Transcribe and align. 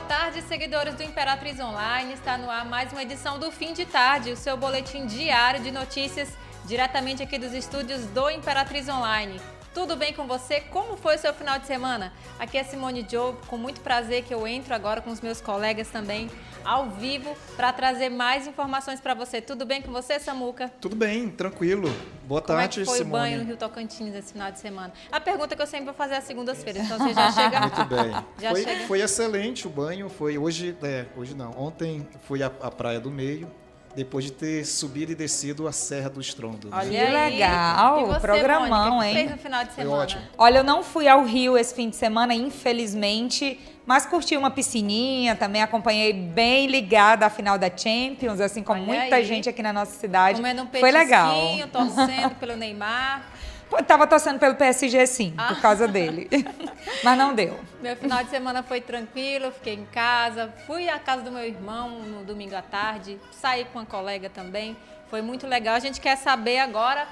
Boa 0.00 0.08
tarde, 0.08 0.40
seguidores 0.42 0.94
do 0.94 1.02
Imperatriz 1.02 1.60
Online. 1.60 2.14
Está 2.14 2.38
no 2.38 2.50
ar 2.50 2.64
mais 2.64 2.90
uma 2.90 3.02
edição 3.02 3.38
do 3.38 3.52
Fim 3.52 3.74
de 3.74 3.84
Tarde, 3.84 4.32
o 4.32 4.36
seu 4.36 4.56
boletim 4.56 5.04
diário 5.04 5.62
de 5.62 5.70
notícias 5.70 6.30
diretamente 6.64 7.22
aqui 7.22 7.38
dos 7.38 7.52
estúdios 7.52 8.06
do 8.06 8.30
Imperatriz 8.30 8.88
Online. 8.88 9.38
Tudo 9.72 9.94
bem 9.94 10.12
com 10.12 10.26
você? 10.26 10.60
Como 10.60 10.96
foi 10.96 11.14
o 11.14 11.18
seu 11.18 11.32
final 11.32 11.56
de 11.60 11.66
semana? 11.66 12.12
Aqui 12.40 12.58
é 12.58 12.64
Simone 12.64 13.06
Joe, 13.08 13.34
com 13.46 13.56
muito 13.56 13.80
prazer 13.80 14.24
que 14.24 14.34
eu 14.34 14.44
entro 14.44 14.74
agora 14.74 15.00
com 15.00 15.10
os 15.10 15.20
meus 15.20 15.40
colegas 15.40 15.88
também 15.88 16.28
ao 16.64 16.90
vivo 16.90 17.36
para 17.56 17.72
trazer 17.72 18.08
mais 18.08 18.48
informações 18.48 19.00
para 19.00 19.14
você. 19.14 19.40
Tudo 19.40 19.64
bem 19.64 19.80
com 19.80 19.92
você, 19.92 20.18
Samuca? 20.18 20.68
Tudo 20.80 20.96
bem, 20.96 21.28
tranquilo. 21.30 21.88
Boa 22.24 22.42
Como 22.42 22.58
tarde, 22.58 22.80
é 22.80 22.82
que 22.82 22.88
foi 22.88 22.98
Simone. 22.98 23.10
o 23.10 23.20
banho 23.22 23.38
no 23.38 23.44
Rio 23.44 23.56
Tocantins 23.56 24.12
esse 24.12 24.32
final 24.32 24.50
de 24.50 24.58
semana? 24.58 24.92
A 25.10 25.20
pergunta 25.20 25.54
que 25.54 25.62
eu 25.62 25.66
sempre 25.66 25.86
vou 25.86 25.94
fazer 25.94 26.16
às 26.16 26.24
segundas-feiras, 26.24 26.84
então 26.84 26.98
você 26.98 27.14
já 27.14 27.30
chega... 27.32 27.60
Muito 27.60 27.84
bem. 27.84 28.10
Já 28.40 28.50
foi, 28.50 28.64
chega. 28.64 28.86
foi 28.86 29.00
excelente 29.00 29.68
o 29.68 29.70
banho. 29.70 30.08
Foi 30.08 30.36
hoje, 30.36 30.76
é, 30.82 31.06
hoje 31.16 31.32
não. 31.34 31.52
Ontem 31.56 32.06
fui 32.26 32.42
à, 32.42 32.46
à 32.60 32.70
Praia 32.72 32.98
do 32.98 33.10
Meio, 33.10 33.48
depois 33.96 34.24
de 34.24 34.32
ter 34.32 34.64
subido 34.64 35.12
e 35.12 35.14
descido 35.14 35.66
a 35.66 35.72
Serra 35.72 36.08
do 36.10 36.20
Estrondo. 36.20 36.68
né? 36.70 36.76
Olha 36.76 36.90
Que 36.90 36.96
aí. 36.96 37.12
legal, 37.32 38.00
E 38.00 38.04
você, 38.04 38.20
programão, 38.20 38.90
Mônica, 38.96 39.06
hein? 39.08 39.14
fez 39.14 39.30
no 39.32 39.36
final 39.38 39.64
de 39.64 39.70
Foi 39.72 39.84
semana? 39.84 40.02
ótimo. 40.02 40.22
Olha, 40.38 40.58
eu 40.58 40.64
não 40.64 40.82
fui 40.82 41.08
ao 41.08 41.24
Rio 41.24 41.58
esse 41.58 41.74
fim 41.74 41.90
de 41.90 41.96
semana, 41.96 42.32
infelizmente, 42.34 43.58
mas 43.84 44.06
curti 44.06 44.36
uma 44.36 44.50
piscininha, 44.50 45.34
também 45.34 45.60
acompanhei 45.62 46.12
bem 46.12 46.66
ligada 46.68 47.26
à 47.26 47.30
final 47.30 47.58
da 47.58 47.68
Champions, 47.74 48.40
assim 48.40 48.62
como 48.62 48.80
Olha 48.82 49.00
muita 49.00 49.16
aí. 49.16 49.24
gente 49.24 49.48
aqui 49.48 49.62
na 49.62 49.72
nossa 49.72 49.98
cidade. 49.98 50.36
Comendo 50.36 50.62
um 50.62 50.66
Foi 50.68 50.90
legal. 50.92 51.34
torcendo 51.72 52.34
pelo 52.36 52.56
Neymar. 52.56 53.26
Tava 53.86 54.06
torcendo 54.06 54.38
pelo 54.38 54.54
PSG 54.54 55.06
sim, 55.06 55.34
Ah. 55.36 55.48
por 55.48 55.60
causa 55.60 55.86
dele. 55.88 56.28
mas 57.02 57.18
não 57.18 57.34
deu. 57.34 57.58
Meu 57.80 57.96
final 57.96 58.22
de 58.24 58.30
semana 58.30 58.62
foi 58.62 58.80
tranquilo, 58.80 59.50
fiquei 59.52 59.74
em 59.74 59.84
casa. 59.86 60.52
Fui 60.66 60.88
à 60.88 60.98
casa 60.98 61.22
do 61.22 61.30
meu 61.30 61.44
irmão 61.44 62.00
no 62.00 62.24
domingo 62.24 62.54
à 62.54 62.62
tarde, 62.62 63.18
saí 63.32 63.64
com 63.66 63.78
uma 63.78 63.86
colega 63.86 64.28
também. 64.30 64.76
Foi 65.08 65.22
muito 65.22 65.46
legal. 65.46 65.74
A 65.74 65.80
gente 65.80 66.00
quer 66.00 66.16
saber 66.16 66.58
agora 66.58 67.06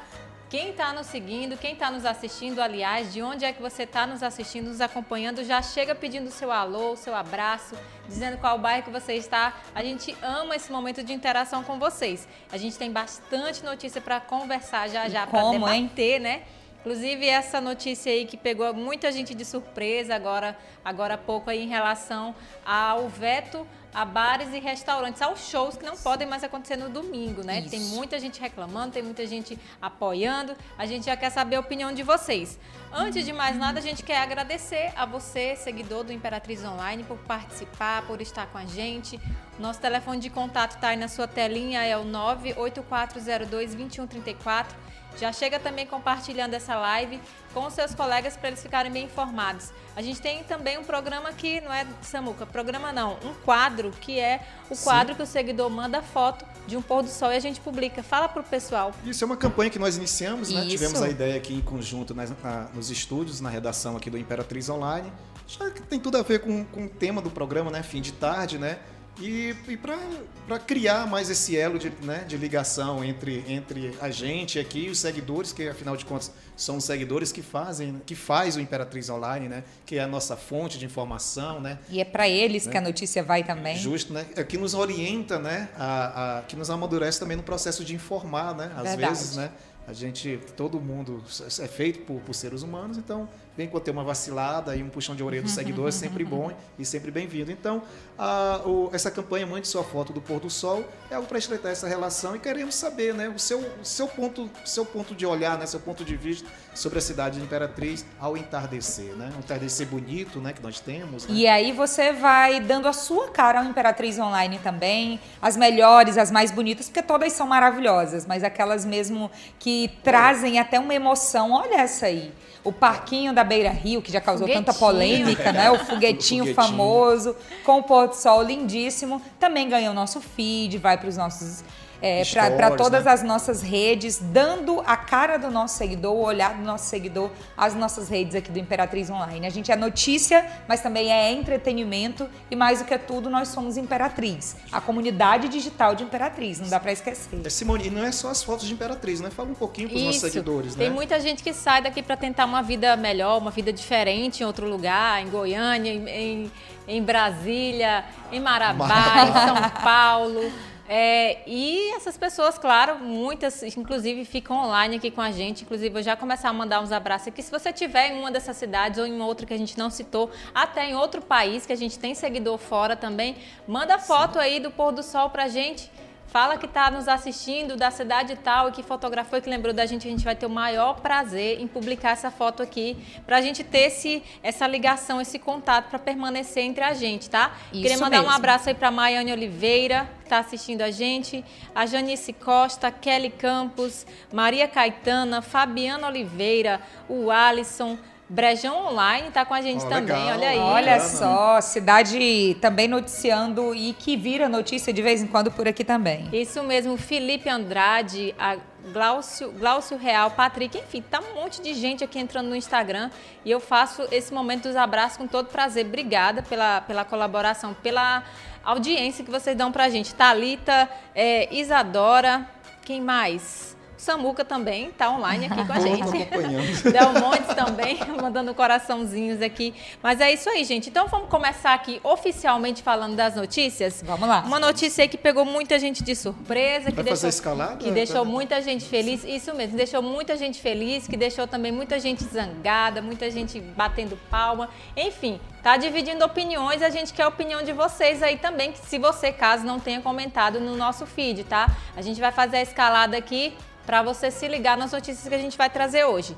quem 0.50 0.70
está 0.70 0.92
nos 0.92 1.06
seguindo, 1.06 1.58
quem 1.58 1.74
está 1.74 1.90
nos 1.90 2.06
assistindo, 2.06 2.60
aliás, 2.60 3.12
de 3.12 3.22
onde 3.22 3.44
é 3.44 3.52
que 3.52 3.60
você 3.60 3.82
está 3.82 4.06
nos 4.06 4.22
assistindo, 4.22 4.68
nos 4.68 4.80
acompanhando. 4.80 5.44
Já 5.44 5.60
chega 5.60 5.94
pedindo 5.94 6.30
seu 6.30 6.50
alô, 6.50 6.96
seu 6.96 7.14
abraço, 7.14 7.74
dizendo 8.08 8.38
qual 8.38 8.58
bairro 8.58 8.84
que 8.84 8.90
você 8.90 9.14
está. 9.14 9.54
A 9.74 9.82
gente 9.82 10.16
ama 10.22 10.56
esse 10.56 10.72
momento 10.72 11.02
de 11.02 11.12
interação 11.12 11.62
com 11.62 11.78
vocês. 11.78 12.26
A 12.50 12.56
gente 12.56 12.78
tem 12.78 12.90
bastante 12.90 13.62
notícia 13.62 14.00
para 14.00 14.20
conversar 14.20 14.88
já 14.88 15.08
já, 15.08 15.26
para 15.26 15.40
como, 15.40 15.68
hein? 15.68 15.82
debater, 15.82 16.20
né? 16.20 16.42
Inclusive 16.88 17.28
essa 17.28 17.60
notícia 17.60 18.10
aí 18.10 18.24
que 18.24 18.38
pegou 18.38 18.72
muita 18.72 19.12
gente 19.12 19.34
de 19.34 19.44
surpresa 19.44 20.14
agora, 20.14 20.56
agora 20.82 21.16
há 21.16 21.18
pouco 21.18 21.50
aí 21.50 21.62
em 21.62 21.68
relação 21.68 22.34
ao 22.64 23.10
veto 23.10 23.66
a 23.92 24.06
bares 24.06 24.54
e 24.54 24.58
restaurantes, 24.58 25.20
aos 25.20 25.50
shows 25.50 25.76
que 25.76 25.84
não 25.84 25.98
podem 25.98 26.26
mais 26.26 26.42
acontecer 26.42 26.76
no 26.76 26.88
domingo, 26.88 27.44
né? 27.44 27.60
Isso. 27.60 27.68
Tem 27.68 27.80
muita 27.80 28.18
gente 28.18 28.40
reclamando, 28.40 28.92
tem 28.92 29.02
muita 29.02 29.26
gente 29.26 29.58
apoiando. 29.82 30.56
A 30.78 30.86
gente 30.86 31.04
já 31.04 31.16
quer 31.16 31.28
saber 31.28 31.56
a 31.56 31.60
opinião 31.60 31.92
de 31.92 32.02
vocês. 32.02 32.58
Antes 32.90 33.26
de 33.26 33.34
mais 33.34 33.54
nada, 33.56 33.80
a 33.80 33.82
gente 33.82 34.02
quer 34.02 34.22
agradecer 34.22 34.90
a 34.96 35.04
você, 35.04 35.56
seguidor 35.56 36.04
do 36.04 36.12
Imperatriz 36.12 36.64
Online, 36.64 37.04
por 37.04 37.18
participar, 37.18 38.06
por 38.06 38.22
estar 38.22 38.46
com 38.46 38.56
a 38.56 38.64
gente. 38.64 39.20
Nosso 39.58 39.80
telefone 39.80 40.20
de 40.20 40.30
contato 40.30 40.76
está 40.76 40.88
aí 40.88 40.96
na 40.96 41.08
sua 41.08 41.28
telinha, 41.28 41.84
é 41.84 41.98
o 41.98 42.04
98402-2134. 42.04 44.88
Já 45.16 45.32
chega 45.32 45.58
também 45.58 45.86
compartilhando 45.86 46.54
essa 46.54 46.76
live 46.76 47.20
com 47.52 47.66
os 47.66 47.72
seus 47.74 47.94
colegas 47.94 48.36
para 48.36 48.48
eles 48.48 48.62
ficarem 48.62 48.90
bem 48.92 49.06
informados. 49.06 49.70
A 49.96 50.02
gente 50.02 50.20
tem 50.20 50.44
também 50.44 50.78
um 50.78 50.84
programa 50.84 51.32
que 51.32 51.60
não 51.60 51.72
é 51.72 51.84
Samuca, 52.02 52.46
programa 52.46 52.92
não, 52.92 53.14
um 53.24 53.34
quadro 53.44 53.90
que 54.00 54.20
é 54.20 54.40
o 54.70 54.76
quadro 54.76 55.16
que 55.16 55.22
o 55.22 55.26
seguidor 55.26 55.68
manda 55.68 56.00
foto 56.02 56.44
de 56.68 56.76
um 56.76 56.82
pôr 56.82 57.02
do 57.02 57.08
sol 57.08 57.32
e 57.32 57.36
a 57.36 57.40
gente 57.40 57.58
publica. 57.60 58.00
Fala 58.00 58.28
pro 58.28 58.44
pessoal. 58.44 58.92
Isso 59.04 59.24
é 59.24 59.26
uma 59.26 59.36
campanha 59.36 59.70
que 59.70 59.78
nós 59.78 59.96
iniciamos, 59.96 60.50
né? 60.50 60.60
Isso. 60.60 60.70
Tivemos 60.70 61.02
a 61.02 61.08
ideia 61.08 61.36
aqui 61.36 61.52
em 61.54 61.60
conjunto 61.62 62.14
nas- 62.14 62.30
na- 62.40 62.68
nos 62.72 62.88
estúdios, 62.90 63.40
na 63.40 63.48
redação 63.50 63.96
aqui 63.96 64.08
do 64.10 64.18
Imperatriz 64.18 64.68
Online. 64.68 65.12
Já 65.48 65.68
que 65.70 65.82
tem 65.82 65.98
tudo 65.98 66.18
a 66.18 66.22
ver 66.22 66.40
com, 66.40 66.64
com 66.66 66.84
o 66.84 66.88
tema 66.88 67.20
do 67.20 67.30
programa, 67.30 67.70
né? 67.70 67.82
Fim 67.82 68.00
de 68.00 68.12
tarde, 68.12 68.56
né? 68.58 68.78
E, 69.20 69.54
e 69.66 69.76
para 69.76 70.58
criar 70.60 71.06
mais 71.06 71.28
esse 71.28 71.56
elo 71.56 71.78
de, 71.78 71.90
né, 72.02 72.24
de 72.26 72.36
ligação 72.36 73.02
entre, 73.04 73.44
entre 73.48 73.92
a 74.00 74.10
gente 74.10 74.58
aqui 74.58 74.86
e 74.86 74.90
os 74.90 74.98
seguidores, 74.98 75.52
que 75.52 75.68
afinal 75.68 75.96
de 75.96 76.04
contas 76.04 76.30
são 76.56 76.76
os 76.76 76.84
seguidores 76.84 77.32
que 77.32 77.42
fazem, 77.42 78.00
que 78.06 78.14
faz 78.14 78.54
o 78.56 78.60
Imperatriz 78.60 79.08
Online, 79.10 79.48
né? 79.48 79.64
Que 79.84 79.96
é 79.98 80.02
a 80.02 80.06
nossa 80.06 80.36
fonte 80.36 80.78
de 80.78 80.84
informação, 80.84 81.60
né? 81.60 81.78
E 81.88 82.00
é 82.00 82.04
para 82.04 82.28
eles 82.28 82.66
que 82.66 82.76
a 82.76 82.80
notícia 82.80 83.22
vai 83.22 83.42
também. 83.44 83.76
Justo, 83.76 84.12
né? 84.12 84.24
É 84.36 84.44
que 84.44 84.56
nos 84.56 84.74
orienta, 84.74 85.38
né? 85.38 85.68
A, 85.76 86.38
a- 86.38 86.42
que 86.42 86.54
nos 86.56 86.70
amadurece 86.70 87.18
também 87.20 87.36
no 87.36 87.42
processo 87.42 87.84
de 87.84 87.94
informar, 87.94 88.54
né? 88.54 88.72
Às 88.76 88.82
Verdade. 88.90 89.08
vezes, 89.08 89.36
né? 89.36 89.50
A 89.86 89.92
gente, 89.92 90.38
todo 90.56 90.78
mundo 90.80 91.22
é 91.60 91.66
feito 91.66 92.00
por, 92.00 92.20
por 92.20 92.34
seres 92.34 92.62
humanos, 92.62 92.98
então 92.98 93.28
vem 93.58 93.66
quando 93.66 93.82
ter 93.82 93.90
uma 93.90 94.04
vacilada 94.04 94.76
e 94.76 94.84
um 94.84 94.88
puxão 94.88 95.16
de 95.16 95.22
orelha 95.24 95.42
do 95.42 95.48
seguidor 95.48 95.88
é 95.88 95.90
sempre 95.90 96.24
bom 96.24 96.52
e 96.78 96.84
sempre 96.84 97.10
bem-vindo. 97.10 97.50
Então, 97.50 97.82
a- 98.16 98.60
o- 98.64 98.88
essa 98.92 99.10
campanha 99.10 99.44
Mande 99.48 99.66
Sua 99.66 99.82
Foto 99.82 100.12
do 100.12 100.20
Pôr 100.20 100.38
do 100.38 100.48
Sol 100.48 100.84
é 101.10 101.16
algo 101.16 101.26
para 101.26 101.38
estreitar 101.38 101.72
essa 101.72 101.88
relação 101.88 102.36
e 102.36 102.38
queremos 102.38 102.76
saber, 102.76 103.12
né? 103.12 103.28
O 103.28 103.36
seu, 103.36 103.68
seu, 103.82 104.06
ponto, 104.06 104.48
seu 104.64 104.86
ponto 104.86 105.12
de 105.12 105.26
olhar, 105.26 105.58
né? 105.58 105.66
Seu 105.66 105.80
ponto 105.80 106.04
de 106.04 106.16
vista 106.16 106.48
sobre 106.72 106.98
a 106.98 107.02
cidade 107.02 107.38
de 107.40 107.44
Imperatriz 107.44 108.06
ao 108.20 108.36
entardecer, 108.36 109.16
né? 109.16 109.28
Um 109.34 109.40
entardecer 109.40 109.88
bonito, 109.88 110.38
né? 110.40 110.52
Que 110.52 110.62
nós 110.62 110.78
temos, 110.78 111.26
né? 111.26 111.34
E 111.34 111.48
aí 111.48 111.72
você 111.72 112.12
vai 112.12 112.60
dando 112.60 112.86
a 112.86 112.92
sua 112.92 113.28
cara 113.30 113.58
ao 113.58 113.64
Imperatriz 113.64 114.20
Online 114.20 114.60
também, 114.62 115.18
as 115.42 115.56
melhores, 115.56 116.16
as 116.16 116.30
mais 116.30 116.52
bonitas, 116.52 116.86
porque 116.86 117.02
todas 117.02 117.32
são 117.32 117.48
maravilhosas, 117.48 118.24
mas 118.24 118.44
aquelas 118.44 118.84
mesmo 118.84 119.28
que 119.58 119.90
trazem 120.04 120.60
até 120.60 120.78
uma 120.78 120.94
emoção. 120.94 121.50
Olha 121.50 121.80
essa 121.80 122.06
aí. 122.06 122.32
O 122.64 122.72
parquinho 122.72 123.32
da 123.32 123.47
Beira 123.48 123.70
Rio, 123.70 124.00
que 124.00 124.12
já 124.12 124.20
causou 124.20 124.46
tanta 124.46 124.72
polêmica, 124.72 125.52
né? 125.52 125.70
O 125.70 125.78
foguetinho, 125.78 126.44
O 126.44 126.46
foguetinho. 126.48 126.54
famoso, 126.54 127.34
com 127.64 127.78
o 127.78 127.82
pôr 127.82 128.08
do 128.08 128.14
sol 128.14 128.42
lindíssimo. 128.42 129.20
Também 129.40 129.68
ganhou 129.68 129.92
nosso 129.94 130.20
feed, 130.20 130.78
vai 130.78 130.96
para 130.96 131.08
os 131.08 131.16
nossos. 131.16 131.64
Para 132.00 132.24
Stories, 132.24 132.76
todas 132.76 133.04
né? 133.04 133.12
as 133.12 133.22
nossas 133.22 133.62
redes, 133.62 134.18
dando 134.20 134.80
a 134.86 134.96
cara 134.96 135.36
do 135.36 135.50
nosso 135.50 135.76
seguidor, 135.76 136.14
o 136.14 136.22
olhar 136.22 136.54
do 136.54 136.62
nosso 136.62 136.86
seguidor 136.86 137.30
às 137.56 137.74
nossas 137.74 138.08
redes 138.08 138.34
aqui 138.34 138.50
do 138.50 138.58
Imperatriz 138.58 139.10
Online. 139.10 139.46
A 139.46 139.50
gente 139.50 139.72
é 139.72 139.76
notícia, 139.76 140.46
mas 140.68 140.80
também 140.80 141.12
é 141.12 141.32
entretenimento 141.32 142.28
e 142.50 142.56
mais 142.56 142.78
do 142.78 142.84
que 142.84 142.96
tudo, 142.98 143.28
nós 143.28 143.48
somos 143.48 143.76
Imperatriz, 143.76 144.56
a 144.70 144.80
comunidade 144.80 145.48
digital 145.48 145.94
de 145.94 146.04
Imperatriz, 146.04 146.60
não 146.60 146.68
dá 146.68 146.78
para 146.78 146.92
esquecer. 146.92 147.40
É, 147.44 147.50
Simone, 147.50 147.88
e 147.88 147.90
não 147.90 148.04
é 148.04 148.12
só 148.12 148.30
as 148.30 148.42
fotos 148.42 148.66
de 148.66 148.74
Imperatriz, 148.74 149.20
né? 149.20 149.30
Fala 149.30 149.50
um 149.50 149.54
pouquinho 149.54 149.88
para 149.88 149.96
os 149.96 150.02
nossos 150.04 150.20
seguidores, 150.20 150.74
Tem 150.74 150.88
né? 150.88 150.94
muita 150.94 151.18
gente 151.20 151.42
que 151.42 151.52
sai 151.52 151.82
daqui 151.82 152.02
para 152.02 152.16
tentar 152.16 152.44
uma 152.44 152.62
vida 152.62 152.96
melhor, 152.96 153.38
uma 153.38 153.50
vida 153.50 153.72
diferente 153.72 154.42
em 154.42 154.46
outro 154.46 154.68
lugar, 154.68 155.20
em 155.20 155.28
Goiânia, 155.28 155.90
em, 155.90 156.08
em, 156.08 156.52
em 156.86 157.02
Brasília, 157.02 158.04
em 158.30 158.40
Marabá, 158.40 158.88
em 159.24 159.32
São 159.32 159.82
Paulo. 159.82 160.52
É, 160.88 161.40
e 161.46 161.94
essas 161.94 162.16
pessoas, 162.16 162.56
claro, 162.56 162.98
muitas, 162.98 163.62
inclusive, 163.76 164.24
ficam 164.24 164.56
online 164.56 164.96
aqui 164.96 165.10
com 165.10 165.20
a 165.20 165.30
gente. 165.30 165.62
Inclusive, 165.64 165.98
eu 165.98 166.02
já 166.02 166.16
começar 166.16 166.48
a 166.48 166.52
mandar 166.52 166.80
uns 166.80 166.90
abraços 166.90 167.28
aqui. 167.28 167.42
Se 167.42 167.50
você 167.50 167.70
tiver 167.72 168.12
em 168.12 168.18
uma 168.18 168.30
dessas 168.30 168.56
cidades 168.56 168.98
ou 168.98 169.06
em 169.06 169.20
outra 169.20 169.44
que 169.44 169.52
a 169.52 169.58
gente 169.58 169.76
não 169.76 169.90
citou, 169.90 170.30
até 170.54 170.88
em 170.88 170.94
outro 170.94 171.20
país 171.20 171.66
que 171.66 171.72
a 171.74 171.76
gente 171.76 171.98
tem 171.98 172.14
seguidor 172.14 172.56
fora 172.56 172.96
também, 172.96 173.36
manda 173.66 173.98
foto 173.98 174.38
aí 174.38 174.58
do 174.58 174.70
pôr 174.70 174.90
do 174.90 175.02
sol 175.02 175.28
pra 175.28 175.46
gente. 175.46 175.90
Fala 176.28 176.58
que 176.58 176.66
está 176.66 176.90
nos 176.90 177.08
assistindo 177.08 177.74
da 177.74 177.90
cidade 177.90 178.36
tal 178.36 178.68
e 178.68 178.72
que 178.72 178.82
fotografou 178.82 179.38
e 179.38 179.42
que 179.42 179.48
lembrou 179.48 179.72
da 179.72 179.86
gente. 179.86 180.06
A 180.06 180.10
gente 180.10 180.24
vai 180.24 180.36
ter 180.36 180.44
o 180.44 180.50
maior 180.50 181.00
prazer 181.00 181.58
em 181.58 181.66
publicar 181.66 182.10
essa 182.10 182.30
foto 182.30 182.62
aqui 182.62 182.98
para 183.24 183.38
a 183.38 183.40
gente 183.40 183.64
ter 183.64 183.86
esse, 183.86 184.22
essa 184.42 184.66
ligação, 184.66 185.22
esse 185.22 185.38
contato 185.38 185.88
para 185.88 185.98
permanecer 185.98 186.64
entre 186.64 186.84
a 186.84 186.92
gente, 186.92 187.30
tá? 187.30 187.52
Isso 187.72 187.80
Queria 187.80 187.96
mandar 187.96 188.18
um 188.18 188.24
mesmo. 188.24 188.36
abraço 188.36 188.68
aí 188.68 188.74
para 188.74 188.90
Maiane 188.90 189.32
Oliveira, 189.32 190.06
que 190.18 190.24
está 190.24 190.38
assistindo 190.40 190.82
a 190.82 190.90
gente, 190.90 191.42
a 191.74 191.86
Janice 191.86 192.34
Costa, 192.34 192.90
Kelly 192.90 193.30
Campos, 193.30 194.06
Maria 194.30 194.68
Caetana, 194.68 195.40
Fabiana 195.40 196.08
Oliveira, 196.08 196.82
o 197.08 197.30
Alisson. 197.30 197.96
Brejão 198.28 198.88
Online 198.88 199.28
está 199.28 199.44
com 199.44 199.54
a 199.54 199.62
gente 199.62 199.84
Ó, 199.84 199.88
também, 199.88 200.16
legal. 200.16 200.36
olha 200.36 200.48
aí. 200.50 200.58
Olha 200.58 201.00
só, 201.00 201.60
cidade 201.62 202.56
também 202.60 202.86
noticiando 202.86 203.74
e 203.74 203.94
que 203.94 204.16
vira 204.16 204.48
notícia 204.48 204.92
de 204.92 205.00
vez 205.00 205.22
em 205.22 205.26
quando 205.26 205.50
por 205.50 205.66
aqui 205.66 205.82
também. 205.82 206.28
Isso 206.30 206.62
mesmo, 206.62 206.98
Felipe 206.98 207.48
Andrade, 207.48 208.34
a 208.38 208.56
Glaucio, 208.92 209.50
Glaucio 209.52 209.96
Real, 209.96 210.30
Patrick, 210.30 210.76
enfim, 210.78 211.02
tá 211.02 211.20
um 211.20 211.40
monte 211.40 211.62
de 211.62 211.72
gente 211.74 212.04
aqui 212.04 212.18
entrando 212.18 212.48
no 212.48 212.56
Instagram 212.56 213.10
e 213.44 213.50
eu 213.50 213.60
faço 213.60 214.06
esse 214.12 214.32
momento 214.32 214.64
dos 214.64 214.76
abraços 214.76 215.16
com 215.16 215.26
todo 215.26 215.46
prazer. 215.46 215.86
Obrigada 215.86 216.42
pela, 216.42 216.82
pela 216.82 217.04
colaboração, 217.04 217.74
pela 217.74 218.22
audiência 218.62 219.24
que 219.24 219.30
vocês 219.30 219.56
dão 219.56 219.72
pra 219.72 219.88
gente. 219.88 220.14
Thalita, 220.14 220.88
é, 221.14 221.52
Isadora, 221.54 222.46
quem 222.84 223.00
mais? 223.00 223.76
Samuca 223.98 224.44
também 224.44 224.88
está 224.88 225.10
online 225.10 225.46
aqui 225.46 225.66
com 225.66 225.72
a 225.72 225.80
gente. 225.80 226.02
acompanhando. 226.02 226.82
Del 226.92 227.12
Montes 227.14 227.54
também, 227.54 227.98
mandando 228.20 228.54
coraçãozinhos 228.54 229.42
aqui. 229.42 229.74
Mas 230.02 230.20
é 230.20 230.32
isso 230.32 230.48
aí, 230.48 230.64
gente. 230.64 230.88
Então 230.88 231.08
vamos 231.08 231.28
começar 231.28 231.74
aqui 231.74 232.00
oficialmente 232.04 232.82
falando 232.82 233.16
das 233.16 233.34
notícias. 233.36 234.02
Vamos 234.04 234.28
lá. 234.28 234.40
Uma 234.46 234.60
notícia 234.60 235.02
aí 235.02 235.08
que 235.08 235.18
pegou 235.18 235.44
muita 235.44 235.78
gente 235.78 236.02
de 236.02 236.14
surpresa, 236.14 236.90
que 236.90 236.96
Vai 236.96 237.04
deixou, 237.04 237.28
escalada? 237.28 237.76
que 237.76 237.90
deixou 237.90 238.24
muita 238.24 238.62
gente 238.62 238.84
feliz. 238.84 239.24
Isso 239.24 239.52
mesmo, 239.54 239.76
deixou 239.76 240.02
muita 240.02 240.36
gente 240.36 240.60
feliz, 240.60 241.06
que 241.06 241.16
deixou 241.16 241.46
também 241.46 241.72
muita 241.72 241.98
gente 241.98 242.24
zangada, 242.24 243.02
muita 243.02 243.30
gente 243.30 243.60
batendo 243.60 244.16
palma. 244.30 244.68
Enfim, 244.96 245.40
tá 245.62 245.76
dividindo 245.76 246.24
opiniões. 246.24 246.82
A 246.82 246.90
gente 246.90 247.12
quer 247.12 247.24
a 247.24 247.28
opinião 247.28 247.62
de 247.62 247.72
vocês 247.72 248.22
aí 248.22 248.36
também, 248.38 248.72
que 248.72 248.78
se 248.78 248.98
você, 248.98 249.32
caso 249.32 249.64
não 249.64 249.80
tenha 249.80 250.00
comentado 250.00 250.60
no 250.60 250.76
nosso 250.76 251.04
feed, 251.06 251.44
tá? 251.44 251.68
A 251.96 252.02
gente 252.02 252.20
vai 252.20 252.30
fazer 252.30 252.58
a 252.58 252.62
escalada 252.62 253.16
aqui 253.16 253.54
para 253.88 254.02
você 254.02 254.30
se 254.30 254.46
ligar 254.46 254.76
nas 254.76 254.92
notícias 254.92 255.26
que 255.26 255.34
a 255.34 255.38
gente 255.38 255.56
vai 255.56 255.70
trazer 255.70 256.04
hoje. 256.04 256.36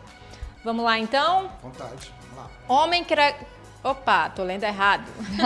Vamos 0.63 0.85
lá 0.85 0.97
então? 1.01 1.51
Vontade. 1.61 2.13
Vamos 2.29 2.37
lá. 2.37 2.51
Homem 2.69 3.03
que. 3.03 3.13
Opa, 3.83 4.31
tô 4.31 4.45
lendo 4.45 4.63
errado. 4.63 5.05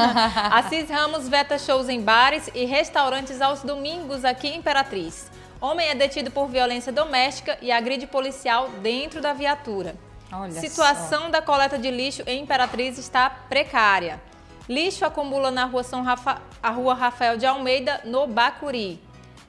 Assis 0.52 0.90
Ramos 0.90 1.30
veta 1.30 1.58
shows 1.58 1.88
em 1.88 2.02
bares 2.02 2.50
e 2.54 2.66
restaurantes 2.66 3.40
aos 3.40 3.62
domingos 3.62 4.22
aqui 4.22 4.48
em 4.48 4.58
Imperatriz. 4.58 5.30
Homem 5.58 5.88
é 5.88 5.94
detido 5.94 6.30
por 6.30 6.46
violência 6.46 6.92
doméstica 6.92 7.56
e 7.62 7.72
agride 7.72 8.06
policial 8.06 8.68
dentro 8.82 9.22
da 9.22 9.32
viatura. 9.32 9.96
Olha 10.30 10.60
Situação 10.60 11.30
da 11.30 11.40
coleta 11.40 11.78
de 11.78 11.90
lixo 11.90 12.22
em 12.26 12.42
Imperatriz 12.42 12.98
está 12.98 13.30
precária. 13.30 14.20
Lixo 14.68 15.06
acumula 15.06 15.50
na 15.50 15.64
rua, 15.64 15.82
São 15.82 16.02
Rafa... 16.02 16.42
a 16.62 16.68
rua 16.68 16.92
Rafael 16.92 17.38
de 17.38 17.46
Almeida, 17.46 18.02
no 18.04 18.26
Bacuri. 18.26 19.00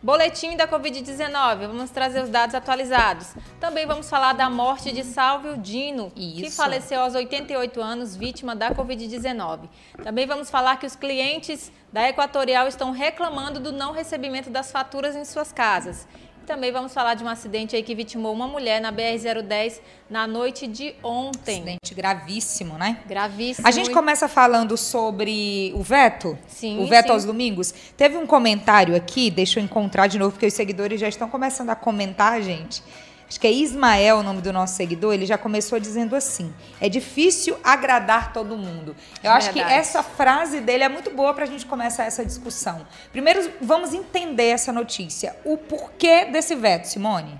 Boletim 0.05 0.55
da 0.55 0.67
Covid-19, 0.67 1.65
vamos 1.65 1.89
trazer 1.89 2.21
os 2.21 2.29
dados 2.29 2.53
atualizados. 2.53 3.33
Também 3.59 3.87
vamos 3.87 4.07
falar 4.07 4.33
da 4.33 4.47
morte 4.47 4.91
de 4.91 5.03
Salvio 5.03 5.57
Dino, 5.57 6.11
que 6.11 6.45
Isso. 6.45 6.55
faleceu 6.55 7.01
aos 7.01 7.15
88 7.15 7.81
anos, 7.81 8.15
vítima 8.15 8.55
da 8.55 8.69
Covid-19. 8.69 9.61
Também 10.03 10.27
vamos 10.27 10.51
falar 10.51 10.77
que 10.77 10.85
os 10.85 10.95
clientes 10.95 11.71
da 11.91 12.07
Equatorial 12.07 12.67
estão 12.67 12.91
reclamando 12.91 13.59
do 13.59 13.71
não 13.71 13.93
recebimento 13.93 14.51
das 14.51 14.71
faturas 14.71 15.15
em 15.15 15.25
suas 15.25 15.51
casas. 15.51 16.07
Também 16.45 16.71
vamos 16.71 16.93
falar 16.93 17.15
de 17.15 17.23
um 17.23 17.27
acidente 17.27 17.75
aí 17.75 17.81
que 17.81 17.95
vitimou 17.95 18.31
uma 18.31 18.47
mulher 18.47 18.79
na 18.79 18.91
BR-010 18.91 19.79
na 20.09 20.27
noite 20.27 20.67
de 20.67 20.93
ontem. 21.03 21.55
Acidente 21.57 21.93
gravíssimo, 21.95 22.77
né? 22.77 22.99
Gravíssimo. 23.07 23.67
A 23.67 23.71
gente 23.71 23.89
começa 23.89 24.27
falando 24.27 24.77
sobre 24.77 25.73
o 25.75 25.81
veto. 25.81 26.37
Sim, 26.47 26.79
O 26.83 26.87
veto 26.87 27.07
sim. 27.07 27.11
aos 27.13 27.25
domingos. 27.25 27.73
Teve 27.97 28.15
um 28.17 28.27
comentário 28.27 28.95
aqui, 28.95 29.31
deixa 29.31 29.59
eu 29.59 29.63
encontrar 29.63 30.07
de 30.07 30.19
novo, 30.19 30.33
porque 30.33 30.45
os 30.45 30.53
seguidores 30.53 30.99
já 31.01 31.07
estão 31.07 31.27
começando 31.27 31.71
a 31.71 31.75
comentar, 31.75 32.39
gente. 32.41 32.83
Acho 33.27 33.39
que 33.39 33.47
é 33.47 33.51
Ismael 33.51 34.17
o 34.17 34.23
nome 34.23 34.41
do 34.41 34.53
nosso 34.53 34.75
seguidor. 34.75 35.13
Ele 35.13 35.25
já 35.25 35.37
começou 35.37 35.79
dizendo 35.79 36.15
assim: 36.15 36.53
é 36.79 36.87
difícil 36.87 37.57
agradar 37.63 38.31
todo 38.31 38.57
mundo. 38.57 38.95
Eu 39.23 39.31
acho 39.31 39.51
que 39.51 39.59
essa 39.59 40.03
frase 40.03 40.61
dele 40.61 40.83
é 40.83 40.89
muito 40.89 41.09
boa 41.09 41.33
para 41.33 41.43
a 41.43 41.47
gente 41.47 41.65
começar 41.65 42.05
essa 42.05 42.23
discussão. 42.23 42.85
Primeiro, 43.11 43.51
vamos 43.61 43.93
entender 43.93 44.49
essa 44.49 44.71
notícia. 44.71 45.35
O 45.43 45.57
porquê 45.57 46.25
desse 46.25 46.55
veto, 46.55 46.85
Simone? 46.85 47.39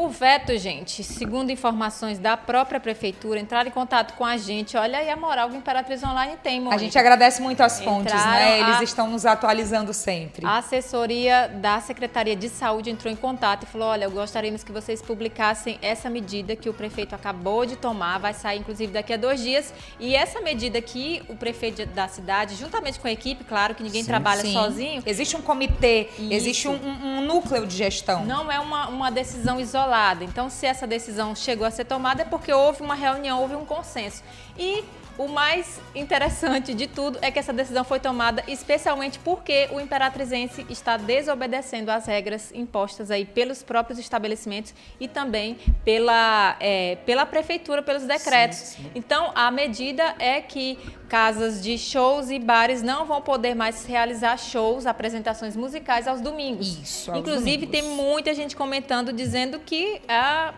O 0.00 0.08
veto, 0.08 0.56
gente, 0.56 1.02
segundo 1.02 1.50
informações 1.50 2.20
da 2.20 2.36
própria 2.36 2.78
prefeitura, 2.78 3.40
entrar 3.40 3.66
em 3.66 3.70
contato 3.72 4.14
com 4.14 4.24
a 4.24 4.36
gente. 4.36 4.76
Olha 4.76 4.96
aí 5.00 5.10
a 5.10 5.16
moral 5.16 5.48
que 5.48 5.56
o 5.56 5.58
Imperatriz 5.58 6.04
Online 6.04 6.36
tem, 6.40 6.60
Mônica. 6.60 6.76
A 6.76 6.78
gente 6.78 6.96
agradece 6.96 7.42
muito 7.42 7.60
as 7.64 7.80
fontes, 7.80 8.14
Entraram 8.14 8.30
né? 8.30 8.60
Eles 8.60 8.76
a- 8.76 8.84
estão 8.84 9.10
nos 9.10 9.26
atualizando 9.26 9.92
sempre. 9.92 10.46
A 10.46 10.58
assessoria 10.58 11.48
da 11.48 11.80
Secretaria 11.80 12.36
de 12.36 12.48
Saúde 12.48 12.90
entrou 12.90 13.12
em 13.12 13.16
contato 13.16 13.64
e 13.64 13.66
falou: 13.66 13.88
olha, 13.88 14.08
gostaríamos 14.08 14.62
que 14.62 14.70
vocês 14.70 15.02
publicassem 15.02 15.80
essa 15.82 16.08
medida 16.08 16.54
que 16.54 16.68
o 16.68 16.72
prefeito 16.74 17.16
acabou 17.16 17.66
de 17.66 17.74
tomar, 17.74 18.18
vai 18.18 18.34
sair 18.34 18.60
inclusive 18.60 18.92
daqui 18.92 19.12
a 19.12 19.16
dois 19.16 19.40
dias. 19.40 19.74
E 19.98 20.14
essa 20.14 20.40
medida 20.40 20.80
que 20.80 21.24
o 21.28 21.34
prefeito 21.34 21.84
da 21.86 22.06
cidade, 22.06 22.54
juntamente 22.54 23.00
com 23.00 23.08
a 23.08 23.10
equipe, 23.10 23.42
claro 23.42 23.74
que 23.74 23.82
ninguém 23.82 24.02
Sim. 24.04 24.08
trabalha 24.10 24.42
Sim. 24.42 24.52
sozinho, 24.52 25.02
Existe 25.04 25.36
um 25.36 25.42
comitê, 25.42 26.08
Isso. 26.16 26.32
existe 26.32 26.68
um, 26.68 26.74
um- 26.76 27.18
um 27.18 27.20
núcleo 27.22 27.66
de 27.66 27.74
gestão. 27.76 28.24
Não 28.24 28.48
é 28.52 28.60
uma, 28.60 28.86
uma 28.86 29.10
decisão 29.10 29.58
isolada. 29.58 29.87
Então, 30.24 30.48
se 30.50 30.66
essa 30.66 30.86
decisão 30.86 31.34
chegou 31.34 31.66
a 31.66 31.70
ser 31.70 31.84
tomada, 31.84 32.22
é 32.22 32.24
porque 32.24 32.52
houve 32.52 32.82
uma 32.82 32.94
reunião, 32.94 33.40
houve 33.40 33.54
um 33.54 33.64
consenso. 33.64 34.22
E 34.56 34.84
o 35.18 35.26
mais 35.26 35.80
interessante 35.94 36.72
de 36.72 36.86
tudo 36.86 37.18
é 37.20 37.30
que 37.30 37.38
essa 37.38 37.52
decisão 37.52 37.84
foi 37.84 37.98
tomada 37.98 38.42
especialmente 38.46 39.18
porque 39.18 39.68
o 39.72 39.80
imperatrizense 39.80 40.64
está 40.70 40.96
desobedecendo 40.96 41.90
às 41.90 42.06
regras 42.06 42.52
impostas 42.54 43.10
aí 43.10 43.24
pelos 43.24 43.62
próprios 43.62 43.98
estabelecimentos 43.98 44.72
e 45.00 45.08
também 45.08 45.58
pela, 45.84 46.56
é, 46.60 46.96
pela 47.04 47.26
prefeitura, 47.26 47.82
pelos 47.82 48.04
decretos. 48.04 48.58
Sim, 48.58 48.82
sim. 48.84 48.90
Então, 48.94 49.32
a 49.34 49.50
medida 49.50 50.14
é 50.18 50.40
que 50.40 50.78
casas 51.08 51.62
de 51.62 51.76
shows 51.76 52.30
e 52.30 52.38
bares 52.38 52.82
não 52.82 53.04
vão 53.04 53.20
poder 53.20 53.54
mais 53.54 53.84
realizar 53.84 54.36
shows, 54.36 54.86
apresentações 54.86 55.56
musicais 55.56 56.06
aos 56.06 56.20
domingos. 56.20 56.78
Isso, 56.78 57.10
aos 57.10 57.20
Inclusive, 57.20 57.66
domingos. 57.66 57.70
tem 57.70 57.82
muita 57.82 58.34
gente 58.34 58.54
comentando 58.54 59.12
dizendo 59.12 59.58
que 59.58 60.00
ah, 60.06 60.54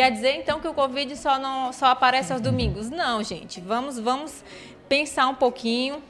quer 0.00 0.10
dizer 0.10 0.36
então 0.36 0.60
que 0.60 0.66
o 0.66 0.72
Covid 0.72 1.14
só, 1.14 1.38
não, 1.38 1.74
só 1.74 1.86
aparece 1.88 2.32
aos 2.32 2.40
domingos. 2.40 2.88
Não, 2.88 3.22
gente. 3.22 3.60
Vamos, 3.60 3.98
vamos 3.98 4.42
pensar 4.88 5.28
um 5.28 5.34
pouquinho 5.34 6.02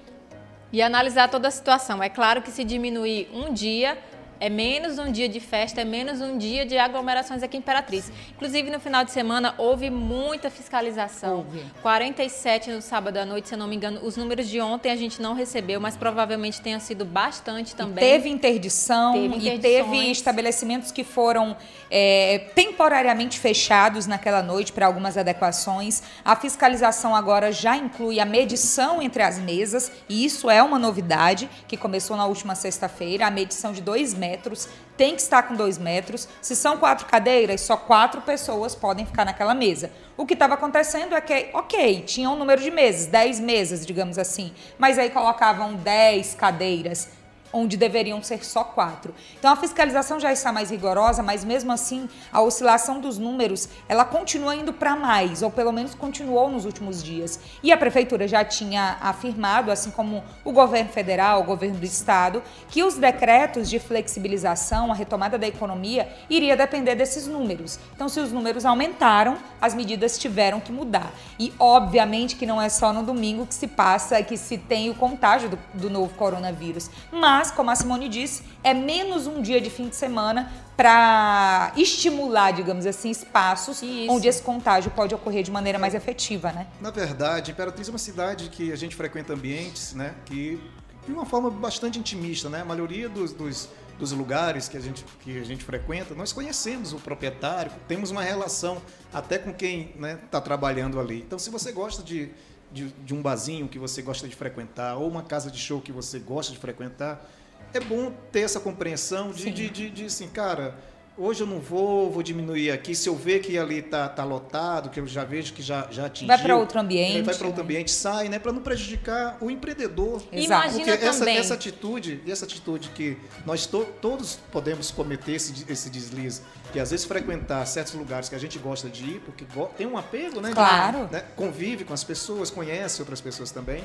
e 0.73 0.81
analisar 0.81 1.29
toda 1.29 1.49
a 1.49 1.51
situação. 1.51 2.01
É 2.01 2.09
claro 2.09 2.41
que 2.41 2.53
se 2.53 2.63
diminuir 2.63 3.29
um 3.35 3.53
dia, 3.53 3.99
é 4.39 4.49
menos 4.49 4.97
um 4.97 5.11
dia 5.11 5.29
de 5.29 5.41
festa, 5.41 5.81
é 5.81 5.85
menos 5.85 6.21
um 6.21 6.39
dia 6.39 6.65
de 6.65 6.79
aglomerações 6.79 7.43
aqui 7.43 7.57
em 7.57 7.59
Imperatriz. 7.59 8.13
Inclusive, 8.31 8.71
no 8.71 8.79
final 8.79 9.05
de 9.05 9.11
semana, 9.11 9.57
houve 9.59 9.91
muita 9.91 10.51
fiscalização. 10.51 11.39
Houve. 11.39 11.65
47 11.83 12.71
no 12.71 12.81
sábado 12.81 13.17
à 13.17 13.27
noite, 13.27 13.49
se 13.49 13.55
eu 13.55 13.59
não 13.59 13.67
me 13.67 13.75
engano. 13.75 13.99
Os 14.05 14.17
números 14.17 14.49
de 14.49 14.61
ontem 14.61 14.93
a 14.93 14.97
gente 14.97 15.21
não 15.21 15.35
recebeu, 15.35 15.81
mas 15.81 15.97
provavelmente 15.97 16.61
tenha 16.61 16.79
sido 16.79 17.05
bastante 17.05 17.75
também. 17.75 18.05
Teve 18.05 18.29
interdição 18.29 19.15
Teve 19.15 19.49
e 19.49 19.59
teve 19.59 20.11
estabelecimentos 20.13 20.93
que 20.93 21.03
foram 21.03 21.57
é, 21.91 22.51
temporariamente 22.55 23.39
fechados 23.39 24.07
naquela 24.07 24.43
noite 24.43 24.73
para 24.73 24.87
algumas 24.87 25.19
adequações. 25.19 26.03
A 26.25 26.37
fiscalização 26.37 27.15
agora 27.15 27.51
já 27.51 27.77
inclui 27.77 28.21
a 28.21 28.25
medição 28.25 29.03
entre 29.03 29.23
as 29.23 29.39
mesas, 29.39 29.91
e 30.09 30.25
isso 30.25 30.49
é 30.49 30.63
uma 30.63 30.79
novidade 30.79 31.51
que 31.67 31.77
começou 31.77 32.17
na 32.17 32.27
última 32.27 32.55
sexta-feira. 32.55 33.27
A 33.27 33.31
medição 33.31 33.73
de 33.73 33.81
dois 33.81 34.15
metros 34.15 34.69
tem 34.97 35.17
que 35.17 35.23
estar 35.23 35.43
com 35.44 35.55
dois 35.55 35.79
metros. 35.79 36.29
Se 36.41 36.55
são 36.55 36.77
quatro 36.77 37.06
cadeiras, 37.06 37.63
só 37.63 37.77
quatro 37.77 38.20
pessoas 38.20 38.75
podem 38.75 39.06
ficar 39.06 39.25
naquela 39.25 39.55
mesa. 39.55 39.91
O 40.17 40.27
que 40.27 40.35
estava 40.35 40.55
acontecendo 40.55 41.15
é 41.15 41.20
que, 41.20 41.49
ok, 41.55 42.03
tinha 42.03 42.29
um 42.29 42.37
número 42.37 42.61
de 42.61 42.70
mesas, 42.70 43.06
10 43.06 43.41
mesas, 43.41 43.87
digamos 43.87 44.19
assim, 44.19 44.53
mas 44.79 44.99
aí 44.99 45.09
colocavam 45.09 45.75
10 45.75 46.35
cadeiras 46.35 47.09
onde 47.53 47.77
deveriam 47.77 48.23
ser 48.23 48.45
só 48.45 48.63
quatro. 48.63 49.15
Então 49.39 49.53
a 49.53 49.57
fiscalização 49.57 50.21
já 50.21 50.33
está 50.33 50.53
mais 50.53 50.71
rigorosa, 50.71 51.23
mas 51.23 51.45
mesmo 51.45 51.73
assim 51.73 52.09
a 52.33 52.41
oscilação 52.41 53.01
dos 53.01 53.19
números 53.19 53.69
ela 53.89 54.05
continua 54.05 54.55
indo 54.55 54.73
para 54.73 54.97
mais, 54.97 55.43
ou 55.43 55.51
pelo 55.51 55.73
menos 55.73 55.95
continuou 55.95 56.49
nos 56.51 56.65
últimos 56.65 57.03
dias. 57.03 57.41
E 57.63 57.73
a 57.73 57.77
prefeitura 57.77 58.29
já 58.29 58.45
tinha 58.45 58.99
afirmado, 59.01 59.71
assim 59.71 59.91
como 59.91 60.23
o 60.45 60.53
governo 60.53 60.91
federal, 60.91 61.41
o 61.41 61.45
governo 61.45 61.79
do 61.79 61.85
estado, 61.85 62.43
que 62.69 62.83
os 62.83 62.95
decretos 62.95 63.69
de 63.69 63.79
flexibilização, 63.79 64.91
a 64.93 64.95
retomada 64.95 65.39
da 65.39 65.47
economia, 65.47 66.09
iria 66.29 66.57
depender 66.57 66.95
desses 66.95 67.27
números. 67.27 67.79
Então 67.95 68.09
se 68.09 68.21
os 68.21 68.33
números 68.33 68.65
aumentaram, 68.65 69.39
as 69.61 69.75
medidas 69.75 70.19
tiveram 70.19 70.61
que 70.61 70.73
mudar. 70.73 71.13
E 71.39 71.53
obviamente 71.59 72.37
que 72.37 72.47
não 72.47 72.61
é 72.61 72.69
só 72.69 72.93
no 72.93 73.03
domingo 73.03 73.47
que 73.47 73.55
se 73.55 73.67
passa, 73.67 74.23
que 74.23 74.37
se 74.37 74.59
tem 74.59 74.91
o 74.91 74.95
contágio 74.95 75.49
do, 75.49 75.59
do 75.75 75.91
novo 75.91 76.15
coronavírus, 76.15 76.91
mas 77.11 77.40
mas, 77.41 77.51
como 77.51 77.70
a 77.70 77.75
Simone 77.75 78.06
disse, 78.06 78.43
é 78.63 78.75
menos 78.75 79.27
um 79.27 79.41
dia 79.41 79.63
de 79.63 79.70
fim 79.70 79.89
de 79.89 79.97
semana 79.97 80.53
para 80.77 81.73
estimular, 81.75 82.51
digamos 82.51 82.85
assim, 82.85 83.09
espaços 83.11 83.81
Isso. 83.81 84.13
onde 84.13 84.29
esse 84.29 84.43
contágio 84.43 84.91
pode 84.91 85.15
ocorrer 85.15 85.43
de 85.43 85.51
maneira 85.51 85.79
mais 85.79 85.94
efetiva, 85.94 86.53
né? 86.53 86.67
Na 86.82 86.91
verdade, 86.91 87.51
Imperatriz 87.51 87.89
é 87.89 87.93
uma 87.93 87.99
cidade 87.99 88.51
que 88.51 88.70
a 88.70 88.77
gente 88.77 88.94
frequenta 88.94 89.32
ambientes, 89.32 89.94
né, 89.94 90.15
que 90.27 90.61
de 91.06 91.13
uma 91.13 91.25
forma 91.25 91.51
bastante 91.51 91.99
intimista, 91.99 92.51
né? 92.51 92.61
A 92.61 92.65
maioria 92.67 93.09
dos, 93.09 93.32
dos, 93.32 93.70
dos 93.99 94.13
lugares 94.13 94.69
que 94.69 94.77
a, 94.77 94.81
gente, 94.81 95.03
que 95.20 95.39
a 95.39 95.44
gente 95.44 95.65
frequenta, 95.65 96.15
nós 96.15 96.35
conhecemos 96.35 96.93
o 96.93 96.99
proprietário, 96.99 97.73
temos 97.89 98.11
uma 98.11 98.23
relação 98.23 98.82
até 99.15 99.39
com 99.39 99.51
quem 99.55 99.94
está 100.27 100.43
trabalhando 100.43 101.01
ali. 101.01 101.20
Então, 101.20 101.39
se 101.39 101.49
você 101.49 101.73
gosta 101.73 102.03
de, 102.03 102.29
de, 102.72 102.89
de 102.89 103.15
um 103.15 103.22
barzinho 103.22 103.69
que 103.69 103.79
você 103.79 104.03
gosta 104.03 104.29
de 104.29 104.36
frequentar, 104.36 104.96
ou 104.96 105.08
uma 105.08 105.22
casa 105.22 105.50
de 105.50 105.58
show 105.58 105.81
que 105.81 105.93
você 105.93 106.19
gosta 106.19 106.53
de 106.53 106.58
frequentar, 106.58 107.24
é 107.72 107.81
bom 107.81 108.12
ter 108.32 108.41
essa 108.41 108.60
compreensão 108.60 109.32
de, 109.32 109.43
Sim. 109.43 109.53
de, 109.53 109.70
de, 109.70 109.91
de 109.91 110.05
assim, 110.06 110.29
cara, 110.29 110.74
hoje 111.20 111.43
eu 111.43 111.46
não 111.46 111.60
vou, 111.60 112.10
vou 112.10 112.22
diminuir 112.22 112.70
aqui. 112.70 112.94
Se 112.94 113.08
eu 113.08 113.15
ver 113.15 113.41
que 113.41 113.58
ali 113.58 113.82
tá, 113.82 114.08
tá 114.08 114.24
lotado, 114.24 114.89
que 114.91 114.98
eu 114.98 115.06
já 115.06 115.22
vejo 115.24 115.53
que 115.53 115.62
já, 115.62 115.86
já 115.91 116.06
atingiu. 116.06 116.29
Vai 116.29 116.39
para 116.43 116.56
outro 116.56 116.81
ambiente. 116.81 117.22
Vai 117.22 117.34
para 117.34 117.46
outro 117.46 117.62
ambiente, 117.62 117.91
sai, 117.91 118.29
né? 118.29 118.39
Para 118.39 118.53
não 118.53 118.62
prejudicar 118.62 119.36
o 119.41 119.50
empreendedor. 119.50 120.22
Exato. 120.32 120.67
Imagina 120.67 120.84
Porque 120.93 121.05
essa, 121.05 121.19
também. 121.19 121.36
essa 121.36 121.55
atitude, 121.55 122.22
essa 122.27 122.44
atitude 122.44 122.89
que 122.91 123.17
nós 123.44 123.67
to, 123.67 123.84
todos 124.00 124.39
podemos 124.50 124.91
cometer 124.91 125.32
esse, 125.32 125.65
esse 125.69 125.91
deslize, 125.91 126.43
que 126.72 126.81
às 126.81 126.91
vezes 126.91 127.05
frequentar 127.05 127.65
certos 127.67 127.94
lugares 127.94 128.29
que 128.29 128.34
a 128.34 128.39
gente 128.39 128.58
gosta 128.58 128.89
de 128.89 129.05
ir, 129.05 129.20
porque 129.20 129.44
tem 129.77 129.86
um 129.86 129.98
apego, 129.98 130.41
né? 130.41 130.48
de- 130.48 130.55
Claro. 130.55 131.08
né, 131.10 131.24
Convive 131.36 131.84
com 131.84 131.93
as 131.94 132.03
pessoas, 132.05 132.50
conhece 132.50 133.00
outras 133.03 133.20
pessoas 133.20 133.50
também. 133.50 133.84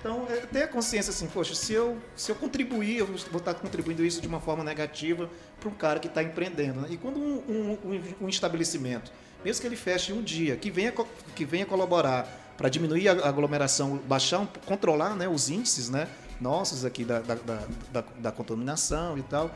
Então, 0.00 0.26
é, 0.30 0.36
ter 0.46 0.62
a 0.64 0.68
consciência 0.68 1.10
assim, 1.10 1.26
poxa, 1.26 1.54
se 1.54 1.72
eu, 1.72 1.98
se 2.16 2.30
eu 2.30 2.36
contribuir, 2.36 2.98
eu 2.98 3.06
vou 3.06 3.38
estar 3.38 3.54
contribuindo 3.54 4.04
isso 4.04 4.20
de 4.20 4.28
uma 4.28 4.40
forma 4.40 4.64
negativa 4.64 5.28
para 5.58 5.68
um 5.68 5.74
cara 5.74 5.98
que 5.98 6.06
está 6.08 6.22
empreendendo. 6.22 6.80
né? 6.82 6.88
E 6.90 6.96
quando 6.96 7.18
um, 7.18 7.78
um- 7.84 8.08
um- 8.22 8.28
estabelecimento, 8.28 9.12
mesmo 9.44 9.60
que 9.60 9.66
ele 9.66 9.76
feche 9.76 10.12
um 10.12 10.22
dia, 10.22 10.56
que 10.56 10.70
venha, 10.70 10.92
que 11.34 11.44
venha 11.44 11.66
colaborar 11.66 12.54
para 12.56 12.68
diminuir 12.68 13.08
a 13.08 13.28
aglomeração, 13.28 13.96
baixar, 14.06 14.46
controlar 14.66 15.16
né, 15.16 15.26
os 15.28 15.48
índices 15.50 15.88
né, 15.90 16.08
nossos 16.40 16.84
aqui 16.84 17.04
da, 17.04 17.20
da, 17.20 17.34
da- 17.92 18.04
da 18.18 18.32
contaminação 18.32 19.16
e 19.18 19.22
tal. 19.22 19.50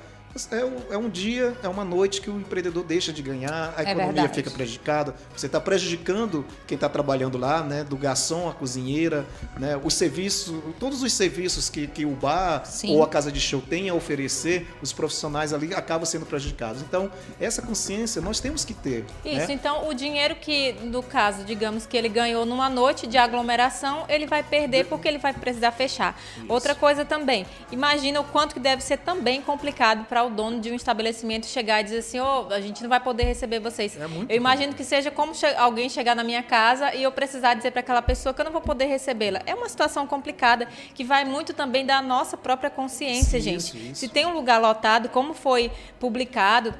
É, 0.51 0.65
um- 0.65 0.83
é 0.95 0.99
um 0.99 1.09
dia, 1.09 1.57
é 1.63 1.69
uma 1.69 1.85
noite 1.85 2.21
que 2.21 2.29
o 2.29 2.37
empreendedor 2.37 2.83
deixa 2.83 3.13
de 3.13 3.23
ganhar, 3.23 3.73
a 3.77 3.83
É 3.83 3.91
economia 3.93 4.13
verdade. 4.23 4.35
fica 4.35 4.51
prejudicada. 4.51 5.15
Você 5.37 5.47
está 5.47 5.61
prejudicando 5.61 6.45
quem 6.67 6.75
está 6.75 6.89
trabalhando 6.89 7.39
lá, 7.39 7.63
né? 7.63 7.85
Do 7.85 7.97
garçom, 7.97 8.49
a 8.49 8.53
cozinheira, 8.53 9.25
né? 9.57 9.79
O 9.85 9.91
serviço, 9.91 10.75
todos 10.81 11.05
os 11.05 11.13
serviços 11.13 11.69
que, 11.71 11.87
que 11.87 12.05
o 12.05 12.11
bar 12.11 12.65
Sim. 12.67 12.97
ou 12.97 13.05
a 13.05 13.09
casa 13.09 13.31
de 13.31 13.39
show 13.41 13.61
tem 13.61 13.89
a 13.89 13.95
oferecer, 13.95 14.67
os 14.83 14.93
profissionais 14.93 15.53
ali 15.53 15.73
acabam 15.73 16.05
sendo 16.05 16.27
prejudicados. 16.27 16.83
Então, 16.83 17.11
essa 17.41 17.63
consciência 17.63 18.21
nós 18.21 18.41
temos 18.41 18.65
que 18.65 18.75
ter. 18.75 19.05
Isso, 19.25 19.47
né? 19.47 19.53
então 19.53 19.89
o 19.89 19.95
dinheiro 19.95 20.35
que, 20.35 20.73
no 20.83 21.03
caso, 21.03 21.45
digamos 21.45 21.87
que 21.87 21.97
ele 21.97 22.09
ganhou 22.09 22.45
numa 22.45 22.69
noite 22.69 23.07
de 23.07 23.17
aglomeração, 23.17 24.05
ele 24.09 24.27
vai 24.27 24.43
perder 24.43 24.87
porque 24.87 25.07
ele 25.07 25.19
vai 25.19 25.33
precisar 25.33 25.71
fechar. 25.71 26.19
Outra 26.49 26.75
coisa 26.75 27.05
também, 27.05 27.47
imagina 27.71 28.21
o 28.21 28.25
quanto 28.25 28.53
que 28.55 28.61
deve 28.61 28.83
ser 28.83 28.97
também 28.99 29.41
complicado 29.41 30.05
para 30.07 30.24
o 30.25 30.31
dono 30.31 30.61
de 30.61 30.71
um 30.71 30.75
estabelecimento 30.75 31.47
chegar 31.47 31.81
e 31.81 31.85
dizer 31.85 31.99
assim, 31.99 32.21
ô, 32.21 32.49
a 32.51 32.61
gente 32.61 32.83
não 32.83 32.89
vai 32.89 33.01
poder 33.01 33.25
receber 33.25 33.61
vocês. 33.61 33.97
É 34.01 34.07
muito 34.07 34.31
eu 34.31 34.37
imagino 34.37 34.75
que 34.75 34.83
seja 34.85 35.11
como 35.11 35.35
che- 35.35 35.55
alguém 35.57 35.89
chegar 35.89 36.15
na 36.17 36.25
minha 36.25 36.43
casa 36.43 36.95
e 36.95 37.03
eu 37.03 37.13
precisar 37.13 37.55
dizer 37.55 37.71
para 37.71 37.81
aquela 37.81 38.03
pessoa 38.03 38.33
que 38.35 38.41
eu 38.41 38.45
não 38.45 38.53
vou 38.53 38.61
poder 38.61 38.87
recebê-la. 38.87 39.41
É 39.47 39.55
uma 39.55 39.69
situação 39.69 40.07
complicada 40.07 40.67
que 40.95 41.05
vai 41.05 41.25
muito 41.25 41.53
também 41.55 41.85
da 41.87 42.01
nossa 42.03 42.37
própria 42.37 42.71
consciência, 42.71 43.37
Isso, 43.39 43.45
gente. 43.45 43.91
isso. 43.91 44.01
Se 44.01 44.09
tem 44.09 44.27
um 44.27 44.33
lugar 44.35 44.61
lotado, 44.61 45.09
como 45.09 45.35
foi 45.35 45.71
publicado 46.01 46.75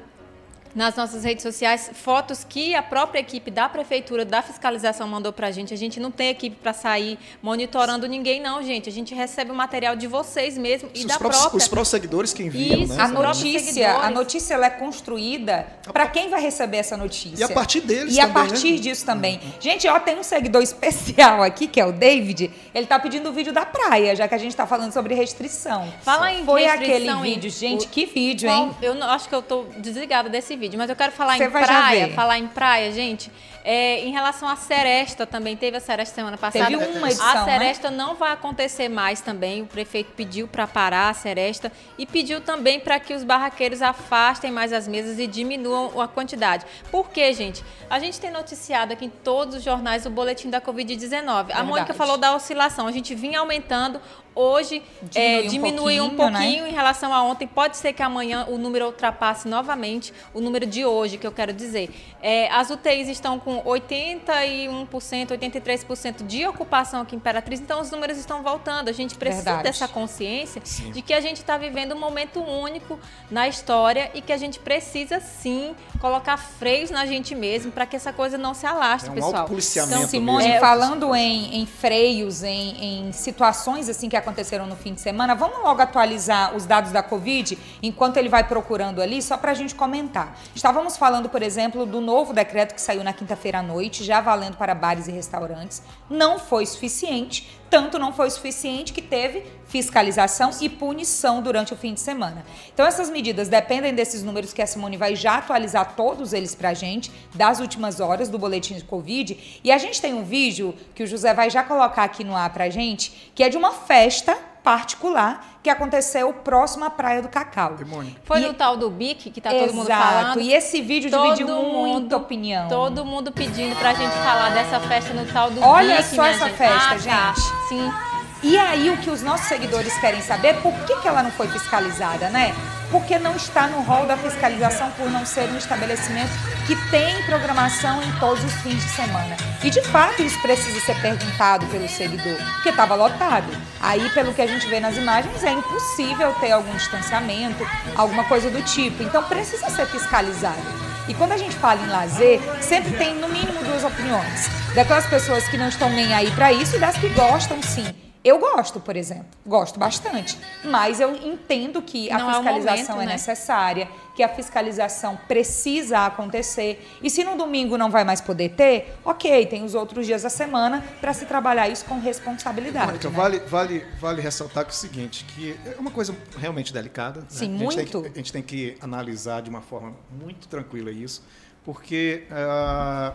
nas 0.75 0.95
nossas 0.95 1.23
redes 1.23 1.41
sociais, 1.41 1.89
fotos 1.93 2.43
que 2.43 2.75
a 2.75 2.83
própria 2.83 3.19
equipe 3.21 3.49
da 3.49 3.69
prefeitura, 3.69 4.25
da 4.25 4.41
fiscalização 4.41 5.07
mandou 5.07 5.31
pra 5.31 5.49
gente. 5.49 5.73
A 5.73 5.77
gente 5.77 5.99
não 6.01 6.11
tem 6.11 6.27
equipe 6.29 6.57
para 6.61 6.73
sair 6.73 7.17
monitorando 7.41 8.05
ninguém, 8.07 8.41
não, 8.41 8.61
gente. 8.61 8.89
A 8.89 8.91
gente 8.91 9.15
recebe 9.15 9.51
o 9.51 9.55
material 9.55 9.95
de 9.95 10.05
vocês 10.05 10.57
mesmo 10.57 10.89
e 10.93 10.99
os, 10.99 11.05
da 11.05 11.17
próprios, 11.17 11.41
própria. 11.41 11.57
os 11.57 11.67
próprios 11.69 11.87
seguidores 11.87 12.33
que 12.33 12.43
enviam, 12.43 12.81
Isso, 12.83 12.93
né? 12.93 13.01
A 13.03 13.07
notícia, 13.07 13.95
a 13.95 14.09
notícia 14.09 14.53
ela 14.53 14.65
é 14.65 14.69
construída 14.69 15.65
para 15.93 16.07
quem 16.07 16.29
vai 16.29 16.41
receber 16.41 16.77
essa 16.77 16.97
notícia. 16.97 17.39
E 17.39 17.43
a 17.43 17.49
partir 17.49 17.79
deles 17.79 18.13
E 18.13 18.19
a 18.19 18.27
também, 18.27 18.33
partir 18.49 18.71
né? 18.73 18.77
disso 18.79 19.05
também. 19.05 19.39
Gente, 19.61 19.87
ó, 19.87 19.97
tem 19.99 20.19
um 20.19 20.23
seguidor 20.23 20.61
especial 20.63 21.41
aqui, 21.41 21.67
que 21.67 21.79
é 21.79 21.85
o 21.85 21.93
David. 21.93 22.51
Ele 22.73 22.85
tá 22.85 22.99
pedindo 22.99 23.29
o 23.29 23.31
vídeo 23.33 23.53
da 23.53 23.65
praia, 23.65 24.13
já 24.15 24.27
que 24.27 24.35
a 24.35 24.37
gente 24.37 24.53
tá 24.55 24.67
falando 24.67 24.91
sobre 24.91 25.15
restrição. 25.15 25.87
Fala 26.01 26.33
em 26.33 26.43
Foi 26.43 26.63
restrição 26.63 27.19
aquele 27.19 27.33
vídeo, 27.35 27.49
gente, 27.49 27.85
o- 27.85 27.89
que 27.89 28.05
vídeo, 28.05 28.49
hein? 28.49 28.71
Eu 28.81 28.93
não- 28.93 29.07
acho 29.09 29.29
que 29.29 29.35
eu 29.35 29.41
tô 29.41 29.63
desligada 29.77 30.27
desse 30.29 30.55
vídeo, 30.55 30.64
mas 30.75 30.89
eu 30.89 30.95
quero 30.95 31.11
falar 31.11 31.37
Você 31.37 31.45
em 31.45 31.51
praia. 31.51 32.13
Falar 32.13 32.37
em 32.37 32.47
praia, 32.47 32.91
gente. 32.91 33.31
É, 33.67 33.99
em 34.01 34.11
relação 34.11 34.47
à 34.47 34.55
Seresta 34.55 35.25
também, 35.25 35.57
teve 35.57 35.75
a 35.75 35.79
Seresta 35.79 36.13
semana 36.13 36.37
passada. 36.37 36.67
Teve 36.67 36.75
uma 36.75 37.07
edição, 37.07 37.27
A 37.27 37.45
né? 37.45 37.51
Seresta 37.51 37.89
não 37.89 38.13
vai 38.13 38.31
acontecer 38.31 38.87
mais 38.89 39.21
também. 39.21 39.63
O 39.63 39.65
prefeito 39.65 40.11
pediu 40.15 40.47
para 40.47 40.67
parar 40.67 41.09
a 41.09 41.13
Seresta 41.15 41.71
e 41.97 42.05
pediu 42.05 42.39
também 42.41 42.79
para 42.79 42.99
que 42.99 43.11
os 43.11 43.23
barraqueiros 43.23 43.81
afastem 43.81 44.51
mais 44.51 44.71
as 44.71 44.87
mesas 44.87 45.17
e 45.17 45.25
diminuam 45.25 45.99
a 45.99 46.07
quantidade. 46.07 46.63
Por 46.91 47.09
quê, 47.09 47.33
gente? 47.33 47.63
A 47.89 47.97
gente 47.97 48.19
tem 48.19 48.29
noticiado 48.29 48.93
aqui 48.93 49.05
em 49.05 49.09
todos 49.09 49.55
os 49.55 49.63
jornais 49.63 50.05
o 50.05 50.11
boletim 50.11 50.51
da 50.51 50.61
Covid-19. 50.61 51.47
A 51.51 51.63
Mônica 51.63 51.91
falou 51.95 52.19
da 52.19 52.35
oscilação. 52.35 52.85
A 52.85 52.91
gente 52.91 53.15
vinha 53.15 53.39
aumentando. 53.39 53.99
Hoje 54.35 54.83
é, 55.15 55.43
Diminui 55.43 55.45
um 55.45 55.49
diminui 55.49 56.01
um 56.01 56.09
pouquinho, 56.09 56.31
né? 56.31 56.39
pouquinho 56.39 56.67
em 56.67 56.71
relação 56.71 57.13
a 57.13 57.23
ontem. 57.23 57.47
Pode 57.47 57.77
ser 57.77 57.93
que 57.93 58.03
amanhã 58.03 58.45
o 58.49 58.57
número 58.57 58.85
ultrapasse 58.85 59.47
novamente 59.47 60.13
o 60.33 60.41
número 60.41 60.65
de 60.65 60.85
hoje, 60.85 61.17
que 61.17 61.25
eu 61.25 61.31
quero 61.31 61.53
dizer. 61.53 61.89
É, 62.21 62.49
as 62.51 62.69
UTIs 62.69 63.07
estão 63.07 63.39
com 63.39 63.61
81%, 63.63 65.27
83% 65.29 66.25
de 66.25 66.45
ocupação 66.45 67.01
aqui 67.01 67.15
em 67.15 67.17
Imperatriz, 67.17 67.59
então 67.59 67.79
os 67.81 67.89
números 67.91 68.17
estão 68.17 68.43
voltando. 68.43 68.89
A 68.89 68.91
gente 68.91 69.15
precisa 69.15 69.43
Verdade. 69.43 69.63
dessa 69.63 69.87
consciência 69.87 70.61
Sim. 70.63 70.91
de 70.91 71.01
que 71.01 71.13
a 71.13 71.21
gente 71.21 71.37
está 71.37 71.57
vivendo 71.57 71.93
um 71.95 71.99
momento 71.99 72.41
único 72.41 72.99
na 73.31 73.47
história 73.47 74.11
e 74.13 74.21
que 74.21 74.33
a 74.33 74.37
gente 74.37 74.59
precisa 74.59 75.19
sim 75.19 75.75
colocar 75.99 76.37
freios 76.37 76.91
na 76.91 77.05
gente 77.05 77.33
mesmo 77.33 77.71
para 77.71 77.85
que 77.85 77.95
essa 77.95 78.11
coisa 78.11 78.37
não 78.37 78.53
se 78.53 78.65
alastre, 78.65 79.09
É 79.09 79.11
um 79.11 79.15
pessoal. 79.15 79.49
Então, 79.87 80.07
Simone, 80.07 80.45
mesmo. 80.45 80.59
falando 80.59 81.15
em, 81.15 81.61
em 81.61 81.65
freios, 81.65 82.43
em, 82.43 83.07
em 83.07 83.11
situações 83.11 83.89
assim 83.89 84.09
que 84.09 84.15
aconteceram 84.25 84.65
no 84.65 84.75
fim 84.75 84.95
de 84.95 85.01
semana, 85.01 85.35
vamos 85.35 85.59
logo 85.59 85.81
atualizar 85.81 86.55
os 86.55 86.65
dados 86.65 86.91
da 86.91 87.03
Covid 87.03 87.57
enquanto 87.81 88.17
ele 88.17 88.27
vai 88.27 88.43
procurando 88.43 89.01
ali, 89.01 89.21
só 89.21 89.37
para 89.37 89.51
a 89.51 89.53
gente 89.53 89.75
comentar. 89.75 90.35
Estávamos 90.55 90.97
falando, 90.97 91.29
por 91.29 91.43
exemplo, 91.43 91.85
do 91.85 92.01
novo 92.01 92.33
decreto 92.33 92.73
que 92.73 92.81
saiu 92.81 93.03
na 93.03 93.13
quinta-feira 93.13 93.59
à 93.59 93.63
noite, 93.63 94.03
já 94.03 94.19
valendo 94.19 94.57
para 94.57 94.73
bares 94.73 95.07
e 95.07 95.11
restaurantes. 95.11 95.83
Não 96.09 96.39
foi 96.39 96.65
suficiente, 96.65 97.59
tanto 97.69 97.99
não 97.99 98.11
foi 98.11 98.29
suficiente 98.31 98.91
que 98.91 99.01
teve 99.01 99.45
fiscalização 99.67 100.51
e 100.61 100.69
punição 100.69 101.41
durante 101.41 101.73
o 101.73 101.75
fim 101.77 101.93
de 101.93 101.99
semana. 101.99 102.45
Então 102.73 102.85
essas 102.85 103.09
medidas 103.09 103.47
dependem 103.49 103.93
desses 103.93 104.23
números 104.23 104.53
que 104.53 104.61
a 104.61 104.67
Simone 104.67 104.97
vai 104.97 105.15
já 105.15 105.35
atualizar 105.37 105.93
todos 105.95 106.33
eles 106.33 106.53
pra 106.55 106.73
gente 106.73 107.11
das 107.33 107.59
últimas 107.59 107.99
horas 107.99 108.29
do 108.29 108.37
boletim 108.37 108.75
de 108.75 108.83
Covid. 108.83 109.59
E 109.63 109.71
a 109.71 109.77
gente 109.77 110.01
tem 110.01 110.13
um 110.13 110.23
vídeo 110.23 110.73
que 110.93 111.03
o 111.03 111.07
José 111.07 111.33
vai 111.33 111.49
já 111.49 111.63
colocar 111.63 112.03
aqui 112.03 112.23
no 112.23 112.35
ar 112.35 112.49
pra 112.51 112.69
gente, 112.69 113.31
que 113.35 113.43
é 113.43 113.49
de 113.49 113.57
uma 113.57 113.71
festa 113.71 114.37
particular 114.63 115.59
que 115.61 115.69
aconteceu 115.69 116.33
próximo 116.33 116.85
à 116.85 116.89
Praia 116.89 117.21
do 117.21 117.29
Cacau. 117.29 117.75
Foi 118.23 118.39
E- 118.41 118.47
no 118.47 118.53
tal 118.53 118.75
do 118.77 118.89
BIC 118.89 119.29
que 119.29 119.39
tá 119.39 119.51
todo 119.51 119.73
mundo 119.73 119.85
Exato. 119.87 120.03
falando. 120.03 120.41
E 120.41 120.53
esse 120.53 120.81
vídeo 120.81 121.11
Todo 121.11 121.23
dividiu 121.35 121.47
mundo- 121.47 121.71
muita 121.87 122.17
opinião. 122.17 122.67
Todo 122.67 123.05
mundo 123.05 123.31
pedindo 123.31 123.75
pra 123.75 123.93
gente 123.93 124.13
falar 124.13 124.49
dessa 124.55 124.79
festa 124.79 125.13
no 125.13 125.25
tal 125.31 125.51
do 125.51 125.61
Olha 125.61 125.97
Geek, 125.97 126.15
só 126.15 126.21
minha 126.23 126.33
essa 126.35 126.45
gente. 126.45 126.57
festa, 126.57 126.75
Ah, 126.75 126.89
tá. 126.89 126.97
gente. 126.97 127.67
Sim. 127.69 128.14
E 128.47 128.59
aí 128.59 128.91
o 128.91 128.97
que 128.97 129.09
os 129.09 129.23
nossos 129.23 129.47
seguidores 129.47 129.97
querem 129.97 130.21
saber 130.21 130.49
é 130.49 130.53
por 130.53 130.71
que, 130.85 130.95
que 130.97 131.07
ela 131.07 131.23
não 131.23 131.31
foi 131.31 131.47
fiscalizada, 131.47 132.29
né? 132.29 132.53
Porque 132.91 133.17
não 133.17 133.35
está 133.35 133.65
no 133.65 133.81
rol 133.81 134.05
da 134.05 134.15
fiscalização 134.15 134.91
por 134.91 135.09
não 135.09 135.25
ser 135.25 135.49
um 135.49 135.57
estabelecimento 135.57 136.29
que 136.67 136.75
tem 136.91 137.23
programação 137.23 138.03
em 138.03 138.11
todos 138.19 138.43
os 138.43 138.53
fins 138.61 138.83
de 138.83 138.89
semana. 138.91 139.35
E 139.63 139.71
de 139.71 139.81
fato 139.81 140.21
isso 140.21 140.39
precisa 140.43 140.79
ser 140.81 140.95
perguntado 141.01 141.65
pelo 141.65 141.89
seguidor, 141.89 142.37
porque 142.53 142.69
estava 142.69 142.93
lotado. 142.93 143.51
Aí, 143.81 144.07
pelo 144.11 144.31
que 144.31 144.43
a 144.43 144.47
gente 144.47 144.67
vê 144.67 144.79
nas 144.79 144.95
imagens, 144.95 145.43
é 145.43 145.51
impossível 145.51 146.31
ter 146.39 146.51
algum 146.51 146.71
distanciamento, 146.75 147.67
alguma 147.95 148.25
coisa 148.25 148.51
do 148.51 148.61
tipo. 148.61 149.01
Então 149.01 149.23
precisa 149.23 149.71
ser 149.71 149.87
fiscalizado. 149.87 150.61
E 151.07 151.15
quando 151.15 151.31
a 151.31 151.37
gente 151.37 151.55
fala 151.55 151.81
em 151.81 151.87
lazer, 151.87 152.39
sempre 152.61 152.95
tem 152.95 153.15
no 153.15 153.27
mínimo 153.27 153.63
duas 153.63 153.83
opiniões. 153.83 154.47
Daquelas 154.75 155.07
pessoas 155.07 155.47
que 155.47 155.57
não 155.57 155.67
estão 155.67 155.89
nem 155.89 156.13
aí 156.13 156.29
para 156.29 156.53
isso 156.53 156.75
e 156.75 156.79
das 156.79 156.95
que 156.95 157.09
gostam 157.09 157.59
sim. 157.63 158.04
Eu 158.25 158.39
gosto, 158.39 158.79
por 158.79 158.95
exemplo, 158.95 159.27
gosto 159.45 159.79
bastante, 159.79 160.35
mas 160.63 160.99
eu 160.99 161.15
entendo 161.15 161.79
que 161.79 162.09
a 162.09 162.17
Não 162.17 162.31
é 162.31 162.33
fiscalização 162.33 162.95
momento, 162.95 163.01
é 163.03 163.05
né? 163.05 163.11
necessária, 163.13 163.89
que 164.15 164.23
a 164.23 164.27
fiscalização 164.27 165.15
precisa 165.27 166.07
acontecer. 166.07 166.83
E 167.03 167.09
se 167.11 167.23
no 167.23 167.37
domingo 167.37 167.77
não 167.77 167.91
vai 167.91 168.03
mais 168.03 168.21
poder 168.21 168.49
ter, 168.49 168.97
ok, 169.05 169.45
tem 169.45 169.63
os 169.63 169.75
outros 169.75 170.07
dias 170.07 170.23
da 170.23 170.29
semana 170.31 170.83
para 170.99 171.13
se 171.13 171.27
trabalhar 171.27 171.69
isso 171.69 171.85
com 171.85 171.99
responsabilidade. 171.99 172.87
Mônica, 172.87 173.09
né? 173.11 173.15
vale, 173.15 173.39
vale, 173.41 173.85
vale 174.01 174.21
ressaltar 174.23 174.63
que 174.65 174.71
é 174.71 174.73
o 174.73 174.75
seguinte, 174.75 175.23
que 175.25 175.55
é 175.63 175.75
uma 175.77 175.91
coisa 175.91 176.15
realmente 176.35 176.73
delicada. 176.73 177.19
né? 177.19 177.27
Sim, 177.29 177.55
a 177.55 177.59
gente 177.59 177.75
Tem 177.75 177.85
muito. 177.85 178.01
que, 178.01 178.07
a 178.07 178.17
gente 178.17 178.33
tem 178.33 178.41
que 178.41 178.75
analisar 178.81 179.43
de 179.43 179.51
uma 179.51 179.61
forma 179.61 179.93
muito 180.09 180.47
tranquila 180.47 180.89
isso, 180.89 181.23
porque, 181.63 182.23
ah, 182.31 183.13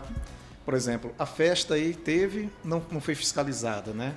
por 0.63 0.73
exemplo, 0.73 1.13
a 1.19 1.25
festa 1.25 1.73
aí 1.73 1.93
teve, 1.93 2.49
não, 2.63 2.81
não 2.89 3.01
foi 3.01 3.13
fiscalizada, 3.13 3.91
né? 3.91 4.13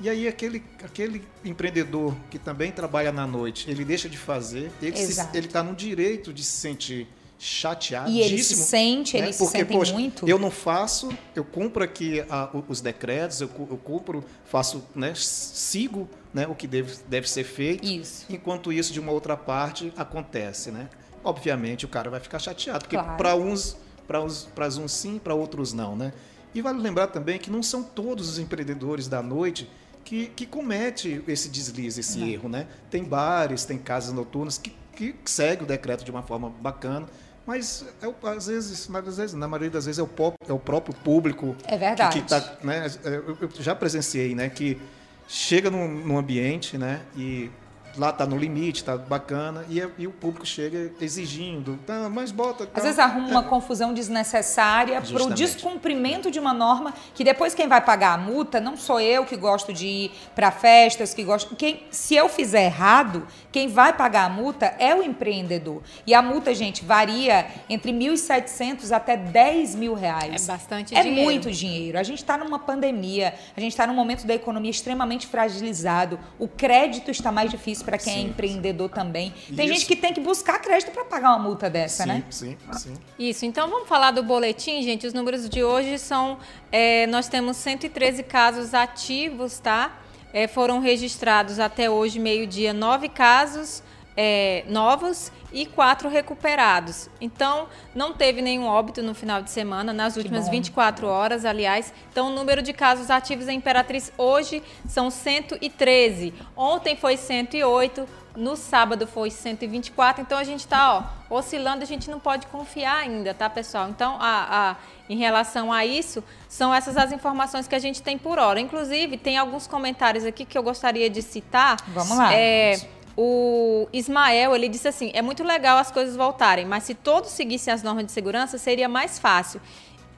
E 0.00 0.08
aí 0.08 0.28
aquele, 0.28 0.62
aquele 0.84 1.24
empreendedor 1.44 2.14
que 2.30 2.38
também 2.38 2.70
trabalha 2.70 3.10
na 3.10 3.26
noite, 3.26 3.68
ele 3.70 3.84
deixa 3.84 4.08
de 4.08 4.16
fazer, 4.16 4.70
ele 4.80 4.96
ele 5.34 5.46
está 5.46 5.62
no 5.62 5.74
direito 5.74 6.32
de 6.32 6.42
se 6.44 6.52
sentir 6.52 7.08
chateado. 7.38 8.10
E 8.10 8.20
ele 8.20 8.42
se 8.42 8.54
sente, 8.56 9.16
eles 9.16 9.36
se 9.36 9.44
Porque, 9.44 9.64
poxa, 9.64 9.92
muito. 9.92 10.28
Eu 10.28 10.38
não 10.38 10.50
faço, 10.50 11.08
eu 11.34 11.44
cumpro 11.44 11.82
aqui 11.84 12.24
o- 12.52 12.64
os 12.68 12.80
decretos, 12.80 13.40
eu, 13.40 13.50
eu 13.70 13.76
cumpro, 13.76 14.24
faço, 14.44 14.84
né, 14.94 15.12
sigo 15.16 16.08
né, 16.34 16.46
o 16.46 16.54
que 16.54 16.66
deve, 16.66 16.96
deve 17.08 17.28
ser 17.30 17.44
feito. 17.44 17.84
Isso. 17.86 18.26
Enquanto 18.28 18.72
isso, 18.72 18.92
de 18.92 19.00
uma 19.00 19.12
outra 19.12 19.36
parte, 19.36 19.92
acontece, 19.96 20.70
né? 20.70 20.88
obviamente 21.24 21.84
o 21.84 21.88
cara 21.88 22.08
vai 22.08 22.20
ficar 22.20 22.38
chateado, 22.38 22.84
porque 22.84 22.96
Claro. 22.96 23.16
para 23.18 23.34
uns, 23.34 23.76
para 24.06 24.22
uns, 24.22 24.44
para 24.54 24.66
uns 24.68 24.92
sim, 24.92 25.18
para 25.18 25.34
outros 25.34 25.72
não, 25.74 25.94
né? 25.94 26.12
E 26.54 26.62
vale 26.62 26.78
lembrar 26.80 27.08
também 27.08 27.38
que 27.38 27.50
não 27.50 27.62
são 27.62 27.82
todos 27.82 28.28
os 28.30 28.38
empreendedores 28.38 29.08
da 29.08 29.20
noite 29.20 29.68
que, 30.08 30.26
que 30.28 30.46
comete 30.46 31.22
esse 31.28 31.50
deslize, 31.50 32.00
esse 32.00 32.18
erro, 32.32 32.48
né? 32.48 32.66
Tem 32.90 33.04
bares, 33.04 33.66
tem 33.66 33.76
casas 33.76 34.10
noturnas 34.14 34.56
que, 34.56 34.72
que 34.96 35.14
segue 35.26 35.64
o 35.64 35.66
decreto 35.66 36.02
de 36.02 36.10
uma 36.10 36.22
forma 36.22 36.48
bacana, 36.62 37.06
mas 37.46 37.84
é, 38.00 38.06
o- 38.08 38.14
às 38.26 38.46
vezes, 38.46 38.88
às 38.90 39.16
vezes, 39.18 39.34
na 39.34 39.46
maioria 39.46 39.68
das 39.70 39.84
vezes 39.84 39.98
é 39.98 40.02
o, 40.02 40.06
pó- 40.06 40.32
é 40.48 40.52
o 40.52 40.58
próprio 40.58 40.94
público 40.94 41.54
É 41.66 41.76
verdade. 41.76 42.14
que, 42.16 42.22
que 42.22 42.28
tá, 42.28 42.56
né? 42.64 42.86
Eu, 43.04 43.36
eu 43.38 43.50
já 43.60 43.74
presenciei, 43.74 44.34
né? 44.34 44.48
Que 44.48 44.80
chega 45.28 45.70
num, 45.70 45.86
num 45.86 46.16
ambiente, 46.16 46.78
né? 46.78 47.02
E 47.14 47.50
lá 47.96 48.12
tá 48.12 48.24
no 48.26 48.36
limite, 48.36 48.84
tá 48.84 48.96
bacana, 48.96 49.64
e, 49.68 49.80
é- 49.80 49.88
e 49.98 50.06
o 50.06 50.10
público 50.12 50.46
chega 50.46 50.92
exigindo, 51.00 51.78
tá, 51.86 52.08
mas 52.08 52.30
bota. 52.30 52.68
Às 52.74 52.82
vezes 52.84 52.98
arruma 52.98 53.28
uma 53.28 53.42
confusão 53.42 53.92
desnecessária 53.92 55.00
para 55.00 55.22
o 55.24 55.30
descumprimento 55.34 56.30
de 56.30 56.38
uma 56.38 56.52
norma 56.54 56.94
que 57.14 57.24
depois 57.24 57.54
quem 57.54 57.66
vai 57.66 57.80
pagar 57.80 58.14
a 58.14 58.18
multa 58.18 58.60
não 58.60 58.76
sou 58.76 59.00
eu 59.00 59.24
que 59.24 59.36
gosto 59.36 59.72
de 59.72 59.86
ir 59.86 60.10
para 60.34 60.50
festas, 60.50 61.12
que 61.14 61.24
gosto. 61.24 61.56
Quem, 61.56 61.82
se 61.90 62.14
eu 62.14 62.28
fizer 62.28 62.64
errado, 62.66 63.26
quem 63.50 63.68
vai 63.68 63.92
pagar 63.92 64.26
a 64.26 64.28
multa 64.28 64.66
é 64.78 64.94
o 64.94 65.02
empreendedor. 65.02 65.82
E 66.06 66.14
a 66.14 66.22
multa, 66.22 66.54
gente, 66.54 66.84
varia 66.84 67.46
entre 67.68 67.92
1.700 67.92 68.92
até 68.92 69.16
10 69.16 69.74
mil 69.74 69.94
reais. 69.94 70.48
É 70.48 70.52
bastante 70.52 70.94
É 70.94 71.02
dinheiro. 71.02 71.24
muito 71.24 71.50
dinheiro. 71.50 71.98
A 71.98 72.02
gente 72.02 72.18
está 72.18 72.36
numa 72.36 72.58
pandemia, 72.58 73.34
a 73.56 73.60
gente 73.60 73.72
está 73.72 73.86
num 73.86 73.94
momento 73.94 74.26
da 74.26 74.34
economia 74.34 74.70
extremamente 74.70 75.26
fragilizado. 75.26 76.18
O 76.38 76.46
crédito 76.46 77.10
está 77.10 77.32
mais 77.32 77.50
difícil 77.50 77.84
para 77.88 77.96
quem 77.96 78.12
é 78.12 78.16
Sim. 78.16 78.28
empreendedor 78.28 78.90
também. 78.90 79.32
Tem 79.56 79.64
Isso. 79.64 79.74
gente 79.74 79.86
que 79.86 79.96
tem 79.96 80.12
que 80.12 80.20
buscar 80.20 80.58
crédito 80.58 80.90
para 80.90 81.06
pagar 81.06 81.30
uma 81.30 81.38
multa 81.38 81.70
dessa, 81.70 82.02
sim, 82.02 82.08
né? 82.10 82.24
sim, 82.28 82.56
sim. 82.72 82.94
Isso, 83.18 83.46
então 83.46 83.70
vamos 83.70 83.88
falar 83.88 84.10
do 84.10 84.22
boletim, 84.22 84.82
gente. 84.82 85.06
Os 85.06 85.14
números 85.14 85.48
de 85.48 85.64
hoje 85.64 85.98
são. 85.98 86.38
é, 86.70 87.06
nós 87.06 87.28
temos 87.28 87.56
113 87.56 88.22
casos 88.24 88.74
ativos, 88.74 89.58
tá? 89.58 89.98
É, 90.34 90.46
foram 90.46 90.80
registrados 90.80 91.58
até 91.58 91.88
hoje, 91.88 92.18
meio-dia, 92.18 92.74
nove 92.74 93.08
casos 93.08 93.82
é, 94.20 94.64
novos 94.66 95.30
e 95.52 95.64
quatro 95.64 96.08
recuperados. 96.08 97.08
Então, 97.20 97.68
não 97.94 98.12
teve 98.12 98.42
nenhum 98.42 98.66
óbito 98.66 99.00
no 99.00 99.14
final 99.14 99.40
de 99.40 99.48
semana, 99.48 99.92
nas 99.92 100.16
últimas 100.16 100.46
bom. 100.46 100.50
24 100.50 101.06
horas, 101.06 101.44
aliás. 101.44 101.94
Então, 102.10 102.26
o 102.26 102.30
número 102.34 102.60
de 102.60 102.72
casos 102.72 103.10
ativos 103.12 103.46
em 103.46 103.56
Imperatriz 103.58 104.12
hoje 104.18 104.60
são 104.88 105.08
113. 105.08 106.34
Ontem 106.56 106.96
foi 106.96 107.16
108. 107.16 108.08
No 108.36 108.54
sábado 108.56 109.04
foi 109.06 109.30
124, 109.32 110.22
então 110.22 110.38
a 110.38 110.44
gente 110.44 110.60
está 110.60 111.12
oscilando, 111.28 111.82
a 111.82 111.86
gente 111.86 112.08
não 112.08 112.20
pode 112.20 112.46
confiar 112.46 112.98
ainda, 112.98 113.34
tá, 113.34 113.50
pessoal? 113.50 113.88
Então, 113.88 114.16
a, 114.20 114.70
a- 114.70 114.76
em 115.08 115.16
relação 115.16 115.72
a 115.72 115.84
isso, 115.84 116.22
são 116.48 116.72
essas 116.72 116.96
as 116.96 117.10
informações 117.10 117.66
que 117.66 117.74
a 117.74 117.78
gente 117.80 118.00
tem 118.00 118.16
por 118.16 118.38
hora. 118.38 118.60
Inclusive, 118.60 119.16
tem 119.16 119.36
alguns 119.38 119.66
comentários 119.66 120.24
aqui 120.24 120.44
que 120.44 120.56
eu 120.56 120.62
gostaria 120.62 121.10
de 121.10 121.20
citar. 121.20 121.78
Vamos 121.88 122.16
lá. 122.16 122.32
É, 122.32 122.78
o 123.20 123.88
Ismael, 123.92 124.54
ele 124.54 124.68
disse 124.68 124.86
assim, 124.86 125.10
é 125.12 125.20
muito 125.20 125.42
legal 125.42 125.76
as 125.76 125.90
coisas 125.90 126.14
voltarem, 126.14 126.64
mas 126.64 126.84
se 126.84 126.94
todos 126.94 127.30
seguissem 127.30 127.74
as 127.74 127.82
normas 127.82 128.06
de 128.06 128.12
segurança, 128.12 128.56
seria 128.58 128.88
mais 128.88 129.18
fácil. 129.18 129.60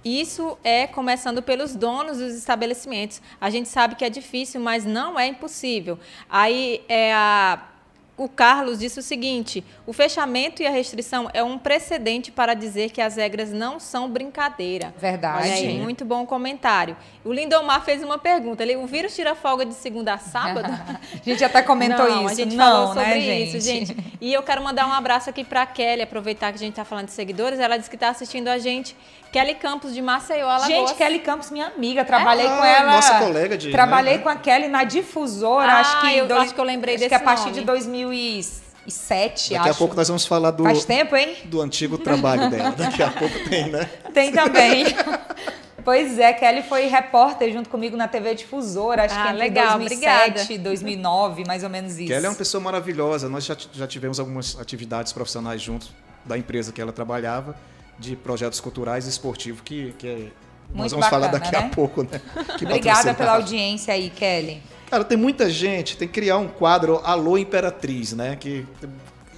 Isso 0.04 0.58
é 0.62 0.86
começando 0.86 1.42
pelos 1.42 1.74
donos 1.74 2.18
dos 2.18 2.34
estabelecimentos. 2.34 3.22
A 3.40 3.48
gente 3.48 3.70
sabe 3.70 3.94
que 3.94 4.04
é 4.04 4.10
difícil, 4.10 4.60
mas 4.60 4.84
não 4.84 5.18
é 5.18 5.26
impossível. 5.26 5.98
Aí 6.28 6.82
é 6.90 7.14
a 7.14 7.69
o 8.20 8.28
Carlos 8.28 8.78
disse 8.78 8.98
o 8.98 9.02
seguinte: 9.02 9.64
o 9.86 9.94
fechamento 9.94 10.62
e 10.62 10.66
a 10.66 10.70
restrição 10.70 11.30
é 11.32 11.42
um 11.42 11.56
precedente 11.56 12.30
para 12.30 12.52
dizer 12.52 12.90
que 12.90 13.00
as 13.00 13.16
regras 13.16 13.50
não 13.50 13.80
são 13.80 14.10
brincadeira. 14.10 14.94
Verdade. 14.98 15.48
Olha 15.48 15.54
aí, 15.54 15.78
muito 15.78 16.04
bom 16.04 16.26
comentário. 16.26 16.94
O 17.24 17.32
Lindomar 17.32 17.82
fez 17.82 18.02
uma 18.02 18.18
pergunta: 18.18 18.62
ele, 18.62 18.76
o 18.76 18.86
vírus 18.86 19.16
tira 19.16 19.34
folga 19.34 19.64
de 19.64 19.72
segunda 19.72 20.12
a 20.12 20.18
sábado? 20.18 20.68
A 20.70 21.22
gente 21.24 21.42
até 21.42 21.62
comentou 21.62 22.08
não, 22.08 22.24
isso. 22.24 22.32
A 22.32 22.34
gente 22.34 22.56
não, 22.56 22.64
falou 22.64 22.86
sobre 22.88 23.26
né, 23.26 23.40
isso, 23.40 23.58
gente. 23.58 23.96
E 24.20 24.32
eu 24.32 24.42
quero 24.42 24.62
mandar 24.62 24.86
um 24.86 24.92
abraço 24.92 25.30
aqui 25.30 25.42
para 25.42 25.64
Kelly, 25.64 26.02
aproveitar 26.02 26.50
que 26.50 26.56
a 26.56 26.58
gente 26.58 26.72
está 26.72 26.84
falando 26.84 27.06
de 27.06 27.12
seguidores. 27.12 27.58
Ela 27.58 27.78
disse 27.78 27.88
que 27.88 27.96
está 27.96 28.10
assistindo 28.10 28.48
a 28.48 28.58
gente. 28.58 28.94
Kelly 29.32 29.54
Campos 29.54 29.94
de 29.94 30.02
Maceió, 30.02 30.46
Alagoas. 30.48 30.66
Gente, 30.66 30.94
Kelly 30.94 31.20
Campos, 31.20 31.50
minha 31.50 31.66
amiga, 31.68 32.04
trabalhei 32.04 32.46
Ah, 32.46 32.56
com 32.56 32.64
ela. 32.64 32.92
nossa 32.92 33.18
colega 33.18 33.56
de- 33.56 33.70
Trabalhei 33.70 34.16
né? 34.16 34.22
com 34.22 34.28
a 34.28 34.36
Kelly 34.36 34.68
na 34.68 34.82
difusora, 34.84 35.72
Ah, 35.72 35.80
acho 35.80 36.00
que 36.00 36.06
em 36.08 36.16
eu 36.18 36.36
acho 36.40 36.54
que 36.54 36.60
eu 36.60 36.64
lembrei 36.64 36.94
acho 36.96 37.04
que 37.04 37.08
desse 37.10 37.22
a 37.22 37.24
partir 37.24 37.44
nome. 37.46 37.54
de 37.60 37.60
2007, 37.64 39.50
Daqui 39.54 39.68
acho. 39.68 39.70
a 39.70 39.74
pouco 39.74 39.94
nós 39.94 40.08
vamos 40.08 40.26
falar 40.26 40.50
do, 40.50 40.64
Faz 40.64 40.84
tempo, 40.84 41.14
hein? 41.16 41.36
do 41.44 41.60
antigo 41.60 41.96
trabalho 41.98 42.50
dela. 42.50 42.70
Daqui 42.76 43.02
a 43.02 43.10
pouco 43.10 43.48
tem, 43.48 43.68
né? 43.70 43.88
Tem 44.12 44.32
também. 44.32 44.84
Pois 45.84 46.18
é, 46.18 46.32
Kelly 46.34 46.62
foi 46.62 46.86
repórter 46.86 47.52
junto 47.52 47.70
comigo 47.70 47.96
na 47.96 48.06
TV 48.06 48.34
Difusora, 48.34 49.04
acho 49.04 49.14
Ah, 49.14 49.22
que 49.22 49.28
entre 49.28 49.38
legal, 49.38 49.78
2007 49.78 50.52
e 50.54 50.58
2009, 50.58 51.44
mais 51.46 51.64
ou 51.64 51.70
menos 51.70 51.98
isso. 51.98 52.08
Kelly 52.08 52.26
é 52.26 52.28
uma 52.28 52.34
pessoa 52.34 52.62
maravilhosa. 52.62 53.28
Nós 53.30 53.44
já, 53.46 53.56
já 53.72 53.86
tivemos 53.86 54.20
algumas 54.20 54.58
atividades 54.60 55.12
profissionais 55.12 55.62
juntos 55.62 55.90
da 56.24 56.36
empresa 56.36 56.70
que 56.70 56.80
ela 56.82 56.92
trabalhava, 56.92 57.56
de 58.00 58.16
projetos 58.16 58.58
culturais 58.58 59.06
e 59.06 59.10
esportivos, 59.10 59.60
que, 59.60 59.92
que 59.98 60.08
é- 60.08 60.28
nós 60.74 60.90
vamos 60.92 61.06
falar 61.08 61.28
bacana, 61.28 61.44
daqui 61.44 61.56
a 61.56 61.60
né? 61.62 61.70
pouco, 61.74 62.02
né? 62.02 62.20
Que 62.58 62.64
Obrigada 62.64 63.12
pela 63.12 63.32
audiência 63.32 63.92
aí, 63.92 64.08
Kelly. 64.08 64.62
Cara, 64.88 65.04
tem 65.04 65.16
muita 65.18 65.48
gente, 65.50 65.96
tem 65.96 66.08
que 66.08 66.14
criar 66.14 66.38
um 66.38 66.48
quadro 66.48 67.00
Alô 67.04 67.36
Imperatriz, 67.36 68.12
né? 68.12 68.36
Que, 68.36 68.66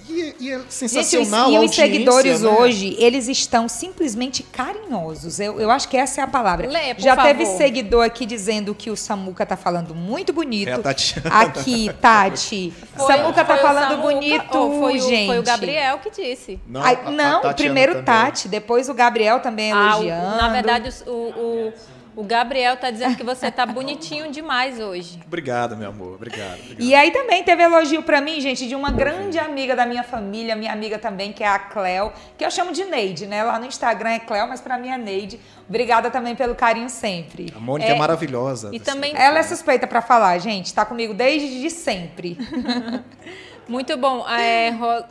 e, 0.09 0.35
e 0.39 0.51
é 0.51 0.57
Gente, 0.59 0.73
sensacional 0.73 1.51
e 1.51 1.55
a 1.57 1.61
os 1.61 1.75
seguidores 1.75 2.41
né? 2.41 2.49
hoje, 2.49 2.95
eles 2.99 3.27
estão 3.27 3.67
simplesmente 3.69 4.43
carinhosos. 4.43 5.39
Eu, 5.39 5.59
eu 5.59 5.69
acho 5.71 5.87
que 5.87 5.95
essa 5.97 6.21
é 6.21 6.23
a 6.23 6.27
palavra. 6.27 6.67
Lê, 6.67 6.93
por 6.93 7.01
Já 7.01 7.15
teve 7.15 7.45
favor. 7.45 7.57
seguidor 7.57 8.05
aqui 8.05 8.25
dizendo 8.25 8.73
que 8.75 8.89
o 8.89 8.95
Samuca 8.95 9.45
tá 9.45 9.55
falando 9.57 9.93
muito 9.95 10.33
bonito. 10.33 10.69
É 10.69 10.73
a 10.73 10.79
Tatiana. 10.79 11.29
Aqui, 11.41 11.89
Tati. 12.01 12.73
Foi- 12.95 13.07
Samuca 13.17 13.33
tá 13.33 13.45
foi 13.45 13.55
o 13.55 13.59
falando 13.59 13.89
Samuca, 13.89 14.01
bonito, 14.13 14.51
foi 14.79 14.95
o, 14.97 14.99
gente. 15.09 15.27
Foi 15.27 15.39
o 15.39 15.43
Gabriel 15.43 15.99
que 15.99 16.09
disse. 16.11 16.59
Não, 16.67 16.81
a- 16.81 16.89
a 16.89 17.11
não, 17.11 17.33
Tatiana 17.41 17.53
primeiro 17.55 17.91
também. 17.93 18.05
Tati, 18.05 18.47
depois 18.47 18.89
o 18.89 18.93
Gabriel 18.93 19.39
também 19.39 19.71
Ah, 19.71 19.75
o- 19.75 20.03
elogiando. 20.03 20.37
na 20.37 20.49
verdade, 20.49 20.89
o, 21.07 21.09
o, 21.11 21.73
o 22.15 22.23
Gabriel 22.23 22.77
tá 22.77 22.91
dizendo 22.91 23.15
que 23.15 23.23
você 23.23 23.49
tá 23.51 23.65
bonitinho 23.65 24.31
demais 24.31 24.79
hoje. 24.79 25.19
Obrigado, 25.25 25.75
meu 25.75 25.89
amor. 25.89 26.15
Obrigado. 26.15 26.59
obrigado. 26.59 26.81
E 26.81 26.93
aí 26.93 27.11
também 27.11 27.43
teve 27.43 27.63
elogio 27.63 28.03
pra 28.03 28.21
mim, 28.21 28.39
gente, 28.39 28.67
de 28.67 28.75
uma 28.75 28.91
grande 28.91 29.39
amiga 29.39 29.75
da 29.75 29.85
minha 29.85 30.03
família, 30.03 30.55
minha 30.55 30.71
amiga 30.71 30.99
também, 30.99 31.33
que 31.33 31.43
é 31.43 31.47
a 31.47 31.57
Cleo, 31.57 32.11
que 32.37 32.45
eu 32.45 32.51
chamo 32.51 32.71
de 32.71 32.83
Neide, 32.85 33.25
né? 33.25 33.43
Lá 33.43 33.57
no 33.57 33.65
Instagram 33.65 34.11
é 34.11 34.19
Cleo, 34.19 34.47
mas 34.47 34.61
pra 34.61 34.77
mim 34.77 34.89
é 34.89 34.97
Neide. 34.97 35.39
Obrigada 35.67 36.11
também 36.11 36.35
pelo 36.35 36.53
carinho 36.55 36.89
sempre. 36.89 37.51
A 37.55 37.59
Mônica 37.59 37.89
é, 37.89 37.95
É, 37.95 37.97
maravilhosa. 37.97 38.69
e 38.73 38.79
também- 38.79 39.13
Ela 39.15 39.39
é 39.39 39.43
suspeita 39.43 39.87
pra 39.87 40.01
falar, 40.01 40.37
gente. 40.37 40.73
Tá 40.73 40.85
comigo 40.85 41.13
desde 41.13 41.61
de 41.61 41.69
sempre. 41.71 42.37
Muito 43.67 43.95
bom. 43.97 44.27
É, 44.29 44.69
Ro, 44.71 45.03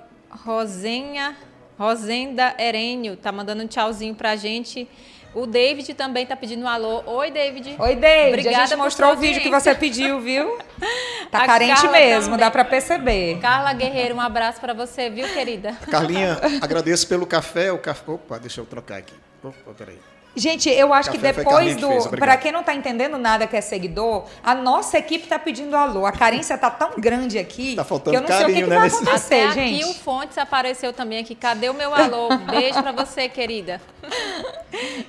Rosenha, 0.45 1.35
Rosenda 1.79 2.55
Herênio 2.59 3.17
tá 3.17 3.33
mandando 3.33 3.63
um 3.63 3.67
tchauzinho 3.67 4.15
pra 4.15 4.37
gente. 4.37 4.87
O 5.35 5.47
David 5.47 5.95
também 5.95 6.27
tá 6.27 6.37
pedindo 6.37 6.63
um 6.65 6.69
alô. 6.69 7.03
Oi, 7.07 7.31
David. 7.31 7.77
Oi, 7.79 7.97
David. 7.97 8.29
Obrigada 8.29 8.63
a 8.65 8.67
gente 8.67 8.77
mostrou 8.77 9.13
o 9.13 9.17
vídeo 9.17 9.41
que 9.41 9.49
você 9.51 9.75
pediu, 9.75 10.21
viu? 10.21 10.59
Tá 11.31 11.45
A 11.45 11.47
carente 11.47 11.81
Carla 11.81 11.93
mesmo, 11.93 12.25
também. 12.33 12.41
dá 12.41 12.51
pra 12.51 12.63
perceber. 12.63 13.39
Carla 13.41 13.73
Guerreiro, 13.73 14.15
um 14.17 14.21
abraço 14.21 14.61
pra 14.61 14.75
você, 14.75 15.09
viu, 15.09 15.27
querida? 15.33 15.73
Carlinha, 15.91 16.39
agradeço 16.61 17.09
pelo 17.09 17.25
café. 17.25 17.73
O 17.73 17.79
café. 17.79 18.13
Opa, 18.13 18.39
deixa 18.39 18.61
eu 18.61 18.67
trocar 18.67 18.99
aqui. 18.99 19.15
Opa, 19.43 19.73
peraí. 19.73 19.99
Gente, 20.35 20.71
eu 20.71 20.95
acho 20.95 21.11
que 21.11 21.19
Café 21.19 21.33
foi 21.35 21.45
depois 21.45 21.75
que 21.75 21.81
do. 22.11 22.17
Pra 22.17 22.37
quem 22.39 22.51
não 22.51 22.63
tá 22.63 22.75
entendendo 22.75 23.19
nada 23.19 23.47
que 23.47 23.55
é 23.55 23.61
seguidor, 23.61 24.25
a 24.43 24.55
nossa 24.55 24.97
equipe 24.97 25.27
tá 25.27 25.39
pedindo 25.39 25.77
alô. 25.77 26.07
A 26.07 26.13
carência 26.13 26.57
tá 26.57 26.71
tão 26.71 26.93
grande 26.99 27.39
aqui 27.39 27.77
Tá 27.77 27.85
faltando 27.85 28.17
que 28.17 28.17
eu 28.17 28.21
não 28.23 28.29
sei 28.29 28.37
o 28.37 28.39
que, 28.39 28.45
carinho, 28.47 28.65
que 28.65 28.71
né, 28.71 28.77
vai 28.77 28.85
nesse- 28.89 28.97
acontecer, 29.03 29.43
Até 29.45 29.53
gente. 29.53 29.83
aqui 29.83 29.91
o 29.91 29.95
Fontes 29.95 30.39
apareceu 30.39 30.93
também 30.93 31.19
aqui. 31.19 31.35
Cadê 31.35 31.69
o 31.69 31.75
meu 31.75 31.95
alô? 31.95 32.29
Beijo 32.51 32.83
pra 32.83 32.93
você, 32.93 33.29
querida. 33.29 33.79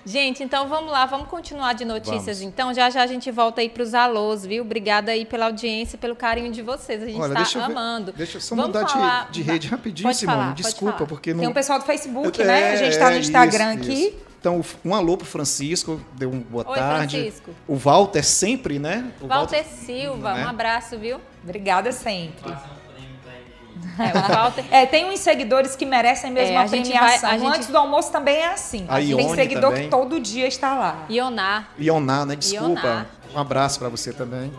Gente, 0.06 0.44
então 0.44 0.68
vamos 0.68 0.92
lá, 0.92 1.06
vamos 1.06 1.28
continuar 1.30 1.74
de 1.74 1.86
notícias. 1.86 2.40
Vamos. 2.40 2.54
Então, 2.54 2.74
já 2.74 2.90
já 2.90 3.02
a 3.04 3.08
gente 3.08 3.32
volta 3.32 3.62
aí 3.62 3.70
pros 3.70 3.94
alôs, 3.94 4.46
viu? 4.46 4.64
Obrigada 4.64 5.12
aí 5.12 5.26
pela 5.26 5.46
audiência, 5.46 5.98
pelo 5.98 6.16
carinho 6.16 6.52
de 6.52 6.62
vocês. 6.62 7.02
A 7.02 7.06
gente 7.06 7.20
Olha, 7.20 7.34
tá 7.34 7.40
deixa 7.42 7.60
eu 7.60 7.66
ver- 7.66 7.72
amando. 7.72 8.12
Deixa 8.12 8.38
eu 8.38 8.42
só 8.42 8.56
Vamos 8.56 8.68
mudar 8.72 8.84
de- 8.84 8.92
falar- 8.94 9.32
de, 9.32 9.42
rede 9.42 9.68
rapidinho, 9.68 10.08
Pode 10.10 10.18
Simone. 10.18 10.38
falar, 10.38 10.50
pode 10.52 10.64
Desculpa, 10.64 10.94
falar. 10.98 11.08
porque 11.08 11.34
não. 11.34 11.40
Tem 11.40 11.48
um 11.50 11.54
pessoal 11.54 11.80
do 11.80 11.86
Facebook, 11.86 12.44
né? 12.44 12.72
A 12.74 12.76
gente 12.76 12.98
tá 13.00 13.10
no 13.10 13.16
é, 13.16 13.20
Instagram 13.20 13.74
isso, 13.76 13.84
aqui. 13.84 13.94
isso. 14.08 14.33
Então, 14.44 14.62
um 14.84 14.94
alô 14.94 15.16
pro 15.16 15.26
Francisco, 15.26 16.02
deu 16.16 16.30
um 16.30 16.42
boa 16.42 16.66
Oi, 16.68 16.76
tarde. 16.78 17.18
Francisco. 17.18 17.52
O 17.66 17.78
Walter 17.78 18.24
sempre, 18.26 18.78
né? 18.78 19.10
O 19.22 19.28
Walter 19.28 19.64
Silva, 19.64 20.34
né? 20.34 20.46
um 20.46 20.50
abraço, 20.50 21.00
viu? 21.00 21.18
Obrigada 21.42 21.94
sempre. 21.94 22.52
É, 22.52 24.18
o 24.18 24.34
Walter. 24.36 24.66
É, 24.70 24.86
tem 24.86 25.10
uns 25.10 25.22
seguidores 25.22 25.78
que 25.78 25.86
merecem 25.86 26.30
mesmo 26.30 26.56
É, 26.56 26.58
a, 26.58 26.64
a 26.64 26.68
gente 26.68 26.90
premiação. 26.90 27.22
vai- 27.30 27.38
a 27.38 27.40
gente- 27.40 27.56
Antes 27.56 27.68
do 27.70 27.78
almoço 27.78 28.12
também 28.12 28.36
é 28.36 28.52
assim. 28.52 28.86
A 28.90 28.96
tem 28.96 29.30
seguidor 29.34 29.70
também. 29.70 29.84
que 29.86 29.90
todo 29.90 30.20
dia 30.20 30.46
está 30.46 30.76
lá. 30.78 31.06
Ioná. 31.10 31.70
Ioná, 31.80 32.26
né? 32.26 32.36
Desculpa. 32.36 32.82
Ioná. 32.82 33.06
Um 33.34 33.40
abraço 33.40 33.80
pra 33.80 33.88
você 33.88 34.12
também. 34.12 34.52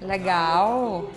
Legal. 0.00 1.10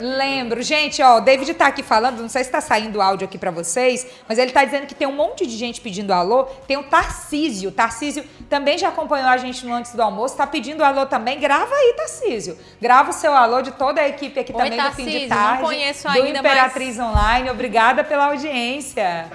Lembro, 0.00 0.62
gente, 0.62 1.02
ó, 1.02 1.18
o 1.18 1.20
David 1.20 1.54
tá 1.54 1.66
aqui 1.66 1.82
falando, 1.82 2.20
não 2.20 2.28
sei 2.28 2.42
se 2.42 2.50
tá 2.50 2.60
saindo 2.60 2.98
o 2.98 3.02
áudio 3.02 3.26
aqui 3.26 3.36
para 3.36 3.50
vocês, 3.50 4.06
mas 4.28 4.38
ele 4.38 4.50
tá 4.50 4.64
dizendo 4.64 4.86
que 4.86 4.94
tem 4.94 5.06
um 5.06 5.14
monte 5.14 5.46
de 5.46 5.56
gente 5.56 5.80
pedindo 5.80 6.12
alô. 6.12 6.44
Tem 6.66 6.76
o 6.76 6.84
Tarcísio. 6.84 7.70
Tarcísio 7.70 8.24
também 8.48 8.78
já 8.78 8.88
acompanhou 8.88 9.28
a 9.28 9.36
gente 9.36 9.64
no 9.66 9.74
antes 9.74 9.94
do 9.94 10.02
almoço, 10.02 10.36
tá 10.36 10.46
pedindo 10.46 10.82
alô 10.82 11.06
também. 11.06 11.38
Grava 11.38 11.74
aí, 11.74 11.94
Tarcísio. 11.96 12.58
Grava 12.80 13.10
o 13.10 13.12
seu 13.12 13.32
alô 13.32 13.60
de 13.62 13.72
toda 13.72 14.00
a 14.00 14.08
equipe 14.08 14.40
aqui 14.40 14.52
Oi, 14.52 14.58
também 14.58 14.78
Tarcísio, 14.78 15.04
do 15.04 15.10
Fim 15.10 15.18
de 15.20 15.28
Tarde. 15.28 15.62
Não 15.62 15.68
conheço 15.68 16.02
do 16.02 16.08
ainda, 16.08 16.38
Imperatriz 16.38 16.96
mas... 16.96 17.06
Online. 17.06 17.50
Obrigada 17.50 18.02
pela 18.02 18.26
audiência. 18.26 19.28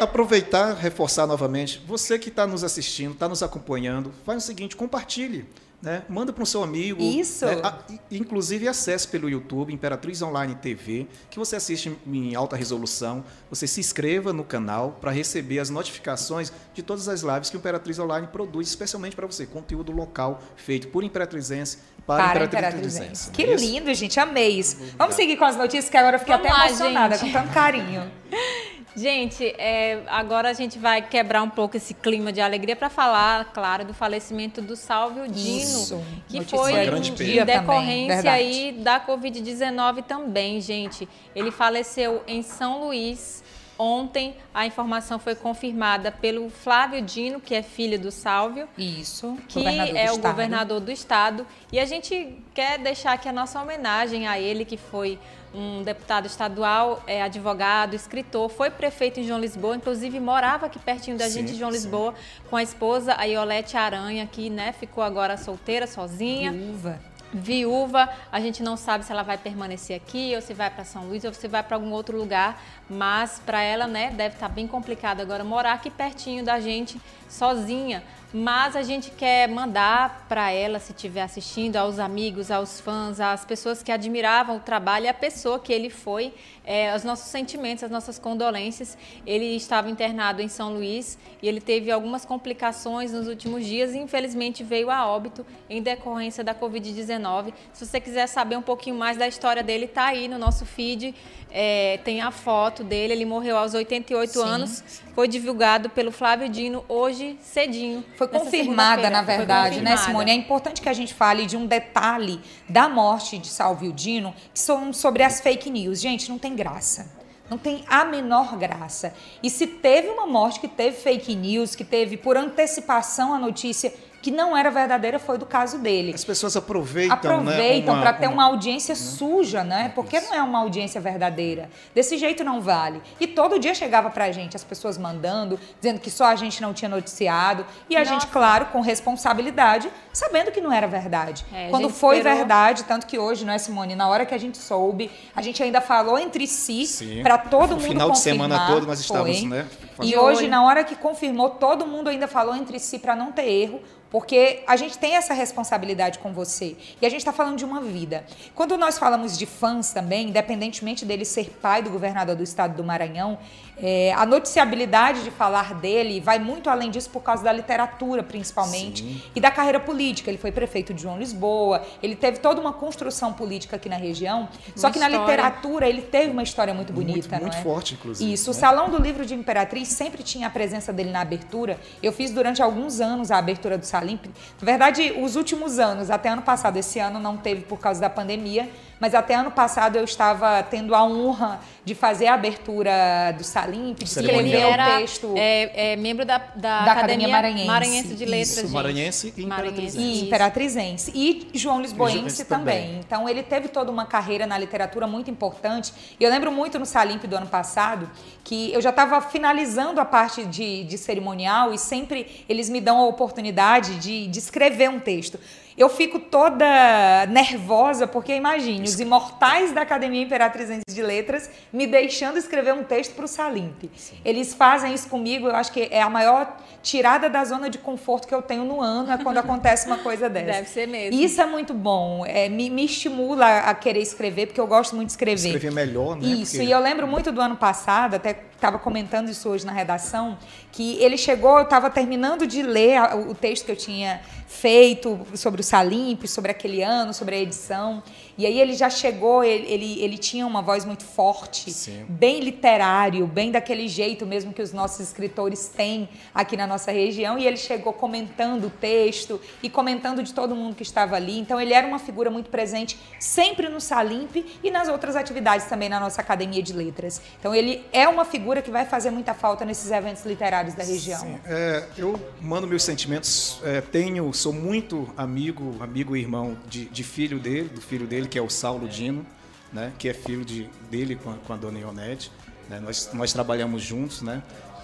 Aproveitar, 0.00 0.74
reforçar 0.74 1.26
novamente, 1.26 1.82
você 1.86 2.18
que 2.18 2.28
está 2.28 2.46
nos 2.46 2.64
assistindo, 2.64 3.12
está 3.12 3.28
nos 3.28 3.42
acompanhando, 3.42 4.12
faz 4.24 4.42
o 4.42 4.46
seguinte, 4.46 4.74
compartilhe. 4.74 5.46
Né? 5.82 6.02
Manda 6.08 6.30
para 6.32 6.42
o 6.42 6.46
seu 6.46 6.62
amigo. 6.62 7.02
Isso. 7.02 7.46
Né? 7.46 7.60
A, 7.62 7.78
inclusive 8.10 8.68
acesse 8.68 9.08
pelo 9.08 9.30
YouTube, 9.30 9.72
Imperatriz 9.72 10.20
Online 10.20 10.54
TV, 10.54 11.06
que 11.30 11.38
você 11.38 11.56
assiste 11.56 11.96
em 12.06 12.34
alta 12.34 12.54
resolução. 12.54 13.24
Você 13.48 13.66
se 13.66 13.80
inscreva 13.80 14.32
no 14.32 14.44
canal 14.44 14.98
para 15.00 15.10
receber 15.10 15.58
as 15.58 15.70
notificações 15.70 16.52
de 16.74 16.82
todas 16.82 17.08
as 17.08 17.22
lives 17.22 17.48
que 17.48 17.56
o 17.56 17.58
Imperatriz 17.58 17.98
Online 17.98 18.26
produz, 18.26 18.68
especialmente 18.68 19.16
para 19.16 19.26
você. 19.26 19.46
Conteúdo 19.46 19.90
local 19.90 20.42
feito 20.54 20.88
por 20.88 21.02
Imperatrizense 21.02 21.78
para, 22.06 22.32
para 22.32 22.44
Imperatrizense. 22.44 23.30
Que 23.30 23.44
é 23.44 23.56
lindo, 23.56 23.92
gente. 23.94 24.20
Amei 24.20 24.58
isso. 24.58 24.76
Vamos 24.98 25.14
seguir 25.14 25.36
com 25.36 25.44
as 25.44 25.56
notícias 25.56 25.88
que 25.88 25.96
agora 25.96 26.16
eu 26.16 26.20
fiquei 26.20 26.36
Vamos 26.36 26.50
até 26.50 26.58
lá, 26.58 26.68
emocionada, 26.68 27.16
gente. 27.16 27.32
com 27.32 27.40
tanto 27.40 27.54
carinho. 27.54 28.10
Gente, 28.94 29.44
é, 29.58 30.02
agora 30.08 30.50
a 30.50 30.52
gente 30.52 30.78
vai 30.78 31.00
quebrar 31.02 31.42
um 31.42 31.50
pouco 31.50 31.76
esse 31.76 31.94
clima 31.94 32.32
de 32.32 32.40
alegria 32.40 32.74
para 32.74 32.90
falar, 32.90 33.52
claro, 33.52 33.84
do 33.84 33.94
falecimento 33.94 34.60
do 34.60 34.76
Salvio 34.76 35.28
Dino, 35.28 35.58
Isso. 35.58 36.04
que 36.28 36.38
Notícia 36.38 36.58
foi 36.58 36.72
em, 36.72 37.40
em 37.40 37.44
decorrência 37.44 38.32
aí 38.32 38.72
da 38.72 39.00
Covid-19 39.00 40.04
também, 40.04 40.60
gente. 40.60 41.08
Ele 41.34 41.50
faleceu 41.50 42.22
em 42.26 42.42
São 42.42 42.84
Luís. 42.84 43.42
Ontem 43.82 44.36
a 44.52 44.66
informação 44.66 45.18
foi 45.18 45.34
confirmada 45.34 46.12
pelo 46.12 46.50
Flávio 46.50 47.00
Dino, 47.00 47.40
que 47.40 47.54
é 47.54 47.62
filho 47.62 47.98
do 47.98 48.10
Salvio. 48.10 48.68
Isso, 48.76 49.38
que 49.48 49.66
é 49.66 50.12
o 50.12 50.18
governador 50.18 50.80
do 50.80 50.92
estado. 50.92 51.46
E 51.72 51.80
a 51.80 51.86
gente 51.86 52.36
quer 52.52 52.78
deixar 52.78 53.12
aqui 53.12 53.26
a 53.26 53.32
nossa 53.32 53.58
homenagem 53.58 54.28
a 54.28 54.38
ele, 54.38 54.66
que 54.66 54.76
foi 54.76 55.18
um 55.54 55.82
deputado 55.82 56.26
estadual, 56.26 57.02
é, 57.06 57.22
advogado, 57.22 57.94
escritor, 57.94 58.48
foi 58.48 58.70
prefeito 58.70 59.20
em 59.20 59.24
João 59.24 59.40
Lisboa, 59.40 59.76
inclusive 59.76 60.20
morava 60.20 60.66
aqui 60.66 60.78
pertinho 60.78 61.18
da 61.18 61.28
sim, 61.28 61.40
gente 61.40 61.52
em 61.52 61.58
João 61.58 61.70
sim. 61.70 61.78
Lisboa, 61.78 62.14
com 62.48 62.56
a 62.56 62.62
esposa, 62.62 63.14
a 63.18 63.24
Iolete 63.24 63.76
Aranha, 63.76 64.26
que 64.26 64.48
né, 64.48 64.72
ficou 64.72 65.02
agora 65.02 65.36
solteira, 65.36 65.86
sozinha. 65.86 66.52
Viúva. 66.52 67.00
Viúva, 67.32 68.08
a 68.32 68.40
gente 68.40 68.60
não 68.60 68.76
sabe 68.76 69.04
se 69.04 69.12
ela 69.12 69.22
vai 69.22 69.38
permanecer 69.38 69.94
aqui 69.96 70.32
ou 70.34 70.42
se 70.42 70.52
vai 70.52 70.68
para 70.68 70.84
São 70.84 71.04
Luís 71.04 71.24
ou 71.24 71.32
se 71.32 71.46
vai 71.46 71.62
para 71.62 71.76
algum 71.76 71.92
outro 71.92 72.18
lugar, 72.18 72.60
mas 72.88 73.40
para 73.44 73.62
ela, 73.62 73.86
né, 73.86 74.10
deve 74.10 74.34
estar 74.34 74.48
tá 74.48 74.54
bem 74.54 74.66
complicado 74.66 75.20
agora 75.20 75.44
morar 75.44 75.74
aqui 75.74 75.90
pertinho 75.90 76.44
da 76.44 76.58
gente, 76.58 77.00
sozinha. 77.28 78.02
Mas 78.32 78.76
a 78.76 78.82
gente 78.82 79.10
quer 79.10 79.48
mandar 79.48 80.26
para 80.28 80.52
ela, 80.52 80.78
se 80.78 80.92
estiver 80.92 81.22
assistindo, 81.22 81.76
aos 81.76 81.98
amigos, 81.98 82.48
aos 82.48 82.80
fãs, 82.80 83.18
às 83.18 83.44
pessoas 83.44 83.82
que 83.82 83.90
admiravam 83.90 84.56
o 84.56 84.60
trabalho 84.60 85.06
e 85.06 85.08
a 85.08 85.14
pessoa 85.14 85.58
que 85.58 85.72
ele 85.72 85.90
foi, 85.90 86.32
é, 86.64 86.94
os 86.94 87.02
nossos 87.02 87.26
sentimentos, 87.26 87.82
as 87.82 87.90
nossas 87.90 88.20
condolências. 88.20 88.96
Ele 89.26 89.56
estava 89.56 89.90
internado 89.90 90.40
em 90.40 90.46
São 90.46 90.72
Luís 90.72 91.18
e 91.42 91.48
ele 91.48 91.60
teve 91.60 91.90
algumas 91.90 92.24
complicações 92.24 93.12
nos 93.12 93.26
últimos 93.26 93.66
dias 93.66 93.94
e 93.94 93.98
infelizmente 93.98 94.62
veio 94.62 94.90
a 94.90 95.04
óbito 95.04 95.44
em 95.68 95.82
decorrência 95.82 96.44
da 96.44 96.54
Covid-19. 96.54 97.52
Se 97.72 97.84
você 97.84 98.00
quiser 98.00 98.28
saber 98.28 98.56
um 98.56 98.62
pouquinho 98.62 98.94
mais 98.94 99.16
da 99.16 99.26
história 99.26 99.62
dele, 99.62 99.86
está 99.86 100.06
aí 100.06 100.28
no 100.28 100.38
nosso 100.38 100.64
feed. 100.64 101.12
É, 101.50 101.98
tem 102.04 102.20
a 102.20 102.30
foto 102.30 102.84
dele, 102.84 103.12
ele 103.12 103.24
morreu 103.24 103.56
aos 103.56 103.74
88 103.74 104.32
Sim. 104.32 104.40
anos, 104.40 105.02
foi 105.16 105.26
divulgado 105.26 105.90
pelo 105.90 106.12
Flávio 106.12 106.48
Dino 106.48 106.84
hoje 106.88 107.36
cedinho. 107.42 108.04
Foi 108.20 108.28
confirmada, 108.28 109.08
na 109.08 109.22
verdade, 109.22 109.76
confirmada. 109.76 109.96
né, 109.96 109.96
Simone? 109.96 110.30
É 110.30 110.34
importante 110.34 110.82
que 110.82 110.88
a 110.90 110.92
gente 110.92 111.14
fale 111.14 111.46
de 111.46 111.56
um 111.56 111.64
detalhe 111.64 112.38
da 112.68 112.86
morte 112.86 113.38
de 113.38 113.48
Salvio 113.48 113.94
Dino, 113.94 114.34
que 114.52 114.60
são 114.60 114.92
sobre 114.92 115.22
as 115.22 115.40
fake 115.40 115.70
news. 115.70 115.98
Gente, 115.98 116.28
não 116.28 116.38
tem 116.38 116.54
graça. 116.54 117.10
Não 117.48 117.56
tem 117.56 117.82
a 117.88 118.04
menor 118.04 118.58
graça. 118.58 119.14
E 119.42 119.48
se 119.48 119.66
teve 119.66 120.08
uma 120.08 120.26
morte 120.26 120.60
que 120.60 120.68
teve 120.68 120.98
fake 120.98 121.34
news, 121.34 121.74
que 121.74 121.82
teve 121.82 122.18
por 122.18 122.36
antecipação 122.36 123.32
a 123.32 123.38
notícia 123.38 123.90
que 124.22 124.30
não 124.30 124.56
era 124.56 124.70
verdadeira 124.70 125.18
foi 125.18 125.38
do 125.38 125.46
caso 125.46 125.78
dele. 125.78 126.12
As 126.14 126.24
pessoas 126.24 126.56
aproveitam, 126.56 127.08
né, 127.08 127.14
aproveitam 127.14 127.96
né, 127.96 128.02
para 128.02 128.12
ter 128.12 128.28
uma, 128.28 128.44
audiência 128.44 128.94
né? 128.94 129.00
suja, 129.00 129.64
né? 129.64 129.92
Porque 129.94 130.18
Isso. 130.18 130.28
não 130.28 130.34
é 130.34 130.42
uma 130.42 130.58
audiência 130.58 131.00
verdadeira. 131.00 131.70
Desse 131.94 132.18
jeito 132.18 132.44
não 132.44 132.60
vale. 132.60 133.02
E 133.18 133.26
todo 133.26 133.58
dia 133.58 133.74
chegava 133.74 134.10
para 134.10 134.26
a 134.26 134.32
gente 134.32 134.56
as 134.56 134.64
pessoas 134.64 134.98
mandando, 134.98 135.58
dizendo 135.80 136.00
que 136.00 136.10
só 136.10 136.26
a 136.26 136.36
gente 136.36 136.60
não 136.60 136.74
tinha 136.74 136.88
noticiado 136.88 137.64
e 137.88 137.96
a 137.96 138.00
Nossa. 138.00 138.12
gente, 138.12 138.26
claro, 138.26 138.66
com 138.66 138.80
responsabilidade, 138.80 139.90
sabendo 140.12 140.50
que 140.50 140.60
não 140.60 140.72
era 140.72 140.86
verdade. 140.86 141.44
É, 141.52 141.68
Quando 141.70 141.88
foi 141.88 142.18
esperou... 142.18 142.36
verdade, 142.36 142.84
tanto 142.84 143.06
que 143.06 143.18
hoje, 143.18 143.44
não 143.44 143.52
é 143.52 143.58
Simone, 143.58 143.94
na 143.94 144.08
hora 144.08 144.26
que 144.26 144.34
a 144.34 144.38
gente 144.38 144.58
soube, 144.58 145.10
a 145.34 145.42
gente 145.42 145.62
ainda 145.62 145.80
falou 145.80 146.18
entre 146.18 146.46
si 146.46 147.20
para 147.22 147.38
todo 147.38 147.70
mundo 147.70 147.80
final 147.80 148.08
confirmar. 148.10 148.48
de 148.48 148.54
semana 148.54 148.66
todo 148.66 148.86
nós 148.86 149.00
estávamos, 149.00 149.38
foi. 149.38 149.48
né? 149.48 149.66
E 150.02 150.16
hoje, 150.16 150.48
na 150.48 150.64
hora 150.64 150.84
que 150.84 150.96
confirmou, 150.96 151.50
todo 151.50 151.86
mundo 151.86 152.08
ainda 152.08 152.28
falou 152.28 152.54
entre 152.54 152.78
si 152.78 152.98
para 152.98 153.14
não 153.16 153.32
ter 153.32 153.48
erro. 153.48 153.80
Porque 154.10 154.64
a 154.66 154.74
gente 154.74 154.98
tem 154.98 155.14
essa 155.14 155.32
responsabilidade 155.32 156.18
com 156.18 156.32
você. 156.32 156.76
E 157.00 157.06
a 157.06 157.08
gente 157.08 157.20
está 157.20 157.32
falando 157.32 157.56
de 157.56 157.64
uma 157.64 157.80
vida. 157.80 158.24
Quando 158.56 158.76
nós 158.76 158.98
falamos 158.98 159.38
de 159.38 159.46
fãs 159.46 159.92
também, 159.92 160.30
independentemente 160.30 161.04
dele 161.04 161.24
ser 161.24 161.50
pai 161.62 161.80
do 161.80 161.90
governador 161.90 162.34
do 162.34 162.42
estado 162.42 162.74
do 162.74 162.82
Maranhão, 162.82 163.38
é, 163.76 164.12
a 164.12 164.26
noticiabilidade 164.26 165.22
de 165.22 165.30
falar 165.30 165.74
dele 165.74 166.20
vai 166.20 166.38
muito 166.38 166.68
além 166.68 166.90
disso 166.90 167.10
por 167.10 167.22
causa 167.22 167.42
da 167.42 167.52
literatura, 167.52 168.22
principalmente, 168.22 169.02
Sim. 169.02 169.22
e 169.34 169.40
da 169.40 169.50
carreira 169.50 169.80
política. 169.80 170.30
Ele 170.30 170.38
foi 170.38 170.52
prefeito 170.52 170.92
de 170.92 171.02
João 171.02 171.18
Lisboa, 171.18 171.82
ele 172.02 172.14
teve 172.14 172.38
toda 172.38 172.60
uma 172.60 172.72
construção 172.72 173.32
política 173.32 173.76
aqui 173.76 173.88
na 173.88 173.96
região. 173.96 174.40
Uma 174.40 174.48
só 174.76 174.90
que 174.90 174.98
história. 174.98 175.18
na 175.18 175.24
literatura 175.24 175.88
ele 175.88 176.02
teve 176.02 176.30
uma 176.30 176.42
história 176.42 176.74
muito 176.74 176.92
bonita, 176.92 177.28
muito, 177.28 177.42
muito 177.42 177.56
é? 177.56 177.62
forte, 177.62 177.94
inclusive. 177.94 178.32
Isso. 178.32 178.50
Né? 178.50 178.56
O 178.56 178.58
Salão 178.58 178.90
do 178.90 179.00
Livro 179.00 179.24
de 179.24 179.34
Imperatriz 179.34 179.88
sempre 179.88 180.22
tinha 180.22 180.46
a 180.46 180.50
presença 180.50 180.92
dele 180.92 181.10
na 181.10 181.20
abertura. 181.20 181.78
Eu 182.02 182.12
fiz 182.12 182.30
durante 182.30 182.62
alguns 182.62 183.00
anos 183.00 183.30
a 183.30 183.38
abertura 183.38 183.78
do 183.78 183.86
Salimp. 183.86 184.26
Na 184.26 184.66
verdade, 184.66 185.14
os 185.18 185.36
últimos 185.36 185.78
anos, 185.78 186.10
até 186.10 186.28
ano 186.28 186.42
passado, 186.42 186.76
esse 186.76 186.98
ano 186.98 187.18
não 187.18 187.36
teve 187.36 187.62
por 187.62 187.78
causa 187.78 188.00
da 188.00 188.10
pandemia 188.10 188.68
mas 189.00 189.14
até 189.14 189.34
ano 189.34 189.50
passado 189.50 189.96
eu 189.96 190.04
estava 190.04 190.62
tendo 190.62 190.94
a 190.94 191.02
honra 191.02 191.58
de 191.82 191.94
fazer 191.94 192.26
a 192.26 192.34
abertura 192.34 193.34
do 193.36 193.42
Salim, 193.42 193.94
de 193.94 194.04
escrever 194.04 194.66
o 194.66 194.98
texto. 194.98 195.34
É, 195.36 195.92
é 195.92 195.96
membro 195.96 196.26
da, 196.26 196.36
da, 196.36 196.84
da 196.84 196.92
Academia, 196.92 197.26
Academia 197.26 197.28
Maranhense. 197.28 197.66
Maranhense. 197.66 198.14
de 198.14 198.24
Letras. 198.26 198.58
Isso, 198.58 198.68
Maranhense 198.68 199.34
e 199.36 199.42
Imperatrizense. 199.42 199.98
E 199.98 200.22
Imperatrizense. 200.26 201.12
E 201.14 201.48
João 201.54 201.80
Lisboense 201.80 202.44
também. 202.44 202.82
também. 202.82 203.00
Então 203.00 203.26
ele 203.26 203.42
teve 203.42 203.68
toda 203.68 203.90
uma 203.90 204.04
carreira 204.04 204.46
na 204.46 204.58
literatura 204.58 205.06
muito 205.06 205.30
importante. 205.30 205.92
E 206.20 206.22
eu 206.22 206.30
lembro 206.30 206.52
muito 206.52 206.78
no 206.78 206.84
Salimp 206.84 207.24
do 207.24 207.36
ano 207.36 207.46
passado 207.46 208.10
que 208.44 208.72
eu 208.72 208.82
já 208.82 208.90
estava 208.90 209.20
finalizando 209.22 210.00
a 210.00 210.04
parte 210.04 210.44
de, 210.44 210.84
de 210.84 210.98
cerimonial 210.98 211.72
e 211.72 211.78
sempre 211.78 212.44
eles 212.48 212.68
me 212.68 212.80
dão 212.80 212.98
a 212.98 213.06
oportunidade 213.06 213.96
de, 213.96 214.26
de 214.26 214.38
escrever 214.38 214.90
um 214.90 215.00
texto 215.00 215.38
eu 215.76 215.88
fico 215.88 216.18
toda 216.18 217.26
nervosa, 217.26 218.06
porque 218.06 218.34
imagine, 218.34 218.84
os 218.84 218.98
imortais 219.00 219.72
da 219.72 219.82
Academia 219.82 220.22
Imperatrizense 220.22 220.82
de 220.88 221.02
Letras 221.02 221.50
me 221.72 221.86
deixando 221.86 222.38
escrever 222.38 222.74
um 222.74 222.84
texto 222.84 223.14
para 223.14 223.24
o 223.24 223.28
Salimp. 223.28 223.84
Eles 224.24 224.54
fazem 224.54 224.92
isso 224.92 225.08
comigo, 225.08 225.48
eu 225.48 225.56
acho 225.56 225.72
que 225.72 225.88
é 225.90 226.02
a 226.02 226.10
maior 226.10 226.56
tirada 226.82 227.28
da 227.28 227.44
zona 227.44 227.68
de 227.68 227.78
conforto 227.78 228.26
que 228.26 228.34
eu 228.34 228.42
tenho 228.42 228.64
no 228.64 228.80
ano, 228.80 229.12
é 229.12 229.18
quando 229.18 229.38
acontece 229.38 229.86
uma 229.86 229.98
coisa 229.98 230.28
dessa. 230.28 230.46
Deve 230.46 230.68
ser 230.68 230.86
mesmo. 230.86 231.20
Isso 231.20 231.40
é 231.40 231.46
muito 231.46 231.74
bom, 231.74 232.24
é, 232.26 232.48
me, 232.48 232.70
me, 232.70 232.84
estimula 232.84 233.60
a 233.60 233.74
querer 233.74 234.00
escrever, 234.00 234.46
porque 234.46 234.60
eu 234.60 234.66
gosto 234.66 234.96
muito 234.96 235.08
de 235.08 235.12
escrever. 235.12 235.54
Escrever 235.54 235.72
melhor, 235.72 236.16
né? 236.16 236.26
Isso, 236.26 236.52
porque... 236.52 236.66
e 236.66 236.70
eu 236.70 236.80
lembro 236.80 237.06
muito 237.06 237.30
do 237.30 237.40
ano 237.40 237.56
passado, 237.56 238.14
até 238.14 238.49
estava 238.60 238.78
comentando 238.78 239.30
isso 239.30 239.48
hoje 239.48 239.64
na 239.64 239.72
redação, 239.72 240.38
que 240.70 241.02
ele 241.02 241.16
chegou, 241.16 241.58
eu 241.58 241.64
estava 241.64 241.90
terminando 241.90 242.46
de 242.46 242.62
ler 242.62 243.00
o 243.28 243.34
texto 243.34 243.64
que 243.64 243.72
eu 243.72 243.76
tinha 243.76 244.20
feito 244.46 245.18
sobre 245.34 245.62
o 245.62 245.64
Salimp, 245.64 246.26
sobre 246.26 246.50
aquele 246.50 246.82
ano, 246.82 247.14
sobre 247.14 247.36
a 247.36 247.38
edição. 247.38 248.02
E 248.40 248.46
aí 248.46 248.58
ele 248.58 248.72
já 248.72 248.88
chegou, 248.88 249.44
ele, 249.44 249.70
ele, 249.70 250.00
ele 250.00 250.16
tinha 250.16 250.46
uma 250.46 250.62
voz 250.62 250.86
muito 250.86 251.04
forte, 251.04 251.70
Sim. 251.70 252.06
bem 252.08 252.40
literário, 252.40 253.26
bem 253.26 253.50
daquele 253.50 253.86
jeito 253.86 254.24
mesmo 254.24 254.50
que 254.50 254.62
os 254.62 254.72
nossos 254.72 255.00
escritores 255.00 255.68
têm 255.68 256.08
aqui 256.34 256.56
na 256.56 256.66
nossa 256.66 256.90
região. 256.90 257.38
E 257.38 257.46
ele 257.46 257.58
chegou 257.58 257.92
comentando 257.92 258.68
o 258.68 258.70
texto 258.70 259.38
e 259.62 259.68
comentando 259.68 260.22
de 260.22 260.32
todo 260.32 260.56
mundo 260.56 260.74
que 260.74 260.82
estava 260.82 261.16
ali. 261.16 261.38
Então 261.38 261.60
ele 261.60 261.74
era 261.74 261.86
uma 261.86 261.98
figura 261.98 262.30
muito 262.30 262.48
presente 262.48 262.98
sempre 263.18 263.68
no 263.68 263.78
Salimp 263.78 264.34
e 264.64 264.70
nas 264.70 264.88
outras 264.88 265.16
atividades 265.16 265.66
também 265.66 265.90
na 265.90 266.00
nossa 266.00 266.22
Academia 266.22 266.62
de 266.62 266.72
Letras. 266.72 267.20
Então 267.38 267.54
ele 267.54 267.84
é 267.92 268.08
uma 268.08 268.24
figura 268.24 268.62
que 268.62 268.70
vai 268.70 268.86
fazer 268.86 269.10
muita 269.10 269.34
falta 269.34 269.66
nesses 269.66 269.90
eventos 269.90 270.24
literários 270.24 270.72
da 270.72 270.82
região. 270.82 271.20
Sim, 271.20 271.38
é, 271.44 271.84
eu 271.98 272.18
mando 272.40 272.66
meus 272.66 272.84
sentimentos. 272.84 273.60
é, 273.62 273.82
tenho, 273.82 274.32
sou 274.32 274.54
muito 274.54 275.12
amigo, 275.14 275.76
amigo 275.78 276.16
e 276.16 276.20
irmão 276.20 276.56
de, 276.66 276.86
de 276.86 277.04
filho 277.04 277.38
dele, 277.38 277.68
do 277.68 277.82
filho 277.82 278.06
dele, 278.06 278.29
que 278.30 278.38
é 278.38 278.42
o 278.42 278.48
Saulo 278.48 278.88
Dino, 278.88 279.26
né, 279.72 279.92
que 279.98 280.08
é 280.08 280.14
filho 280.14 280.44
de, 280.44 280.68
dele 280.90 281.16
com 281.16 281.30
a, 281.30 281.34
com 281.34 281.52
a 281.52 281.56
dona 281.56 281.78
Ionete. 281.78 282.30
Né, 282.68 282.80
nós, 282.80 283.10
nós 283.12 283.32
trabalhamos 283.32 283.82
juntos, 283.82 284.22
né? 284.22 284.42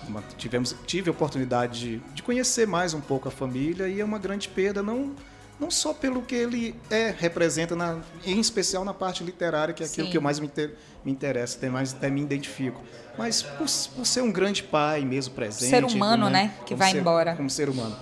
uma- 0.08 0.22
tivemos, 0.36 0.74
tive 0.86 1.08
a 1.08 1.12
oportunidade 1.12 1.78
de, 1.80 1.96
de 2.14 2.22
conhecer 2.22 2.66
mais 2.66 2.92
um 2.94 3.00
pouco 3.00 3.28
a 3.28 3.30
família 3.30 3.88
e 3.88 4.00
é 4.00 4.04
uma 4.04 4.18
grande 4.18 4.48
perda, 4.48 4.82
não, 4.82 5.14
não 5.58 5.70
só 5.70 5.92
pelo 5.94 6.22
que 6.22 6.34
ele 6.34 6.74
é, 6.90 7.14
representa, 7.16 7.74
na, 7.74 7.98
em 8.24 8.38
especial 8.38 8.84
na 8.84 8.92
parte 8.94 9.24
literária, 9.24 9.72
que 9.72 9.82
é 9.82 9.86
aquilo 9.86 10.06
Sim. 10.06 10.10
que 10.10 10.16
eu 10.18 10.22
mais 10.22 10.38
me, 10.38 10.46
inter- 10.46 10.74
me 11.04 11.10
interessa, 11.12 11.58
tem 11.58 11.70
mais 11.70 11.92
até 11.94 12.10
me 12.10 12.20
identifico. 12.20 12.82
Mas 13.16 13.42
por, 13.42 13.66
por 13.96 14.04
ser 14.06 14.20
um 14.20 14.30
grande 14.30 14.62
pai 14.62 15.04
mesmo 15.04 15.34
presente. 15.34 15.70
Ser 15.70 15.84
humano, 15.84 16.28
né, 16.28 16.52
que 16.60 16.66
como 16.74 16.78
vai 16.78 16.90
ser- 16.92 16.98
embora. 16.98 17.34
Como 17.36 17.48
ser 17.50 17.68
humano. 17.68 17.96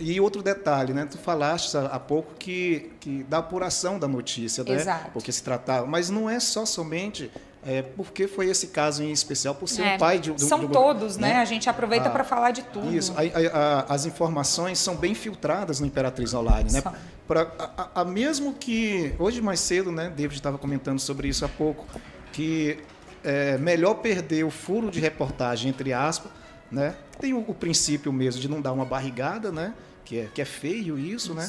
E 0.00 0.20
outro 0.20 0.42
detalhe, 0.42 0.92
né? 0.92 1.06
Tu 1.10 1.18
falaste 1.18 1.76
há 1.76 1.98
pouco 1.98 2.34
que, 2.38 2.90
que 3.00 3.22
da 3.24 3.38
apuração 3.38 3.98
da 3.98 4.08
notícia, 4.08 4.64
né? 4.64 4.74
Exato. 4.74 5.10
Porque 5.12 5.30
se 5.30 5.42
tratava. 5.42 5.86
Mas 5.86 6.08
não 6.10 6.28
é 6.28 6.40
só 6.40 6.64
somente 6.64 7.30
é, 7.64 7.82
porque 7.82 8.26
foi 8.26 8.46
esse 8.48 8.68
caso 8.68 9.02
em 9.02 9.12
especial, 9.12 9.54
por 9.54 9.68
ser 9.68 9.82
É. 9.82 9.96
o 9.96 9.98
pai 9.98 10.18
de, 10.18 10.32
do, 10.32 10.40
São 10.40 10.60
do- 10.60 10.68
todos, 10.68 11.18
né? 11.18 11.36
A 11.36 11.44
gente 11.44 11.68
aproveita 11.68 12.08
Ah, 12.08 12.10
para 12.10 12.24
falar 12.24 12.52
de 12.52 12.62
tudo. 12.62 12.90
Isso. 12.94 13.12
A- 13.14 13.20
a- 13.20 13.58
a- 13.90 13.94
as 13.94 14.06
informações 14.06 14.78
são 14.78 14.96
bem 14.96 15.14
filtradas 15.14 15.78
no 15.78 15.86
Imperatriz 15.86 16.32
Online, 16.32 16.72
né? 16.72 16.82
Pra, 17.28 17.50
a- 17.94 18.04
mesmo 18.04 18.54
que 18.54 19.14
hoje 19.18 19.42
mais 19.42 19.60
cedo, 19.60 19.92
né? 19.92 20.08
David 20.08 20.36
estava 20.36 20.56
comentando 20.56 20.98
sobre 20.98 21.28
isso 21.28 21.44
há 21.44 21.48
pouco, 21.48 21.84
que 22.32 22.78
é 23.22 23.58
melhor 23.58 23.94
perder 23.96 24.44
o 24.44 24.50
furo 24.50 24.90
de 24.90 24.98
reportagem 24.98 25.68
entre 25.68 25.92
aspas, 25.92 26.32
né? 26.72 26.94
Tem 27.20 27.34
o, 27.34 27.44
o 27.46 27.52
princípio 27.54 28.10
mesmo 28.10 28.40
de 28.40 28.48
não 28.48 28.62
dar 28.62 28.72
uma 28.72 28.86
barrigada, 28.86 29.52
né? 29.52 29.74
Que 30.10 30.18
é, 30.18 30.28
que 30.34 30.42
é 30.42 30.44
feio 30.44 30.98
isso, 30.98 31.32
né? 31.34 31.48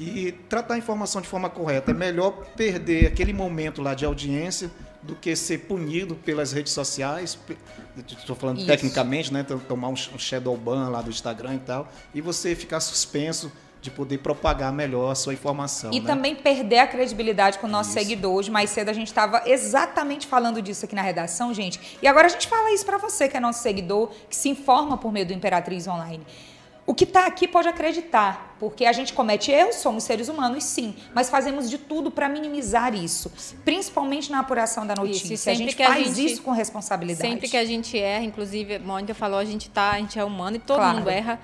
E 0.00 0.32
tratar 0.48 0.74
a 0.74 0.78
informação 0.78 1.22
de 1.22 1.28
forma 1.28 1.48
correta. 1.48 1.92
É 1.92 1.94
melhor 1.94 2.32
perder 2.56 3.06
aquele 3.06 3.32
momento 3.32 3.80
lá 3.80 3.94
de 3.94 4.04
audiência 4.04 4.72
do 5.04 5.14
que 5.14 5.36
ser 5.36 5.58
punido 5.58 6.16
pelas 6.16 6.50
redes 6.50 6.72
sociais. 6.72 7.38
Estou 8.08 8.34
falando 8.34 8.58
Isso. 8.58 8.66
tecnicamente, 8.66 9.32
né? 9.32 9.44
T- 9.44 9.54
Tomar 9.68 9.86
um 9.86 9.94
sh- 9.94 10.10
shadow 10.18 10.56
ban 10.56 10.88
lá 10.88 11.00
do 11.00 11.10
Instagram 11.10 11.54
e 11.54 11.58
tal. 11.60 11.88
E 12.12 12.20
você 12.20 12.56
ficar 12.56 12.80
suspenso 12.80 13.52
de 13.80 13.88
poder 13.88 14.18
propagar 14.18 14.72
melhor 14.72 15.12
a 15.12 15.14
sua 15.14 15.32
informação. 15.34 15.92
E 15.92 16.00
né? 16.00 16.06
também 16.06 16.34
perder 16.34 16.78
a 16.80 16.86
credibilidade 16.88 17.60
com 17.60 17.68
o 17.68 17.70
nosso 17.70 17.90
Isso. 17.90 17.98
seguidor. 18.00 18.34
Hoje, 18.34 18.50
mais 18.50 18.68
cedo, 18.70 18.88
a 18.88 18.92
gente 18.92 19.08
estava 19.08 19.44
exatamente 19.46 20.26
falando 20.26 20.60
disso 20.60 20.84
aqui 20.86 20.94
na 20.96 21.02
redação, 21.02 21.54
gente. 21.54 21.98
E 22.02 22.06
agora 22.08 22.26
a 22.26 22.30
gente 22.30 22.48
fala 22.48 22.72
isso 22.74 22.84
para 22.84 22.98
você, 22.98 23.28
que 23.28 23.36
é 23.36 23.40
nosso 23.40 23.62
seguidor, 23.62 24.10
que 24.28 24.34
se 24.34 24.48
informa 24.48 24.98
por 24.98 25.12
meio 25.12 25.26
do 25.26 25.32
Imperatriz 25.32 25.86
Online. 25.86 26.24
O 26.84 26.94
que 26.94 27.04
está 27.04 27.26
aqui 27.26 27.46
pode 27.46 27.68
acreditar, 27.68 28.56
porque 28.58 28.84
a 28.84 28.92
gente 28.92 29.12
comete 29.12 29.52
erros, 29.52 29.76
somos 29.76 30.02
seres 30.02 30.28
humanos, 30.28 30.64
sim, 30.64 30.96
mas 31.14 31.30
fazemos 31.30 31.70
de 31.70 31.78
tudo 31.78 32.10
para 32.10 32.28
minimizar 32.28 32.92
isso, 32.92 33.30
principalmente 33.64 34.32
na 34.32 34.40
apuração 34.40 34.84
da 34.84 34.94
notícia. 34.96 35.36
sempre 35.36 35.50
a 35.52 35.54
gente 35.54 35.76
que 35.76 35.82
a 35.82 35.86
faz 35.86 36.16
gente- 36.16 36.32
isso 36.32 36.42
com 36.42 36.50
responsabilidade. 36.50 37.28
Sempre 37.28 37.48
que 37.48 37.56
a 37.56 37.64
gente 37.64 37.96
erra, 37.96 38.24
inclusive, 38.24 38.74
a 38.76 38.78
Mônica 38.80 39.14
falou, 39.14 39.38
a 39.38 39.44
gente 39.44 39.70
tá, 39.70 39.92
a 39.92 39.98
gente 39.98 40.18
é 40.18 40.24
humano 40.24 40.56
e 40.56 40.58
todo 40.58 40.78
Claro. 40.78 40.98
mundo 40.98 41.08
erra. 41.08 41.40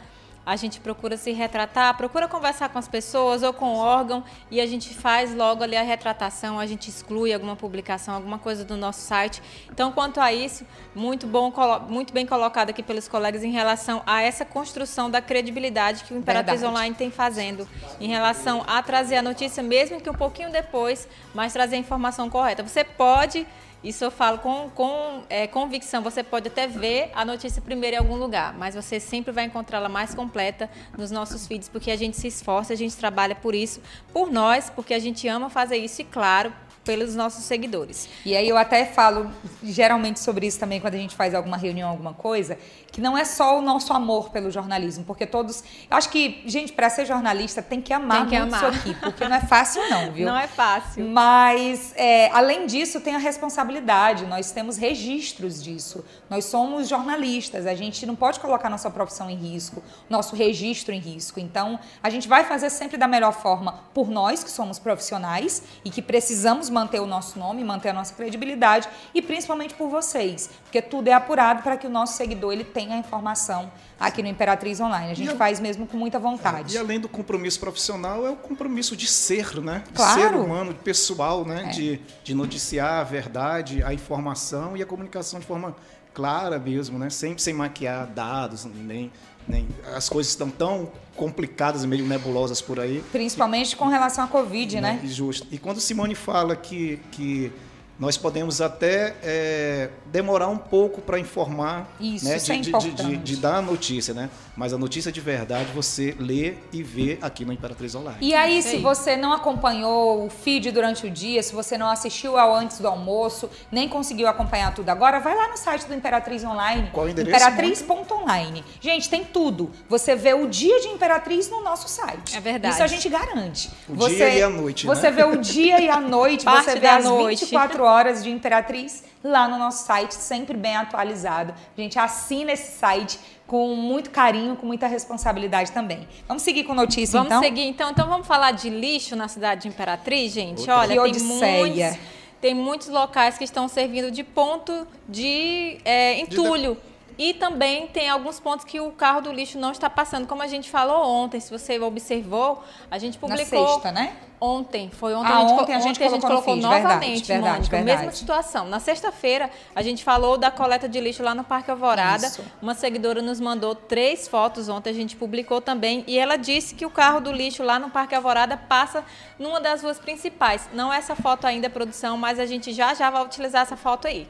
A 0.48 0.56
gente 0.56 0.80
procura 0.80 1.18
se 1.18 1.30
retratar, 1.30 1.94
procura 1.94 2.26
conversar 2.26 2.70
com 2.70 2.78
as 2.78 2.88
pessoas 2.88 3.42
ou 3.42 3.52
com 3.52 3.74
o 3.74 3.76
órgão 3.76 4.24
e 4.50 4.62
a 4.62 4.66
gente 4.66 4.94
faz 4.94 5.34
logo 5.34 5.62
ali 5.62 5.76
a 5.76 5.82
retratação, 5.82 6.58
a 6.58 6.64
gente 6.64 6.88
exclui 6.88 7.34
alguma 7.34 7.54
publicação, 7.54 8.14
alguma 8.14 8.38
coisa 8.38 8.64
do 8.64 8.74
nosso 8.74 9.02
site. 9.02 9.42
Então, 9.70 9.92
quanto 9.92 10.18
a 10.18 10.32
isso, 10.32 10.64
muito 10.94 11.26
bom, 11.26 11.52
muito 11.86 12.14
bem 12.14 12.24
colocado 12.24 12.70
aqui 12.70 12.82
pelos 12.82 13.06
colegas 13.06 13.44
em 13.44 13.50
relação 13.50 14.02
a 14.06 14.22
essa 14.22 14.42
construção 14.42 15.10
da 15.10 15.20
credibilidade 15.20 16.04
que 16.04 16.14
o 16.14 16.16
Imperatriz 16.16 16.62
Verdade. 16.62 16.74
Online 16.74 16.94
tem 16.94 17.10
fazendo 17.10 17.68
em 18.00 18.08
relação 18.08 18.64
a 18.66 18.82
trazer 18.82 19.16
a 19.16 19.22
notícia, 19.22 19.62
mesmo 19.62 20.00
que 20.00 20.08
um 20.08 20.14
pouquinho 20.14 20.50
depois, 20.50 21.06
mas 21.34 21.52
trazer 21.52 21.76
a 21.76 21.78
informação 21.78 22.30
correta. 22.30 22.62
Você 22.62 22.82
pode, 22.82 23.46
isso 23.82 24.04
eu 24.04 24.10
falo 24.10 24.38
com, 24.38 24.68
com 24.70 25.22
é, 25.28 25.46
convicção, 25.46 26.02
você 26.02 26.22
pode 26.22 26.48
até 26.48 26.66
ver 26.66 27.10
a 27.14 27.24
notícia 27.24 27.62
primeiro 27.62 27.96
em 27.96 27.98
algum 27.98 28.16
lugar, 28.16 28.52
mas 28.54 28.74
você 28.74 28.98
sempre 28.98 29.32
vai 29.32 29.44
encontrá-la 29.44 29.88
mais 29.88 30.14
completa 30.14 30.68
nos 30.96 31.10
nossos 31.10 31.46
feeds, 31.46 31.68
porque 31.68 31.90
a 31.90 31.96
gente 31.96 32.16
se 32.16 32.26
esforça, 32.26 32.72
a 32.72 32.76
gente 32.76 32.96
trabalha 32.96 33.34
por 33.34 33.54
isso, 33.54 33.80
por 34.12 34.30
nós, 34.30 34.68
porque 34.70 34.92
a 34.92 34.98
gente 34.98 35.28
ama 35.28 35.48
fazer 35.48 35.76
isso 35.76 36.02
e, 36.02 36.04
claro, 36.04 36.52
pelos 36.84 37.14
nossos 37.14 37.44
seguidores. 37.44 38.08
E 38.24 38.34
aí 38.34 38.48
eu 38.48 38.56
até 38.56 38.86
falo 38.86 39.30
geralmente 39.62 40.20
sobre 40.20 40.46
isso 40.46 40.58
também 40.58 40.80
quando 40.80 40.94
a 40.94 40.98
gente 40.98 41.14
faz 41.14 41.34
alguma 41.34 41.58
reunião, 41.58 41.90
alguma 41.90 42.14
coisa, 42.14 42.58
que 42.90 43.00
não 43.00 43.16
é 43.16 43.24
só 43.24 43.58
o 43.58 43.62
nosso 43.62 43.92
amor 43.92 44.30
pelo 44.30 44.50
jornalismo, 44.50 45.04
porque 45.04 45.26
todos, 45.26 45.62
eu 45.90 45.96
acho 45.96 46.08
que 46.08 46.42
gente 46.46 46.72
para 46.72 46.88
ser 46.88 47.06
jornalista 47.06 47.62
tem 47.62 47.80
que 47.80 47.92
amar 47.92 48.20
Tem 48.20 48.30
que 48.30 48.38
muito 48.38 48.54
amar. 48.54 48.72
isso 48.72 48.80
aqui, 48.80 48.94
porque 48.94 49.28
não 49.28 49.36
é 49.36 49.40
fácil 49.40 49.82
não, 49.90 50.12
viu? 50.12 50.26
Não 50.26 50.36
é 50.36 50.48
fácil. 50.48 51.06
Mas, 51.08 51.92
é, 51.96 52.30
além 52.32 52.66
disso, 52.66 53.00
tem 53.00 53.14
a 53.14 53.18
responsabilidade. 53.18 54.26
Nós 54.26 54.50
temos 54.50 54.76
registros 54.76 55.62
disso. 55.62 56.04
Nós 56.28 56.46
somos 56.46 56.88
jornalistas. 56.88 57.66
A 57.66 57.74
gente 57.74 58.04
não 58.06 58.16
pode 58.16 58.40
colocar 58.40 58.68
nossa 58.68 58.90
profissão 58.90 59.28
em 59.30 59.36
risco, 59.36 59.82
nosso 60.08 60.34
registro 60.34 60.94
em 60.94 60.98
risco. 60.98 61.38
Então, 61.38 61.78
a 62.02 62.10
gente 62.10 62.26
vai 62.26 62.44
fazer 62.44 62.70
sempre 62.70 62.96
da 62.96 63.06
melhor 63.06 63.32
forma 63.32 63.80
por 63.92 64.08
nós, 64.08 64.42
que 64.42 64.50
somos 64.50 64.78
profissionais 64.78 65.62
e 65.84 65.90
que 65.90 66.00
precisamos 66.02 66.70
manter 66.70 67.00
o 67.00 67.06
nosso 67.06 67.38
nome, 67.38 67.62
manter 67.64 67.90
a 67.90 67.92
nossa 67.92 68.14
credibilidade 68.14 68.88
e 69.14 69.20
principalmente 69.20 69.74
por 69.74 69.88
vocês, 69.88 70.50
porque 70.68 70.82
tudo 70.82 71.08
é 71.08 71.14
apurado 71.14 71.62
para 71.62 71.78
que 71.78 71.86
o 71.86 71.90
nosso 71.90 72.12
seguidor 72.14 72.52
ele 72.52 72.62
tenha 72.62 72.94
a 72.94 72.98
informação 72.98 73.72
aqui 73.98 74.22
no 74.22 74.28
Imperatriz 74.28 74.78
Online. 74.80 75.10
A 75.10 75.14
gente 75.14 75.30
a- 75.30 75.36
faz 75.36 75.58
mesmo 75.58 75.86
com 75.86 75.96
muita 75.96 76.18
vontade. 76.18 76.74
E 76.74 76.78
além 76.78 77.00
do 77.00 77.08
compromisso 77.08 77.58
profissional, 77.58 78.26
é 78.26 78.30
o 78.30 78.36
compromisso 78.36 78.94
de 78.94 79.06
ser, 79.06 79.60
né? 79.62 79.82
De 79.86 79.94
Claro. 79.94 80.20
ser 80.20 80.34
humano, 80.34 80.74
de 80.74 80.80
pessoal, 80.80 81.42
né? 81.44 81.64
É. 81.64 81.70
De, 81.70 82.00
de 82.22 82.34
noticiar 82.34 83.00
a 83.00 83.04
verdade, 83.04 83.82
a 83.82 83.94
informação 83.94 84.76
e 84.76 84.82
a 84.82 84.86
comunicação 84.86 85.40
de 85.40 85.46
forma 85.46 85.74
clara 86.12 86.58
mesmo, 86.58 86.98
né? 86.98 87.08
Sem, 87.08 87.36
sem 87.38 87.54
maquiar 87.54 88.06
dados, 88.06 88.66
nem, 88.66 89.10
nem... 89.48 89.66
As 89.96 90.06
coisas 90.10 90.30
estão 90.32 90.50
tão 90.50 90.92
complicadas 91.16 91.82
e 91.82 91.86
meio 91.86 92.04
nebulosas 92.06 92.60
por 92.60 92.78
aí. 92.78 93.02
Principalmente 93.10 93.74
com 93.74 93.86
relação 93.86 94.22
à 94.24 94.26
Covid, 94.26 94.80
né? 94.82 95.00
E 95.02 95.08
Justo. 95.08 95.46
E 95.50 95.56
quando 95.58 95.80
Simone 95.80 96.14
fala 96.14 96.54
que, 96.54 97.00
que 97.10 97.50
nós 97.98 98.16
podemos 98.16 98.60
até 98.60 99.16
é, 99.22 99.90
demorar 100.06 100.48
um 100.48 100.56
pouco 100.58 101.00
para 101.00 101.18
informar, 101.18 101.88
Isso, 102.00 102.24
né, 102.24 102.36
isso 102.36 102.52
é 102.52 102.56
de, 102.56 102.60
de- 102.60 102.70
de- 102.70 102.88
importante. 102.88 103.06
de- 103.10 103.16
de 103.16 103.36
dar 103.36 103.56
a 103.56 103.62
notícia, 103.62 104.14
né? 104.14 104.30
Mas 104.56 104.72
a 104.72 104.78
notícia 104.78 105.10
de 105.12 105.20
verdade 105.20 105.66
você 105.74 106.14
lê 106.18 106.54
e 106.72 106.82
vê 106.82 107.18
aqui 107.22 107.44
no 107.44 107.52
Imperatriz 107.52 107.94
Online. 107.94 108.18
E 108.20 108.34
aí, 108.34 108.62
se 108.62 108.76
você 108.78 109.16
não 109.16 109.32
acompanhou 109.32 110.26
o 110.26 110.30
feed 110.30 110.70
durante 110.72 111.06
o 111.06 111.10
dia, 111.10 111.42
se 111.42 111.52
você 111.52 111.76
não 111.78 111.88
assistiu 111.88 112.36
ao 112.36 112.54
antes 112.54 112.78
do 112.78 112.88
almoço, 112.88 113.48
nem 113.70 113.88
conseguiu 113.88 114.26
acompanhar 114.28 114.74
tudo 114.74 114.88
agora, 114.90 115.18
vai 115.20 115.34
lá 115.36 115.48
no 115.48 115.56
site 115.56 115.84
do 115.86 115.94
Imperatriz 115.94 116.42
Online. 116.44 116.90
Qual 116.92 117.06
o 117.06 117.08
endereço, 117.08 117.36
Imperatriz.online. 117.36 118.64
Gente, 118.80 119.08
tem 119.08 119.24
tudo. 119.24 119.70
Você 119.88 120.14
vê 120.14 120.34
o 120.34 120.46
dia 120.46 120.80
de 120.80 120.88
Imperatriz 120.88 121.48
no 121.50 121.62
nosso 121.62 121.88
site. 121.88 122.36
É 122.36 122.40
verdade. 122.40 122.74
Isso 122.74 122.82
a 122.82 122.86
gente 122.86 123.08
garante. 123.08 123.70
O 123.88 123.94
você, 123.94 124.14
dia 124.16 124.30
e 124.38 124.42
a 124.42 124.50
noite, 124.50 124.86
né? 124.86 124.94
Você 124.94 125.10
vê 125.10 125.24
o 125.24 125.36
dia 125.36 125.80
e 125.80 125.88
a 125.88 126.00
noite, 126.00 126.44
Parte 126.48 126.64
você 126.70 126.78
vê 126.78 126.86
as 126.86 127.04
noite. 127.04 127.40
24 127.44 127.82
horas 127.82 127.87
de 128.22 128.30
Imperatriz 128.30 129.04
lá 129.22 129.48
no 129.48 129.58
nosso 129.58 129.84
site, 129.86 130.12
sempre 130.12 130.56
bem 130.56 130.76
atualizado. 130.76 131.52
A 131.76 131.80
gente 131.80 131.98
assina 131.98 132.52
esse 132.52 132.78
site 132.78 133.18
com 133.46 133.74
muito 133.74 134.10
carinho, 134.10 134.56
com 134.56 134.66
muita 134.66 134.86
responsabilidade 134.86 135.72
também. 135.72 136.06
Vamos 136.26 136.42
seguir 136.42 136.64
com 136.64 136.74
notícia, 136.74 137.18
Vamos 137.18 137.28
então? 137.32 137.42
seguir 137.42 137.64
então. 137.66 137.90
Então 137.90 138.08
vamos 138.08 138.26
falar 138.26 138.52
de 138.52 138.68
lixo 138.68 139.16
na 139.16 139.26
cidade 139.26 139.62
de 139.62 139.68
Imperatriz, 139.68 140.32
gente. 140.32 140.60
Outra. 140.60 140.76
Olha, 140.78 140.88
Que 140.88 140.94
tem 140.94 141.10
odisseia. 141.10 141.58
muitos, 141.58 141.98
tem 142.40 142.54
muitos 142.54 142.88
locais 142.88 143.38
que 143.38 143.44
estão 143.44 143.66
servindo 143.68 144.10
de 144.10 144.22
ponto 144.22 144.86
de 145.08 145.78
é, 145.84 146.18
entulho. 146.20 146.76
E 147.18 147.34
também 147.34 147.88
tem 147.88 148.08
alguns 148.08 148.38
pontos 148.38 148.64
que 148.64 148.80
o 148.80 148.92
carro 148.92 149.20
do 149.20 149.32
lixo 149.32 149.58
não 149.58 149.72
está 149.72 149.90
passando, 149.90 150.26
como 150.26 150.40
a 150.40 150.46
gente 150.46 150.70
falou 150.70 151.04
ontem, 151.04 151.40
se 151.40 151.50
você 151.50 151.76
observou, 151.80 152.62
a 152.88 152.96
gente 152.96 153.18
publicou. 153.18 153.60
Na 153.60 153.72
sexta, 153.72 153.90
né? 153.90 154.16
Ontem, 154.40 154.88
foi 154.88 155.14
ontem, 155.14 155.32
ah, 155.32 155.38
a 155.38 155.40
gente, 155.40 155.52
ontem 155.60 155.74
a 155.74 155.80
gente 155.80 156.04
ontem 156.04 156.20
colocou, 156.20 156.52
a 156.52 156.54
gente 156.54 156.64
colocou 156.64 156.80
novamente, 156.80 157.26
verdade, 157.26 157.54
Mônica, 157.56 157.76
verdade. 157.76 157.98
mesma 157.98 158.12
situação. 158.12 158.68
Na 158.68 158.78
sexta-feira, 158.78 159.50
a 159.74 159.82
gente 159.82 160.04
falou 160.04 160.38
da 160.38 160.48
coleta 160.48 160.88
de 160.88 161.00
lixo 161.00 161.24
lá 161.24 161.34
no 161.34 161.42
Parque 161.42 161.72
Alvorada. 161.72 162.28
Isso. 162.28 162.44
Uma 162.62 162.72
seguidora 162.74 163.20
nos 163.20 163.40
mandou 163.40 163.74
três 163.74 164.28
fotos 164.28 164.68
ontem, 164.68 164.90
a 164.90 164.92
gente 164.92 165.16
publicou 165.16 165.60
também, 165.60 166.04
e 166.06 166.16
ela 166.16 166.36
disse 166.36 166.76
que 166.76 166.86
o 166.86 166.90
carro 166.90 167.18
do 167.20 167.32
lixo 167.32 167.64
lá 167.64 167.80
no 167.80 167.90
Parque 167.90 168.14
Alvorada 168.14 168.56
passa 168.56 169.04
numa 169.40 169.60
das 169.60 169.82
ruas 169.82 169.98
principais. 169.98 170.68
Não 170.72 170.92
é 170.92 170.98
essa 170.98 171.16
foto 171.16 171.44
ainda, 171.44 171.68
produção, 171.68 172.16
mas 172.16 172.38
a 172.38 172.46
gente 172.46 172.72
já 172.72 172.94
já 172.94 173.10
vai 173.10 173.24
utilizar 173.24 173.62
essa 173.62 173.76
foto 173.76 174.06
aí. 174.06 174.28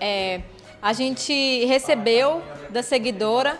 É, 0.00 0.40
a 0.80 0.92
gente 0.92 1.64
recebeu 1.66 2.42
da 2.70 2.82
seguidora 2.82 3.58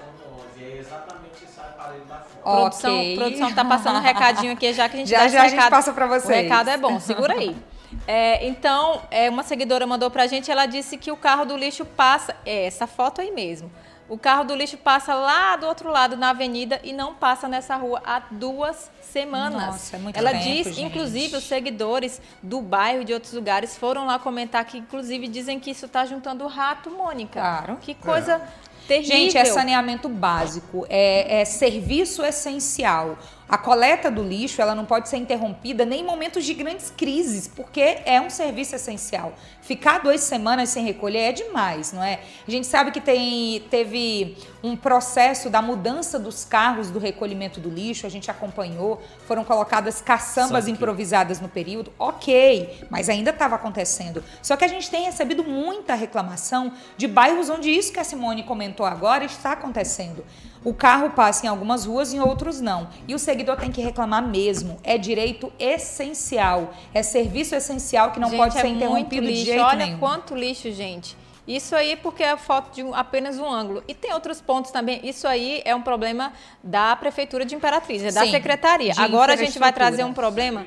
Produção, 2.42 2.96
Ok. 2.96 3.16
produção 3.16 3.52
tá 3.52 3.64
passando 3.64 3.96
um 3.98 4.02
recadinho 4.02 4.52
aqui, 4.52 4.72
já 4.72 4.88
que 4.88 4.94
a 4.94 4.98
gente 5.00 5.08
Já, 5.10 5.26
já 5.26 5.42
a 5.42 5.48
gente 5.48 5.68
passa 5.68 5.92
pra 5.92 6.06
vocês. 6.06 6.24
O 6.38 6.42
recado 6.42 6.70
é 6.70 6.76
bom, 6.76 7.00
segura 7.00 7.34
aí. 7.34 7.56
É, 8.06 8.46
então, 8.46 9.02
é, 9.10 9.28
uma 9.28 9.42
seguidora 9.42 9.86
mandou 9.86 10.10
pra 10.10 10.26
gente, 10.26 10.50
ela 10.50 10.66
disse 10.66 10.96
que 10.96 11.10
o 11.10 11.16
carro 11.16 11.44
do 11.44 11.56
lixo 11.56 11.84
passa, 11.84 12.34
é 12.44 12.66
essa 12.66 12.86
foto 12.86 13.20
aí 13.20 13.30
mesmo. 13.30 13.70
O 14.08 14.16
carro 14.16 14.44
do 14.44 14.54
lixo 14.54 14.76
passa 14.76 15.14
lá 15.14 15.56
do 15.56 15.66
outro 15.66 15.90
lado 15.90 16.16
na 16.16 16.30
avenida 16.30 16.80
e 16.84 16.92
não 16.92 17.14
passa 17.14 17.48
nessa 17.48 17.74
rua 17.74 18.00
há 18.04 18.22
duas 18.30 18.90
semanas. 19.02 19.66
Nossa, 19.66 19.96
é 19.96 19.98
muito 19.98 20.16
ela 20.16 20.30
tempo, 20.30 20.44
diz, 20.44 20.66
gente. 20.66 20.82
inclusive, 20.82 21.36
os 21.36 21.44
seguidores 21.44 22.20
do 22.40 22.60
bairro 22.60 23.02
e 23.02 23.04
de 23.04 23.12
outros 23.12 23.32
lugares 23.32 23.76
foram 23.76 24.06
lá 24.06 24.18
comentar 24.18 24.64
que, 24.64 24.78
inclusive, 24.78 25.26
dizem 25.26 25.58
que 25.58 25.72
isso 25.72 25.88
tá 25.88 26.04
juntando 26.04 26.46
rato, 26.46 26.88
Mônica. 26.88 27.40
Claro. 27.40 27.78
Que 27.78 27.94
coisa 27.94 28.40
terrível. 28.86 29.16
Gente, 29.16 29.38
é 29.38 29.44
saneamento 29.44 30.08
básico, 30.08 30.86
é, 30.88 31.40
é 31.40 31.44
serviço 31.44 32.24
essencial. 32.24 33.18
A 33.48 33.56
coleta 33.56 34.10
do 34.10 34.24
lixo 34.24 34.60
ela 34.60 34.74
não 34.74 34.84
pode 34.84 35.08
ser 35.08 35.18
interrompida 35.18 35.84
nem 35.84 36.00
em 36.00 36.04
momentos 36.04 36.44
de 36.44 36.52
grandes 36.52 36.90
crises, 36.90 37.46
porque 37.46 37.98
é 38.04 38.20
um 38.20 38.28
serviço 38.28 38.74
essencial. 38.74 39.34
Ficar 39.62 40.00
duas 40.00 40.20
semanas 40.22 40.70
sem 40.70 40.84
recolher 40.84 41.18
é 41.18 41.32
demais, 41.32 41.92
não 41.92 42.02
é? 42.02 42.20
A 42.46 42.50
gente 42.50 42.66
sabe 42.66 42.90
que 42.90 43.00
tem, 43.00 43.60
teve 43.70 44.36
um 44.66 44.76
processo 44.76 45.48
da 45.48 45.62
mudança 45.62 46.18
dos 46.18 46.44
carros 46.44 46.90
do 46.90 46.98
recolhimento 46.98 47.60
do 47.60 47.68
lixo, 47.68 48.04
a 48.04 48.08
gente 48.08 48.30
acompanhou, 48.30 49.00
foram 49.26 49.44
colocadas 49.44 50.00
caçambas 50.00 50.66
improvisadas 50.66 51.40
no 51.40 51.48
período, 51.48 51.92
ok, 51.98 52.84
mas 52.90 53.08
ainda 53.08 53.30
estava 53.30 53.54
acontecendo. 53.54 54.24
Só 54.42 54.56
que 54.56 54.64
a 54.64 54.68
gente 54.68 54.90
tem 54.90 55.04
recebido 55.04 55.44
muita 55.44 55.94
reclamação 55.94 56.72
de 56.96 57.06
bairros 57.06 57.48
onde 57.48 57.70
isso 57.70 57.92
que 57.92 58.00
a 58.00 58.04
Simone 58.04 58.42
comentou 58.42 58.84
agora 58.84 59.24
está 59.24 59.52
acontecendo. 59.52 60.24
O 60.64 60.74
carro 60.74 61.10
passa 61.10 61.46
em 61.46 61.48
algumas 61.48 61.84
ruas, 61.84 62.12
em 62.12 62.18
outros 62.18 62.60
não. 62.60 62.88
E 63.06 63.14
o 63.14 63.20
seguidor 63.20 63.56
tem 63.56 63.70
que 63.70 63.80
reclamar 63.80 64.20
mesmo. 64.20 64.78
É 64.82 64.98
direito 64.98 65.52
essencial. 65.60 66.74
É 66.92 67.04
serviço 67.04 67.54
essencial 67.54 68.10
que 68.10 68.18
não 68.18 68.30
Gente, 68.30 68.38
pode 68.38 68.54
ser 68.54 68.60
é 68.60 68.64
muito 68.64 68.76
interrompido 68.78 69.26
lixo. 69.26 69.44
de 69.44 69.44
jeito 69.44 69.62
Olha 69.62 69.86
nenhum. 69.86 69.98
quanto 69.98 70.34
lixo, 70.34 70.72
gente. 70.72 71.16
Isso 71.46 71.76
aí 71.76 71.94
porque 71.96 72.22
é 72.22 72.36
foto 72.36 72.74
de 72.74 72.82
um- 72.82 72.92
apenas 72.94 73.38
um 73.38 73.48
ângulo. 73.48 73.84
E 73.86 73.94
tem 73.94 74.12
outros 74.12 74.40
pontos 74.40 74.70
também. 74.70 75.00
Isso 75.04 75.28
aí 75.28 75.62
é 75.64 75.74
um 75.74 75.82
problema 75.82 76.32
da 76.62 76.96
Prefeitura 76.96 77.44
de 77.44 77.54
Imperatriz, 77.54 78.02
é 78.02 78.10
da 78.10 78.24
Sim, 78.24 78.32
Secretaria. 78.32 78.92
Agora 78.96 79.34
a 79.34 79.36
gente 79.36 79.58
vai 79.58 79.72
trazer 79.72 80.04
um 80.04 80.12
problema. 80.12 80.66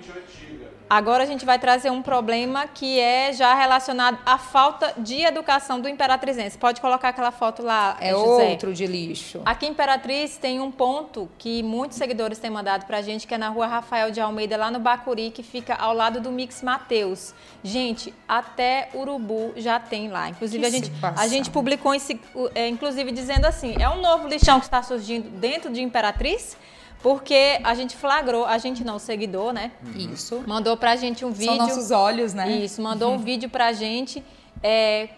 Agora 0.90 1.24
a 1.24 1.26
gente 1.28 1.46
vai 1.46 1.60
trazer 1.60 1.92
um 1.92 2.02
problema 2.02 2.66
que 2.68 3.00
é 3.00 3.32
já 3.32 3.54
relacionado 3.54 4.18
à 4.26 4.40
falta 4.40 4.92
de 4.98 5.22
educação 5.22 5.80
do 5.80 5.88
imperatrizense. 5.88 6.58
Pode 6.58 6.82
colocar 6.82 7.10
aquela 7.10 7.32
foto 7.32 7.62
lá, 7.62 7.96
É 8.02 8.10
José. 8.10 8.50
outro 8.50 8.74
de 8.74 8.88
lixo. 8.88 9.40
Aqui 9.46 9.68
em 9.68 9.70
Imperatriz 9.70 10.38
tem 10.38 10.60
um 10.60 10.72
ponto 10.72 11.30
que 11.38 11.62
muitos 11.62 11.98
seguidores 11.98 12.40
têm 12.40 12.50
mandado 12.50 12.86
pra 12.86 13.04
gente, 13.04 13.28
que 13.28 13.36
é 13.36 13.38
na 13.38 13.50
rua 13.50 13.68
Rafael 13.68 14.10
de 14.10 14.20
Almeida, 14.20 14.58
lá 14.58 14.72
no 14.72 14.80
Bacuri, 14.80 15.30
que 15.30 15.44
fica 15.44 15.76
ao 15.76 15.94
lado 15.94 16.20
do 16.20 16.32
Mix 16.32 16.64
Mateus. 16.64 17.36
Gente, 17.64 18.12
até 18.28 18.90
Urubu 18.96 19.54
já 19.58 19.80
tem 19.80 20.10
lá. 20.10 20.28
Inclusive, 20.30 20.66
a 20.66 20.70
gente, 20.72 20.92
a 21.04 21.28
gente 21.28 21.52
publicou, 21.52 21.94
é, 22.56 22.68
inclusive, 22.68 23.12
dizendo 23.12 23.46
assim: 23.46 23.76
é 23.80 23.88
um 23.88 24.02
novo 24.02 24.28
lixão 24.28 24.60
que 24.60 24.66
está 24.66 24.82
surgindo 24.82 25.30
dentro 25.30 25.72
de 25.72 25.84
Imperatriz, 25.84 26.58
porque 27.02 27.60
a 27.64 27.74
gente 27.74 27.96
flagrou, 27.96 28.46
a 28.46 28.58
gente 28.58 28.84
não, 28.84 28.98
o 28.98 29.00
seguidor, 29.00 29.54
né? 29.54 29.72
Isso. 29.96 30.44
Mandou 30.46 30.76
pra 30.76 30.96
gente 30.96 31.24
um 31.24 31.32
vídeo. 31.32 31.56
São 31.56 31.68
nossos 31.68 31.92
olhos, 31.92 32.34
né? 32.34 32.50
Isso, 32.52 32.82
mandou 32.82 33.14
um 33.14 33.18
vídeo 33.18 33.50
pra 33.50 33.72
gente. 33.72 34.24
É, 34.62 35.10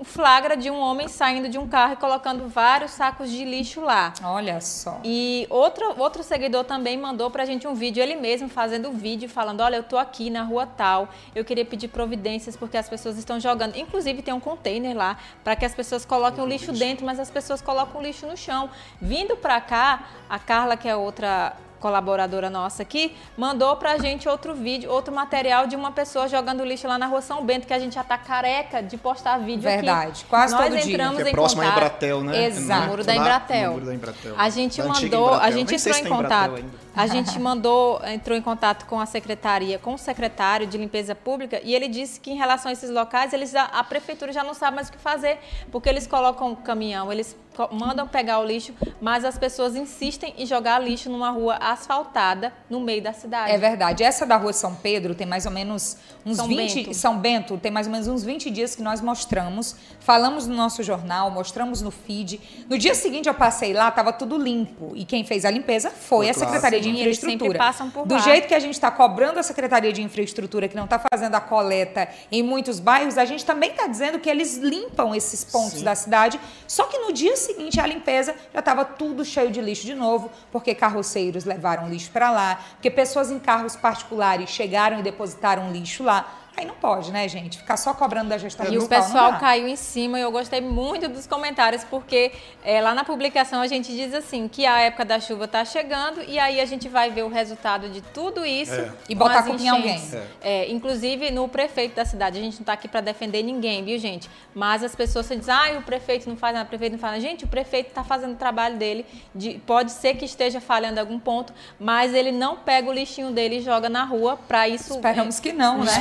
um 0.00 0.04
flagra 0.04 0.56
de 0.56 0.70
um 0.70 0.78
homem 0.78 1.08
saindo 1.08 1.48
de 1.48 1.58
um 1.58 1.68
carro 1.68 1.92
e 1.92 1.96
colocando 1.96 2.48
vários 2.48 2.90
sacos 2.92 3.30
de 3.30 3.44
lixo 3.44 3.80
lá. 3.80 4.12
Olha 4.24 4.60
só. 4.60 5.00
E 5.04 5.46
outro, 5.50 5.94
outro 5.98 6.22
seguidor 6.22 6.64
também 6.64 6.96
mandou 6.96 7.30
pra 7.30 7.44
gente 7.44 7.66
um 7.68 7.74
vídeo, 7.74 8.02
ele 8.02 8.16
mesmo 8.16 8.48
fazendo 8.48 8.88
o 8.88 8.92
vídeo, 8.92 9.28
falando: 9.28 9.60
Olha, 9.60 9.76
eu 9.76 9.82
tô 9.82 9.98
aqui 9.98 10.30
na 10.30 10.42
rua 10.42 10.66
tal, 10.66 11.08
eu 11.34 11.44
queria 11.44 11.64
pedir 11.64 11.88
providências 11.88 12.56
porque 12.56 12.76
as 12.76 12.88
pessoas 12.88 13.18
estão 13.18 13.38
jogando. 13.38 13.76
Inclusive, 13.76 14.22
tem 14.22 14.34
um 14.34 14.40
container 14.40 14.96
lá 14.96 15.16
para 15.44 15.54
que 15.56 15.64
as 15.64 15.74
pessoas 15.74 16.04
coloquem 16.04 16.42
o 16.42 16.46
lixo 16.46 16.72
dentro, 16.72 17.04
mas 17.06 17.20
as 17.20 17.30
pessoas 17.30 17.60
colocam 17.60 18.00
o 18.00 18.04
lixo 18.04 18.26
no 18.26 18.36
chão. 18.36 18.70
Vindo 19.00 19.36
pra 19.36 19.60
cá, 19.60 20.08
a 20.28 20.38
Carla, 20.38 20.76
que 20.76 20.88
é 20.88 20.96
outra 20.96 21.54
colaboradora 21.82 22.48
nossa 22.48 22.82
aqui, 22.82 23.14
mandou 23.36 23.74
pra 23.76 23.98
gente 23.98 24.28
outro 24.28 24.54
vídeo, 24.54 24.88
outro 24.90 25.12
material 25.12 25.66
de 25.66 25.74
uma 25.74 25.90
pessoa 25.90 26.28
jogando 26.28 26.64
lixo 26.64 26.86
lá 26.86 26.96
na 26.96 27.06
rua 27.06 27.20
São 27.20 27.44
Bento, 27.44 27.66
que 27.66 27.74
a 27.74 27.78
gente 27.78 27.96
já 27.96 28.04
tá 28.04 28.16
careca 28.16 28.80
de 28.80 28.96
postar 28.96 29.38
vídeo 29.38 29.68
aqui. 29.68 29.76
Verdade, 29.84 30.24
quase 30.30 30.54
Nós 30.54 30.62
todo 30.62 30.78
dia. 30.78 30.92
entramos 30.92 31.16
Que 31.20 31.28
é 31.28 31.30
em 31.30 31.32
próximo 31.32 31.60
à 31.60 31.64
contato. 31.64 31.78
Embratel, 31.78 32.20
né? 32.22 32.46
Exato. 32.46 32.80
No 32.82 32.86
Muro 32.86 33.04
da 33.04 33.14
Embratel. 33.16 33.66
no 33.66 33.72
Muro 33.74 33.86
da 33.86 33.94
Embratel. 33.94 34.34
A 34.38 34.48
gente 34.48 34.80
Da 34.80 34.88
mandou, 34.88 35.34
a 35.34 35.50
gente 35.50 35.74
entrou 35.74 35.96
em 35.98 36.04
contato. 36.04 36.64
A 36.94 37.06
gente 37.06 37.38
mandou, 37.38 38.00
entrou 38.06 38.36
em 38.36 38.42
contato 38.42 38.84
com 38.86 39.00
a 39.00 39.06
secretaria, 39.06 39.78
com 39.78 39.94
o 39.94 39.98
secretário 39.98 40.66
de 40.66 40.78
limpeza 40.78 41.14
pública, 41.14 41.60
e 41.64 41.74
ele 41.74 41.88
disse 41.88 42.20
que 42.20 42.30
em 42.30 42.36
relação 42.36 42.68
a 42.68 42.72
esses 42.72 42.90
locais, 42.90 43.32
eles 43.32 43.54
a 43.54 43.82
prefeitura 43.82 44.32
já 44.32 44.44
não 44.44 44.54
sabe 44.54 44.76
mais 44.76 44.88
o 44.88 44.92
que 44.92 44.98
fazer, 44.98 45.38
porque 45.70 45.88
eles 45.88 46.06
colocam 46.06 46.52
o 46.52 46.56
caminhão, 46.56 47.10
eles 47.10 47.34
mandam 47.70 48.06
pegar 48.06 48.38
o 48.38 48.44
lixo, 48.44 48.74
mas 49.00 49.24
as 49.24 49.38
pessoas 49.38 49.74
insistem 49.76 50.34
em 50.38 50.46
jogar 50.46 50.78
lixo 50.78 51.10
numa 51.10 51.30
rua 51.30 51.56
asfaltada 51.56 52.52
no 52.68 52.80
meio 52.80 53.02
da 53.02 53.12
cidade. 53.12 53.52
É 53.52 53.58
verdade. 53.58 54.02
Essa 54.02 54.26
da 54.26 54.36
rua 54.36 54.52
São 54.52 54.74
Pedro 54.74 55.14
tem 55.14 55.26
mais 55.26 55.46
ou 55.46 55.52
menos 55.52 55.96
uns 56.24 56.36
São 56.36 56.48
20. 56.48 56.74
Bento. 56.74 56.94
São 56.94 57.18
Bento 57.18 57.58
tem 57.58 57.70
mais 57.70 57.86
ou 57.86 57.92
menos 57.92 58.08
uns 58.08 58.22
20 58.24 58.50
dias 58.50 58.74
que 58.74 58.82
nós 58.82 59.00
mostramos. 59.00 59.76
Falamos 60.04 60.48
no 60.48 60.56
nosso 60.56 60.82
jornal, 60.82 61.30
mostramos 61.30 61.80
no 61.80 61.92
feed. 61.92 62.40
No 62.68 62.76
dia 62.76 62.94
seguinte 62.94 63.28
eu 63.28 63.34
passei 63.34 63.72
lá, 63.72 63.88
estava 63.88 64.12
tudo 64.12 64.36
limpo. 64.36 64.92
E 64.96 65.04
quem 65.04 65.24
fez 65.24 65.44
a 65.44 65.50
limpeza 65.50 65.90
foi 65.90 66.28
a. 66.28 66.34
Secretaria 66.34 66.80
de 66.80 66.88
Infraestrutura. 66.88 67.58
passam 67.58 67.88
por 67.88 68.06
Do 68.06 68.18
jeito 68.18 68.48
que 68.48 68.54
a 68.54 68.58
gente 68.58 68.74
está 68.74 68.90
cobrando 68.90 69.38
a 69.38 69.42
Secretaria 69.42 69.92
de 69.92 70.02
Infraestrutura, 70.02 70.66
que 70.66 70.74
não 70.74 70.84
está 70.84 70.98
fazendo 70.98 71.34
a 71.36 71.40
coleta 71.40 72.08
em 72.32 72.42
muitos 72.42 72.80
bairros, 72.80 73.16
a 73.16 73.24
gente 73.24 73.44
também 73.44 73.70
está 73.70 73.86
dizendo 73.86 74.18
que 74.18 74.28
eles 74.28 74.56
limpam 74.56 75.14
esses 75.14 75.44
pontos 75.44 75.78
Sim. 75.78 75.84
da 75.84 75.94
cidade. 75.94 76.40
Só 76.66 76.84
que 76.84 76.98
no 76.98 77.12
dia 77.12 77.36
seguinte 77.36 77.78
a 77.78 77.86
limpeza 77.86 78.34
já 78.52 78.58
estava 78.58 78.84
tudo 78.84 79.24
cheio 79.24 79.50
de 79.50 79.60
lixo 79.60 79.86
de 79.86 79.94
novo, 79.94 80.30
porque 80.50 80.74
carroceiros 80.74 81.44
levaram 81.44 81.88
lixo 81.88 82.10
para 82.10 82.30
lá, 82.30 82.60
porque 82.74 82.90
pessoas 82.90 83.30
em 83.30 83.38
carros 83.38 83.76
particulares 83.76 84.50
chegaram 84.50 84.98
e 84.98 85.02
depositaram 85.02 85.70
lixo 85.70 86.02
lá. 86.02 86.41
Aí 86.54 86.66
não 86.66 86.74
pode, 86.74 87.10
né, 87.10 87.26
gente? 87.28 87.56
Ficar 87.58 87.78
só 87.78 87.94
cobrando 87.94 88.28
da 88.28 88.36
gestão 88.36 88.66
E 88.66 88.68
o 88.68 88.72
municipal 88.72 88.98
não 89.00 89.06
pessoal 89.06 89.32
dá. 89.32 89.38
caiu 89.38 89.66
em 89.66 89.74
cima 89.74 90.18
e 90.18 90.22
eu 90.22 90.30
gostei 90.30 90.60
muito 90.60 91.08
dos 91.08 91.26
comentários, 91.26 91.82
porque 91.84 92.30
é, 92.62 92.80
lá 92.82 92.94
na 92.94 93.04
publicação 93.04 93.62
a 93.62 93.66
gente 93.66 93.90
diz 93.96 94.12
assim, 94.12 94.46
que 94.48 94.66
a 94.66 94.78
época 94.80 95.04
da 95.04 95.18
chuva 95.18 95.46
está 95.46 95.64
chegando 95.64 96.22
e 96.22 96.38
aí 96.38 96.60
a 96.60 96.66
gente 96.66 96.88
vai 96.90 97.10
ver 97.10 97.22
o 97.22 97.28
resultado 97.28 97.88
de 97.88 98.02
tudo 98.02 98.44
isso. 98.44 98.74
É. 98.74 98.92
E 99.08 99.14
com 99.14 99.20
botar 99.20 99.38
a 99.38 99.42
culpa 99.44 99.62
em 99.62 99.68
alguém. 99.68 100.10
É, 100.42 100.70
inclusive 100.70 101.30
no 101.30 101.48
prefeito 101.48 101.94
da 101.96 102.04
cidade. 102.04 102.38
A 102.38 102.42
gente 102.42 102.54
não 102.56 102.60
está 102.60 102.74
aqui 102.74 102.86
para 102.86 103.00
defender 103.00 103.42
ninguém, 103.42 103.82
viu, 103.82 103.98
gente? 103.98 104.28
Mas 104.54 104.84
as 104.84 104.94
pessoas 104.94 105.24
se 105.26 105.34
dizem, 105.34 105.54
ah, 105.54 105.78
o 105.78 105.82
prefeito 105.82 106.28
não 106.28 106.36
faz 106.36 106.52
nada, 106.54 106.66
o 106.66 106.68
prefeito 106.68 106.92
não 106.92 106.98
faz 106.98 107.14
nada. 107.14 107.22
Gente, 107.26 107.44
o 107.44 107.48
prefeito 107.48 107.88
está 107.88 108.04
fazendo 108.04 108.32
o 108.32 108.36
trabalho 108.36 108.76
dele. 108.76 109.06
de- 109.34 109.58
pode 109.66 109.90
ser 109.92 110.14
que 110.14 110.26
esteja 110.26 110.60
falhando 110.60 110.96
em 110.98 111.00
algum 111.00 111.18
ponto, 111.18 111.52
mas 111.80 112.12
ele 112.12 112.30
não 112.30 112.56
pega 112.56 112.90
o 112.90 112.92
lixinho 112.92 113.30
dele 113.30 113.56
e 113.56 113.60
joga 113.62 113.88
na 113.88 114.04
rua 114.04 114.36
para 114.46 114.68
isso. 114.68 114.92
Esperamos 114.94 115.40
que 115.40 115.52
não, 115.52 115.78
né? 115.82 115.92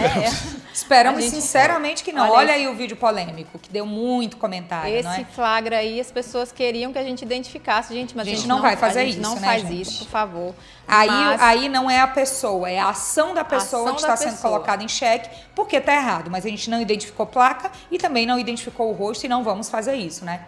Esperamos 0.73 1.19
A 1.19 1.21
gente- 1.21 1.35
sinceramente 1.35 2.03
que 2.03 2.11
não. 2.11 2.23
Olha 2.23 2.33
Olha, 2.33 2.53
aí 2.53 2.67
o 2.67 2.73
vídeo 2.75 2.95
polêmico, 2.97 3.59
que 3.59 3.69
deu 3.69 3.85
muito 3.85 4.37
comentário, 4.37 5.03
não 5.03 5.11
Esse 5.11 5.21
é? 5.21 5.25
flagra 5.25 5.77
aí, 5.77 5.99
as 5.99 6.09
pessoas 6.09 6.51
queriam 6.51 6.91
que 6.93 6.97
a 6.97 7.03
gente 7.03 7.23
identificasse. 7.23 7.93
Gente, 7.93 8.15
mas 8.15 8.27
A 8.27 8.29
gente 8.31 8.47
não 8.47 8.61
vai 8.61 8.75
fazer 8.77 9.01
a 9.01 9.03
gente 9.03 9.13
isso, 9.19 9.21
não 9.21 9.35
né, 9.35 9.41
faz 9.47 9.61
gente? 9.63 9.81
isso, 9.81 10.05
por 10.05 10.11
favor. 10.11 10.55
Aí, 10.87 11.07
Mas- 11.07 11.41
aí 11.41 11.69
não 11.69 11.89
é 11.89 11.99
a 11.99 12.07
pessoa, 12.07 12.69
é 12.69 12.79
a 12.79 12.89
ação 12.89 13.33
da 13.33 13.43
pessoa 13.43 13.83
ação 13.83 13.95
que 13.95 14.01
está 14.01 14.15
sendo 14.17 14.31
pessoa. 14.31 14.53
colocada 14.53 14.83
em 14.83 14.87
xeque, 14.87 15.29
porque 15.55 15.79
tá 15.79 15.93
errado. 15.93 16.29
Mas 16.31 16.45
a 16.45 16.49
gente 16.49 16.69
não 16.69 16.81
identificou 16.81 17.25
placa 17.25 17.71
e 17.91 17.97
também 17.97 18.25
não 18.25 18.39
identificou 18.39 18.89
o 18.89 18.93
rosto 18.93 19.25
e 19.25 19.29
não 19.29 19.43
vamos 19.43 19.69
fazer 19.69 19.95
isso, 19.95 20.25
né? 20.25 20.41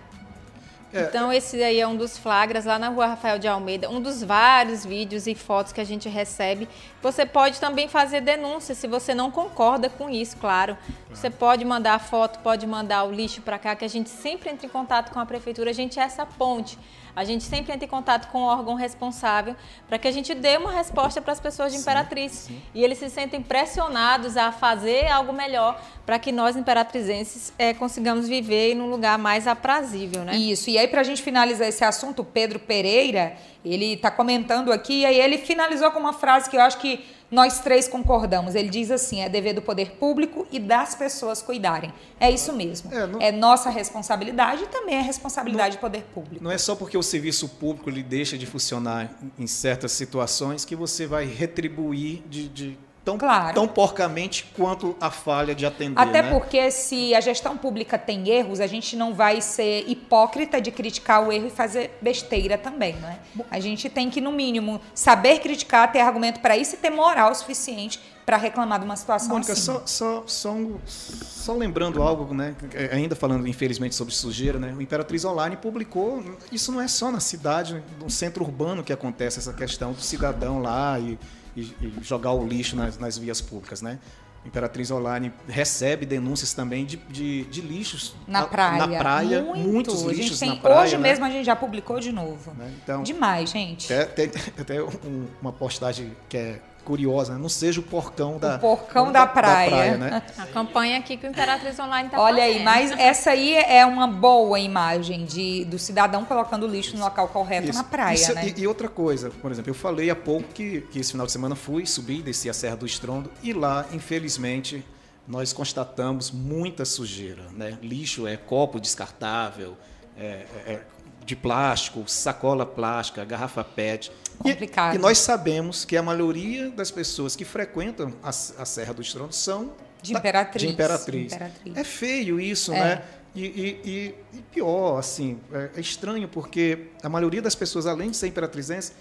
É. 0.94 1.02
Então, 1.02 1.34
esse 1.34 1.62
aí 1.64 1.80
é 1.80 1.88
um 1.88 1.96
dos 1.96 2.18
flagras 2.18 2.66
lá 2.66 2.78
na 2.78 2.90
rua 2.90 3.08
Rafael 3.08 3.40
de 3.40 3.48
Almeida, 3.48 3.90
um 3.90 4.00
dos 4.00 4.22
vários 4.22 4.86
vídeos 4.86 5.26
e 5.26 5.34
fotos 5.34 5.74
que 5.74 5.82
a 5.82 5.84
gente 5.84 6.08
recebe. 6.08 6.70
Você 7.02 7.26
pode 7.26 7.60
também 7.60 7.88
fazer 7.88 8.22
denúncia 8.22 8.76
se 8.76 8.88
você 8.88 9.16
não 9.16 9.32
concorda 9.32 9.90
com 9.90 10.10
isso, 10.10 10.38
claro. 10.38 10.78
Você 11.10 11.30
pode 11.30 11.66
mandar 11.66 11.96
a 11.96 12.00
foto, 12.00 12.40
pode 12.40 12.68
mandar 12.68 13.06
o 13.06 13.12
lixo 13.12 13.42
para 13.42 13.58
cá, 13.58 13.76
que 13.76 13.84
a 13.84 13.90
gente 13.90 14.10
sempre 14.10 14.52
entra 14.52 14.68
em 14.68 14.70
contato 14.70 15.12
com 15.12 15.20
a 15.20 15.26
prefeitura, 15.26 15.72
a 15.72 15.74
gente 15.74 16.00
é 16.00 16.04
essa 16.04 16.26
ponte. 16.26 16.78
A 17.16 17.24
gente 17.24 17.44
sempre 17.44 17.74
entra 17.74 17.86
em 17.86 17.88
contato 17.88 18.32
com 18.32 18.40
o 18.40 18.46
órgão 18.46 18.76
responsável 18.76 19.56
para 19.88 19.98
que 19.98 20.08
a 20.08 20.12
gente 20.12 20.34
dê 20.34 20.58
uma 20.58 20.72
resposta 20.72 21.22
para 21.22 21.34
as 21.34 21.40
pessoas 21.40 21.72
de 21.72 21.80
Imperatriz. 21.80 22.32
Sim, 22.32 22.54
sim. 22.54 22.62
E 22.74 22.84
eles 22.84 22.98
se 22.98 23.10
sentem 23.10 23.42
pressionados 23.42 24.36
a 24.36 24.52
fazer 24.52 25.08
algo 25.08 25.32
melhor 25.32 25.80
para 26.06 26.18
que 26.20 26.32
nós, 26.32 26.56
imperatrizenses, 26.56 27.54
é, 27.58 27.74
consigamos 27.74 28.28
viver 28.28 28.76
num 28.76 28.90
lugar 28.90 29.18
mais 29.18 29.48
aprazível, 29.48 30.24
né? 30.24 30.36
Isso. 30.36 30.70
E 30.70 30.78
aí, 30.78 30.88
para 30.88 31.02
a 31.02 31.04
gente 31.04 31.22
finalizar 31.22 31.68
esse 31.68 31.84
assunto, 31.84 32.22
o 32.22 32.26
Pedro 32.26 32.60
Pereira, 32.60 33.38
ele 33.64 33.94
está 33.94 34.12
comentando 34.12 34.72
aqui, 34.72 35.02
e 35.02 35.06
aí 35.06 35.20
ele 35.20 35.38
finalizou 35.38 35.92
com 35.92 36.00
uma 36.00 36.14
frase 36.14 36.50
que 36.50 36.58
eu 36.58 36.62
acho 36.62 36.78
que 36.78 37.06
nós 37.34 37.60
três 37.60 37.88
concordamos. 37.88 38.54
Ele 38.54 38.70
diz 38.70 38.92
assim: 38.92 39.22
é 39.22 39.28
dever 39.28 39.54
do 39.54 39.62
poder 39.62 39.94
público 39.94 40.48
e 40.52 40.60
das 40.60 40.94
pessoas 40.94 41.42
cuidarem. 41.42 41.92
É 42.20 42.30
isso 42.30 42.54
mesmo. 42.54 42.94
É, 42.94 43.08
não... 43.08 43.20
é 43.20 43.32
nossa 43.32 43.70
responsabilidade 43.72 44.64
e 44.64 44.68
também 44.68 44.96
é 44.96 45.02
responsabilidade 45.02 45.76
não... 45.76 45.78
do 45.78 45.82
poder 45.82 46.04
público. 46.14 46.44
Não 46.44 46.52
é 46.52 46.58
só 46.58 46.76
porque 46.76 46.98
o 46.98 47.04
serviço 47.04 47.50
público 47.50 47.90
ele 47.90 48.04
deixa 48.04 48.38
de 48.38 48.46
funcionar 48.46 49.12
em 49.38 49.48
certas 49.48 49.92
situações 49.94 50.64
que 50.64 50.76
você 50.76 51.08
vai 51.08 51.26
retribuir 51.26 52.22
de, 52.30 52.48
de 52.48 52.78
tão, 53.04 53.18
claro. 53.18 53.54
tão 53.54 53.68
porcamente 53.68 54.46
quanto 54.56 54.96
a 55.00 55.12
falha 55.12 55.54
de 55.54 55.66
atender. 55.66 56.00
Até 56.00 56.22
né? 56.22 56.30
porque 56.30 56.72
se 56.72 57.14
a 57.14 57.22
gestão 57.22 57.58
pública 57.58 57.98
tem 57.98 58.30
erros, 58.30 58.60
a 58.60 58.68
gente 58.68 58.96
não 58.96 59.14
vai 59.14 59.42
ser 59.42 59.86
hipócrita 59.88 60.62
de 60.62 60.72
criticar 60.72 61.28
o 61.28 61.32
erro 61.32 61.48
e 61.48 61.50
fazer 61.50 61.98
besteira 62.02 62.58
também, 62.58 62.94
né? 62.96 63.20
A 63.52 63.60
gente 63.60 63.90
tem 63.90 64.10
que, 64.10 64.22
no 64.22 64.32
mínimo, 64.32 64.80
saber 64.94 65.40
criticar, 65.40 65.92
ter 65.92 66.00
argumento 66.00 66.40
para 66.40 66.56
isso 66.56 66.76
e 66.76 66.78
ter 66.78 66.90
moral 66.90 67.34
suficiente 67.36 68.00
para 68.26 68.38
reclamar 68.38 68.80
de 68.80 68.86
uma 68.86 68.96
situação 68.96 69.30
Mônica, 69.30 69.52
assim. 69.52 69.64
Só, 69.64 69.84
só, 69.86 70.24
só, 70.26 70.56
só, 70.86 71.54
lembrando 71.54 72.02
algo, 72.02 72.34
né? 72.34 72.56
ainda 72.92 73.16
falando 73.18 73.46
infelizmente 73.46 73.96
sobre 73.96 74.14
sujeira, 74.14 74.58
né? 74.58 74.74
o 74.78 74.82
Imperatriz 74.82 75.26
Online 75.26 75.58
publicou, 75.58 76.24
isso 76.50 76.72
não 76.72 76.80
é 76.80 76.88
só 76.88 77.12
na 77.12 77.20
cidade, 77.20 77.84
no 78.02 78.10
centro 78.10 78.44
urbano 78.46 78.82
que 78.82 78.94
acontece 78.94 79.40
essa 79.40 79.52
questão 79.52 79.92
do 79.92 80.02
cidadão 80.02 80.62
lá 80.62 80.98
e 81.00 81.20
e, 81.56 81.62
e 81.62 81.94
jogar 82.02 82.32
o 82.34 82.46
lixo 82.46 82.76
nas, 82.76 82.98
nas, 82.98 83.18
vias 83.18 83.42
públicas, 83.42 83.82
né? 83.82 84.00
Imperatriz 84.46 84.92
Online 84.92 85.32
recebe 85.48 86.06
denúncias 86.06 86.54
também 86.54 86.86
de, 86.86 86.98
de, 86.98 87.46
de 87.46 87.62
lixos 87.62 88.14
na 88.28 88.46
praia. 88.46 88.88
Na 88.88 88.98
praia, 89.00 89.42
Muito. 89.42 89.70
muitos 89.70 90.02
lixos 90.04 90.40
tem, 90.40 90.50
na 90.50 90.56
praia. 90.58 90.82
Hoje 90.82 90.98
né? 90.98 91.04
mesmo 91.04 91.24
a 91.24 91.30
gente 91.30 91.46
já 91.46 91.56
publicou 91.56 92.00
de 92.00 92.12
novo. 92.12 92.52
Né? 92.54 92.74
Então, 92.84 93.04
Demais, 93.04 93.50
gente. 93.52 93.88
Tem 93.88 94.30
até 94.60 94.84
um, 94.84 95.28
uma 95.42 95.54
postagem 95.54 96.12
que 96.28 96.36
é 96.36 96.60
curiosa, 96.84 97.34
né? 97.34 97.40
não 97.40 97.50
seja 97.50 97.80
o 97.80 97.84
porcão 97.84 98.38
da, 98.38 98.56
o 98.56 98.60
porcão 98.60 99.12
da, 99.12 99.22
da 99.22 99.28
praia. 99.28 99.70
Da 99.70 99.76
praia 99.76 99.98
né? 99.98 100.24
A 100.38 100.46
campanha 100.48 101.00
aqui 101.00 101.18
que 101.18 101.26
o 101.26 101.30
Imperatriz 101.30 101.78
Online 101.80 102.08
está 102.08 102.20
Olha 102.20 102.44
fazendo. 102.44 102.58
aí, 102.58 102.64
mas 102.64 102.92
essa 102.92 103.32
aí 103.32 103.56
é 103.56 103.86
uma 103.86 104.08
boa 104.08 104.60
imagem 104.60 105.26
de, 105.26 105.66
do 105.66 105.80
cidadão 105.80 106.26
colocando 106.26 106.64
o 106.64 106.68
lixo 106.68 106.90
Isso. 106.90 106.98
no 106.98 107.04
local 107.04 107.28
correto 107.28 107.70
Isso. 107.70 107.78
na 107.78 107.84
praia, 107.84 108.16
Isso, 108.16 108.34
né? 108.34 108.48
E, 108.48 108.62
e, 108.62 108.68
outra 108.68 108.88
coisa, 108.88 109.30
por 109.30 109.52
exemplo, 109.52 109.70
eu 109.70 109.76
falei 109.76 110.10
há 110.10 110.16
pouco 110.16 110.50
que, 110.54 110.82
que 110.82 111.00
esse 111.00 111.12
final 111.12 111.26
de 111.26 111.32
semana 111.32 111.56
fui, 111.56 111.86
subi, 111.86 112.22
desci 112.22 112.50
a 112.50 112.54
Serra 112.54 112.76
do 112.76 112.86
Estrondo 112.86 113.32
e 113.42 113.54
lá, 113.54 113.86
infelizmente, 113.92 114.86
nós 115.28 115.54
constatamos 115.54 116.32
muita 116.32 116.84
sujeira, 116.86 117.44
né? 117.54 117.78
Lixo 117.82 118.28
é 118.28 118.36
copo 118.36 118.80
descartável, 118.80 119.78
é, 120.18 120.46
é, 120.66 120.74
é 120.74 120.82
de 121.26 121.36
plástico, 121.36 122.04
sacola 122.08 122.66
plástica, 122.66 123.24
garrafa 123.24 123.64
PET. 123.64 124.12
Complicado. 124.40 124.94
E, 124.94 124.98
e, 124.98 125.00
nós 125.00 125.20
sabemos 125.20 125.86
que 125.86 125.96
a 125.96 126.04
maioria 126.04 126.70
das 126.70 126.92
pessoas 126.92 127.36
que 127.36 127.46
frequentam 127.46 128.14
a, 128.22 128.30
a 128.30 128.66
Serra 128.66 128.94
do 128.94 129.02
Estrondo 129.02 129.34
são 129.34 129.74
de 130.02 130.14
Imperatriz. 130.14 130.62
De 130.62 130.70
Imperatriz. 130.70 131.34
Imperatriz. 131.34 131.78
É 131.78 131.84
feio 131.84 132.40
isso, 132.40 132.74
é. 132.74 132.80
né? 132.80 133.02
E, 133.36 133.46
e, 133.46 134.16
e, 134.34 134.42
pior, 134.52 135.00
assim, 135.00 135.40
é, 135.52 135.72
é, 135.76 135.80
estranho 135.80 136.28
porque 136.28 136.90
a 137.02 137.10
maioria 137.10 137.42
das 137.42 137.56
pessoas, 137.56 137.88
além 137.88 138.12
de 138.12 138.18
ser 138.18 138.28
imperatrizense, 138.28 138.92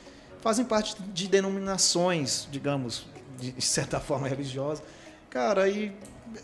fazem 0.40 0.64
parte 0.64 0.96
de 1.12 1.28
denominações, 1.28 2.48
digamos, 2.50 3.06
de 3.38 3.60
certa 3.60 4.00
forma 4.00 4.26
religiosa. 4.26 4.82
Cara, 5.28 5.68
e 5.68 5.92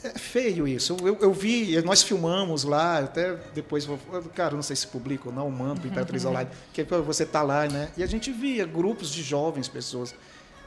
é 0.05 0.19
feio 0.19 0.67
isso. 0.67 0.97
Eu, 1.01 1.19
eu, 1.21 1.33
vi, 1.33 1.81
nós 1.83 2.03
filmamos 2.03 2.65
lá, 2.65 2.99
até 2.99 3.35
depois, 3.55 3.89
cara, 4.35 4.55
não 4.55 4.63
sei 4.63 4.77
se 4.77 4.87
publica 4.87 5.29
ou 5.29 5.35
não, 5.35 5.51
mando 5.51 5.81
para 5.81 5.91
Imperatriz. 5.91 6.25
Online, 6.27 6.51
que 6.73 6.85
você 6.85 7.25
tá 7.25 7.43
lá, 7.43 7.67
né? 7.67 7.89
E 7.97 8.03
a 8.03 8.07
gente 8.07 8.31
via 8.31 8.67
grupos 8.67 9.11
de 9.11 9.23
jovens, 9.23 9.69
pessoas, 9.69 10.15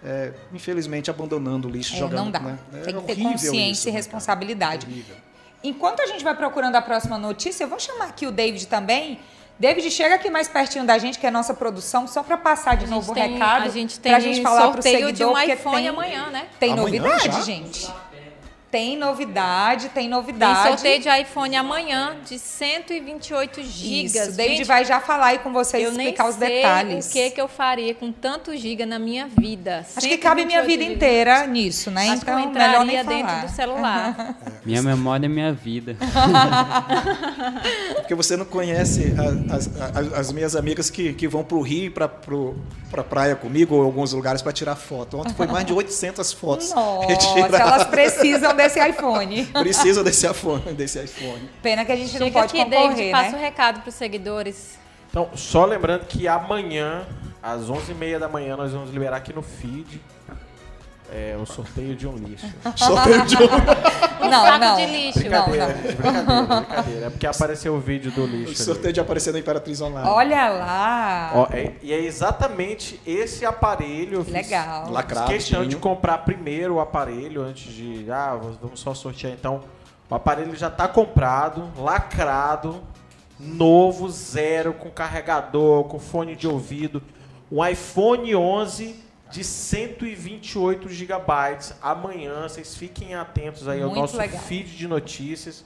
é, 0.04 0.34
infelizmente, 0.54 1.10
abandonando 1.10 1.68
o 1.68 1.72
lixo, 1.72 1.96
é, 1.96 1.98
jogando. 1.98 2.26
Não 2.26 2.32
dá. 2.32 2.40
Né? 2.40 2.60
Tem 2.84 2.96
que 3.00 3.04
ter 3.04 3.16
consciência 3.22 3.72
isso, 3.72 3.90
e 3.90 3.92
né, 3.92 3.98
responsabilidade. 3.98 5.06
Enquanto 5.64 6.02
a 6.02 6.08
gente 6.08 6.24
vai 6.24 6.36
procurando 6.36 6.76
a 6.76 6.82
próxima 6.82 7.18
notícia, 7.18 7.64
eu 7.64 7.68
vou 7.68 7.80
chamar 7.80 8.06
aqui 8.06 8.26
o 8.26 8.32
David 8.32 8.68
também. 8.68 9.20
David, 9.60 9.92
chega 9.92 10.16
aqui 10.16 10.28
mais 10.28 10.48
pertinho 10.48 10.86
da 10.86 10.98
gente, 10.98 11.20
que 11.20 11.26
é 11.26 11.30
a 11.30 11.32
nossa 11.32 11.54
produção, 11.54 12.08
só 12.08 12.24
para 12.24 12.36
passar 12.36 12.76
de 12.78 12.88
novo 12.88 13.12
o 13.12 13.14
recado. 13.14 13.66
A 13.66 13.70
gente 13.70 14.00
tem 14.00 14.12
a 14.12 14.20
gente 14.20 14.42
falar 14.42 14.74
sorteio 14.74 14.98
pro 14.98 15.08
seguidor, 15.08 15.14
de 15.14 15.24
um 15.24 15.54
iPhone 15.54 15.76
tem, 15.76 15.88
amanhã, 15.88 16.30
né? 16.32 16.48
Tem 16.60 16.74
amanhã, 16.74 16.84
novidade, 16.84 17.26
já? 17.26 17.42
gente. 17.42 17.88
Tem 18.72 18.98
novidade, 18.98 19.90
tem 19.90 20.08
novidade. 20.08 20.62
Tem 20.64 20.72
sorteio 20.72 21.02
de 21.02 21.10
iPhone 21.22 21.58
amanhã 21.58 22.16
de 22.26 22.40
128 22.40 23.62
gigas. 23.64 24.30
Isso, 24.30 24.38
David 24.38 24.64
vai 24.64 24.86
já 24.86 25.02
falar 25.02 25.26
aí 25.28 25.40
com 25.40 25.52
vocês, 25.52 25.84
eu 25.84 25.92
explicar 25.92 26.30
os 26.30 26.38
detalhes. 26.38 27.08
o 27.08 27.12
que 27.12 27.32
que 27.32 27.42
eu 27.42 27.50
faria 27.50 27.94
com 27.94 28.14
tanto 28.14 28.56
giga 28.56 28.86
na 28.86 28.98
minha 28.98 29.28
vida. 29.28 29.86
Acho 29.94 30.08
que 30.08 30.18
cabe 30.18 30.46
minha 30.46 30.64
vida 30.64 30.84
gigas. 30.84 30.96
inteira 30.96 31.46
nisso, 31.48 31.92
né? 31.92 32.12
Acho 32.12 32.22
então, 32.22 32.50
melhor 32.50 32.86
nem 32.86 33.04
falar. 33.04 33.18
dentro 33.18 33.48
do 33.48 33.54
celular. 33.54 34.36
minha 34.64 34.82
memória 34.82 35.26
é 35.26 35.30
minha 35.30 35.52
vida. 35.52 35.98
Porque 37.96 38.16
você 38.16 38.38
não 38.38 38.46
conhece 38.46 39.14
as, 39.50 39.68
as, 39.78 40.14
as 40.14 40.32
minhas 40.32 40.56
amigas 40.56 40.90
que, 40.90 41.12
que 41.12 41.28
vão 41.28 41.44
para 41.44 41.58
o 41.58 41.62
Rio, 41.62 41.92
para 41.92 42.10
pra 42.92 43.04
praia 43.04 43.36
comigo, 43.36 43.76
ou 43.76 43.84
alguns 43.84 44.12
lugares 44.12 44.42
para 44.42 44.52
tirar 44.52 44.76
foto. 44.76 45.18
Ontem 45.18 45.34
foi 45.34 45.48
mais 45.48 45.66
de 45.66 45.74
800 45.74 46.34
fotos. 46.34 46.72
Nossa, 46.72 47.58
elas 47.58 47.86
precisam 47.86 48.54
desse 48.64 48.80
iPhone. 48.90 49.46
Precisa 49.54 50.04
desse 50.04 50.30
iPhone, 50.30 50.74
desse 50.74 51.04
iPhone. 51.04 51.50
Pena 51.62 51.86
que 51.86 51.92
a 51.92 51.96
gente 51.96 52.12
Chega 52.12 52.26
não 52.26 52.32
pode 52.32 52.46
aqui, 52.48 52.64
concorrer, 52.64 52.90
David, 52.90 53.12
né? 53.12 53.12
passa 53.12 53.36
o 53.36 53.40
um 53.40 53.42
recado 53.42 53.82
para 53.82 53.90
os 53.90 53.96
seguidores. 53.96 54.80
Então, 55.10 55.30
só 55.36 55.66
lembrando 55.66 56.06
que 56.06 56.28
amanhã, 56.28 57.06
às 57.42 57.64
11h30 57.64 58.20
da 58.20 58.30
manhã, 58.30 58.56
nós 58.56 58.72
vamos 58.72 58.92
liberar 58.92 59.18
aqui 59.18 59.34
no 59.34 59.42
feed 59.42 60.02
é, 61.12 61.38
o 61.38 61.46
sorteio 61.46 61.96
de 61.96 62.08
um 62.08 62.16
lixo. 62.16 62.48
sorteio 62.76 63.26
de 63.26 63.36
um 63.36 64.26
um 64.26 64.30
não, 64.30 64.44
saco 64.46 64.60
não. 64.60 64.76
de 64.78 64.86
lixo. 64.86 65.20
Brincadeira, 65.20 65.68
não, 65.68 65.74
não. 65.74 65.84
brincadeira, 65.84 66.62
brincadeira. 66.62 67.06
É 67.06 67.10
porque 67.10 67.28
apareceu 67.28 67.76
o 67.76 67.80
vídeo 67.80 68.12
do 68.12 68.26
lixo. 68.26 68.54
O 68.54 68.56
sorteio 68.56 68.86
ali. 68.86 68.94
de 68.94 69.00
aparecer 69.00 69.34
no 69.34 69.40
Imperatriz 69.40 69.82
Online. 69.82 70.08
Olha 70.08 70.50
lá! 70.50 71.32
Ó, 71.36 71.48
é, 71.52 71.74
e 71.82 71.92
é 71.92 72.00
exatamente 72.00 73.00
esse 73.06 73.46
aparelho. 73.46 74.26
Legal. 74.30 74.90
Lacrado. 74.90 75.30
questão 75.30 75.68
de 75.68 75.76
comprar 75.76 76.20
primeiro 76.20 76.76
o 76.76 76.80
aparelho 76.80 77.42
antes 77.42 77.74
de. 77.74 78.10
Ah, 78.10 78.40
vamos 78.62 78.80
só 78.80 78.94
sortear 78.94 79.34
então. 79.34 79.62
O 80.10 80.16
aparelho 80.16 80.56
já 80.56 80.68
está 80.68 80.88
comprado, 80.88 81.72
lacrado, 81.78 82.82
novo, 83.40 84.10
zero, 84.10 84.74
com 84.74 84.90
carregador, 84.90 85.86
com 85.86 86.00
fone 86.00 86.36
de 86.36 86.48
ouvido. 86.48 87.02
Um 87.52 87.66
iPhone 87.66 88.36
11 88.36 89.11
de 89.32 89.44
128 89.44 90.90
gigabytes. 90.90 91.74
Amanhã, 91.82 92.44
vocês 92.44 92.76
fiquem 92.76 93.16
atentos 93.16 93.68
aí 93.68 93.80
Muito 93.80 93.96
ao 93.96 94.02
nosso 94.02 94.18
legal. 94.18 94.42
feed 94.42 94.76
de 94.76 94.88
notícias, 94.88 95.64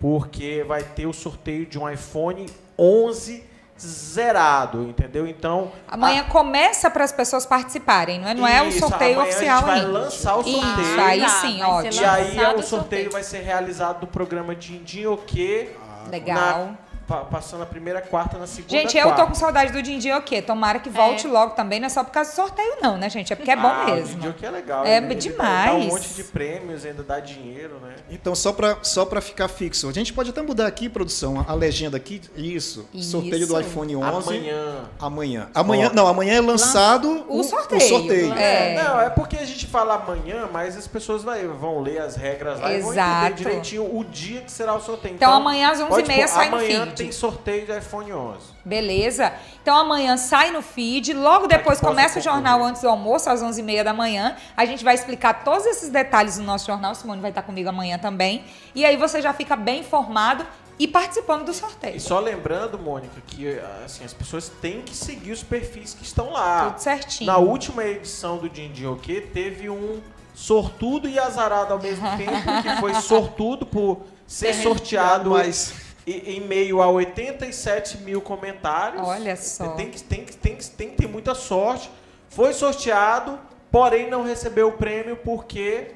porque 0.00 0.64
vai 0.66 0.82
ter 0.82 1.06
o 1.06 1.12
sorteio 1.12 1.64
de 1.64 1.78
um 1.78 1.88
iPhone 1.88 2.46
11 2.78 3.44
zerado, 3.78 4.84
entendeu? 4.84 5.26
Então 5.26 5.70
amanhã 5.86 6.22
a... 6.22 6.24
começa 6.24 6.90
para 6.90 7.04
as 7.04 7.12
pessoas 7.12 7.44
participarem, 7.44 8.18
não 8.18 8.28
é? 8.28 8.34
Não 8.34 8.48
Isso, 8.48 8.56
é 8.56 8.86
o 8.86 8.88
sorteio 8.88 9.20
oficial 9.20 9.58
a 9.58 9.74
gente 9.74 9.84
vai 9.84 9.84
lançar 9.84 10.36
o 10.36 10.42
sorteio. 10.42 10.80
Isso, 10.80 11.00
aí 11.00 11.28
sim, 11.28 11.62
ó. 11.62 11.82
E 11.82 12.04
aí 12.04 12.36
o 12.38 12.38
sorteio, 12.38 12.62
sorteio 12.62 13.10
vai 13.10 13.22
ser 13.22 13.40
realizado 13.40 14.00
no 14.00 14.06
programa 14.06 14.54
de 14.54 14.76
Indioquê. 14.76 15.70
Legal. 16.10 16.66
Na 16.66 16.85
passando 17.06 17.62
a 17.62 17.66
primeira 17.66 18.00
quarta 18.00 18.36
na 18.36 18.46
segunda 18.46 18.72
Gente, 18.76 18.96
eu 18.96 19.14
tô 19.14 19.26
com 19.26 19.34
saudade 19.34 19.72
do 19.72 19.80
Dindi 19.80 20.12
o 20.12 20.20
quê? 20.22 20.42
Tomara 20.42 20.78
que 20.78 20.90
volte 20.90 21.26
é. 21.26 21.30
logo 21.30 21.54
também, 21.54 21.78
não 21.78 21.86
é 21.86 21.88
só 21.88 22.02
por 22.02 22.10
causa 22.10 22.30
do 22.30 22.34
sorteio 22.34 22.76
não, 22.82 22.96
né, 22.96 23.08
gente? 23.08 23.32
É 23.32 23.36
porque 23.36 23.50
é 23.50 23.56
bom 23.56 23.68
ah, 23.68 23.84
mesmo. 23.86 24.16
O 24.16 24.20
Dindi 24.20 24.34
que 24.34 24.46
é 24.46 24.50
legal. 24.50 24.84
É 24.84 24.96
ele, 24.96 25.14
demais. 25.14 25.70
Ele 25.70 25.80
dá 25.80 25.86
um 25.86 25.96
monte 25.96 26.08
de 26.08 26.24
prêmios, 26.24 26.84
ainda 26.84 27.02
dá 27.02 27.20
dinheiro, 27.20 27.78
né? 27.80 27.94
Então, 28.10 28.34
só 28.34 28.52
para 28.52 28.78
só 28.82 29.04
pra 29.04 29.20
ficar 29.20 29.48
fixo, 29.48 29.88
a 29.88 29.92
gente 29.92 30.12
pode 30.12 30.30
até 30.30 30.42
mudar 30.42 30.66
aqui, 30.66 30.88
produção, 30.88 31.44
a 31.46 31.54
legenda 31.54 31.96
aqui, 31.96 32.20
isso, 32.36 32.88
isso. 32.92 33.10
sorteio 33.12 33.46
do 33.46 33.60
iPhone 33.60 33.96
11. 33.96 34.06
Amanhã. 34.06 34.84
Amanhã. 34.98 35.48
Amanhã, 35.54 35.90
não, 35.94 36.06
amanhã 36.06 36.34
é 36.34 36.40
lançado 36.40 37.24
o, 37.28 37.40
o 37.40 37.44
sorteio. 37.44 37.82
O 37.82 37.84
sorteio. 37.84 38.32
É. 38.34 38.82
Não, 38.82 39.00
é 39.00 39.10
porque 39.10 39.36
a 39.36 39.44
gente 39.44 39.66
fala 39.66 39.94
amanhã, 39.94 40.48
mas 40.52 40.76
as 40.76 40.86
pessoas 40.86 41.22
vai- 41.22 41.46
vão 41.46 41.80
ler 41.80 42.00
as 42.00 42.16
regras 42.16 42.60
lá 42.60 42.72
e 42.72 42.80
vão 42.80 42.92
Exato. 42.92 43.26
entender 43.26 43.36
direitinho 43.36 43.96
o 43.96 44.04
dia 44.04 44.40
que 44.40 44.50
será 44.50 44.74
o 44.74 44.80
sorteio. 44.80 45.14
Então, 45.14 45.32
amanhã 45.32 45.70
às 45.70 45.80
pode 45.80 46.08
11h30 46.08 46.16
pôr, 46.16 46.28
sai 46.28 46.50
no 46.50 46.56
Amanhã 46.56 46.86
feed. 46.86 46.95
Tem 46.96 47.12
sorteio 47.12 47.66
de 47.66 47.78
iPhone 47.78 48.12
11. 48.12 48.38
Beleza? 48.64 49.32
Então 49.62 49.76
amanhã 49.76 50.16
sai 50.16 50.50
no 50.50 50.62
feed, 50.62 51.12
logo 51.12 51.46
depois 51.46 51.80
começa 51.80 52.18
o 52.18 52.22
jornal 52.22 52.62
antes 52.62 52.82
do 52.82 52.88
almoço, 52.88 53.28
às 53.30 53.42
11h30 53.42 53.84
da 53.84 53.92
manhã. 53.92 54.36
A 54.56 54.64
gente 54.64 54.82
vai 54.82 54.94
explicar 54.94 55.44
todos 55.44 55.66
esses 55.66 55.88
detalhes 55.88 56.38
no 56.38 56.44
nosso 56.44 56.66
jornal. 56.66 56.94
Simone 56.94 57.20
vai 57.20 57.30
estar 57.30 57.42
comigo 57.42 57.68
amanhã 57.68 57.98
também. 57.98 58.44
E 58.74 58.84
aí 58.84 58.96
você 58.96 59.20
já 59.20 59.32
fica 59.32 59.56
bem 59.56 59.80
informado 59.80 60.46
e 60.78 60.86
participando 60.86 61.44
do 61.44 61.54
sorteio. 61.54 61.96
E 61.96 62.00
só 62.00 62.18
lembrando, 62.18 62.78
Mônica, 62.78 63.20
que 63.26 63.58
assim, 63.84 64.04
as 64.04 64.12
pessoas 64.12 64.48
têm 64.60 64.82
que 64.82 64.94
seguir 64.94 65.32
os 65.32 65.42
perfis 65.42 65.94
que 65.94 66.04
estão 66.04 66.30
lá. 66.30 66.70
Tudo 66.70 66.78
certinho. 66.78 67.26
Na 67.26 67.38
última 67.38 67.84
edição 67.84 68.38
do 68.38 68.48
Din 68.48 68.72
Din 68.72 68.86
OK, 68.86 69.20
teve 69.32 69.70
um 69.70 70.00
sortudo 70.34 71.08
e 71.08 71.18
azarado 71.18 71.72
ao 71.72 71.80
mesmo 71.80 72.06
tempo, 72.16 72.62
que 72.62 72.80
foi 72.80 72.94
sortudo 72.94 73.64
por 73.64 74.02
ser 74.26 74.52
sorteado 74.54 75.30
Mas 75.30 75.72
e- 76.06 76.36
em 76.36 76.40
meio 76.40 76.80
a 76.80 76.88
87 76.88 77.98
mil 77.98 78.20
comentários. 78.20 79.02
Olha 79.06 79.36
só. 79.36 79.68
Tem 79.70 79.90
que, 79.90 80.02
tem, 80.02 80.24
que, 80.24 80.36
tem, 80.36 80.56
que, 80.56 80.70
tem 80.70 80.90
que 80.90 80.96
ter 80.96 81.08
muita 81.08 81.34
sorte. 81.34 81.90
Foi 82.28 82.52
sorteado, 82.52 83.38
porém 83.70 84.08
não 84.10 84.22
recebeu 84.24 84.68
o 84.68 84.72
prêmio 84.72 85.16
porque 85.16 85.92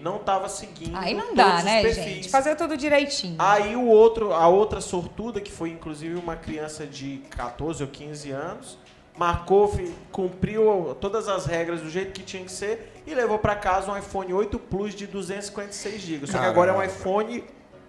não 0.00 0.16
estava 0.16 0.48
seguindo 0.48 0.96
Aí 0.96 1.12
não 1.12 1.34
dá, 1.34 1.62
né, 1.62 1.82
perfis. 1.82 2.04
gente? 2.04 2.30
Fazer 2.30 2.54
tudo 2.56 2.76
direitinho. 2.76 3.36
Aí 3.38 3.74
o 3.74 3.86
outro, 3.86 4.32
a 4.32 4.46
outra 4.48 4.80
sortuda, 4.80 5.40
que 5.40 5.50
foi 5.50 5.70
inclusive 5.70 6.14
uma 6.14 6.36
criança 6.36 6.86
de 6.86 7.22
14 7.30 7.82
ou 7.82 7.88
15 7.88 8.30
anos, 8.30 8.78
marcou, 9.16 9.72
cumpriu 10.12 10.96
todas 11.00 11.28
as 11.28 11.46
regras 11.46 11.80
do 11.80 11.90
jeito 11.90 12.12
que 12.12 12.22
tinha 12.22 12.44
que 12.44 12.52
ser 12.52 12.92
e 13.06 13.12
levou 13.14 13.38
para 13.38 13.56
casa 13.56 13.90
um 13.90 13.98
iPhone 13.98 14.32
8 14.32 14.58
Plus 14.58 14.94
de 14.94 15.06
256 15.06 16.00
GB. 16.00 16.26
Só 16.28 16.38
que 16.38 16.44
agora 16.46 16.72
é 16.72 16.76
um 16.76 16.82
iPhone 16.82 17.42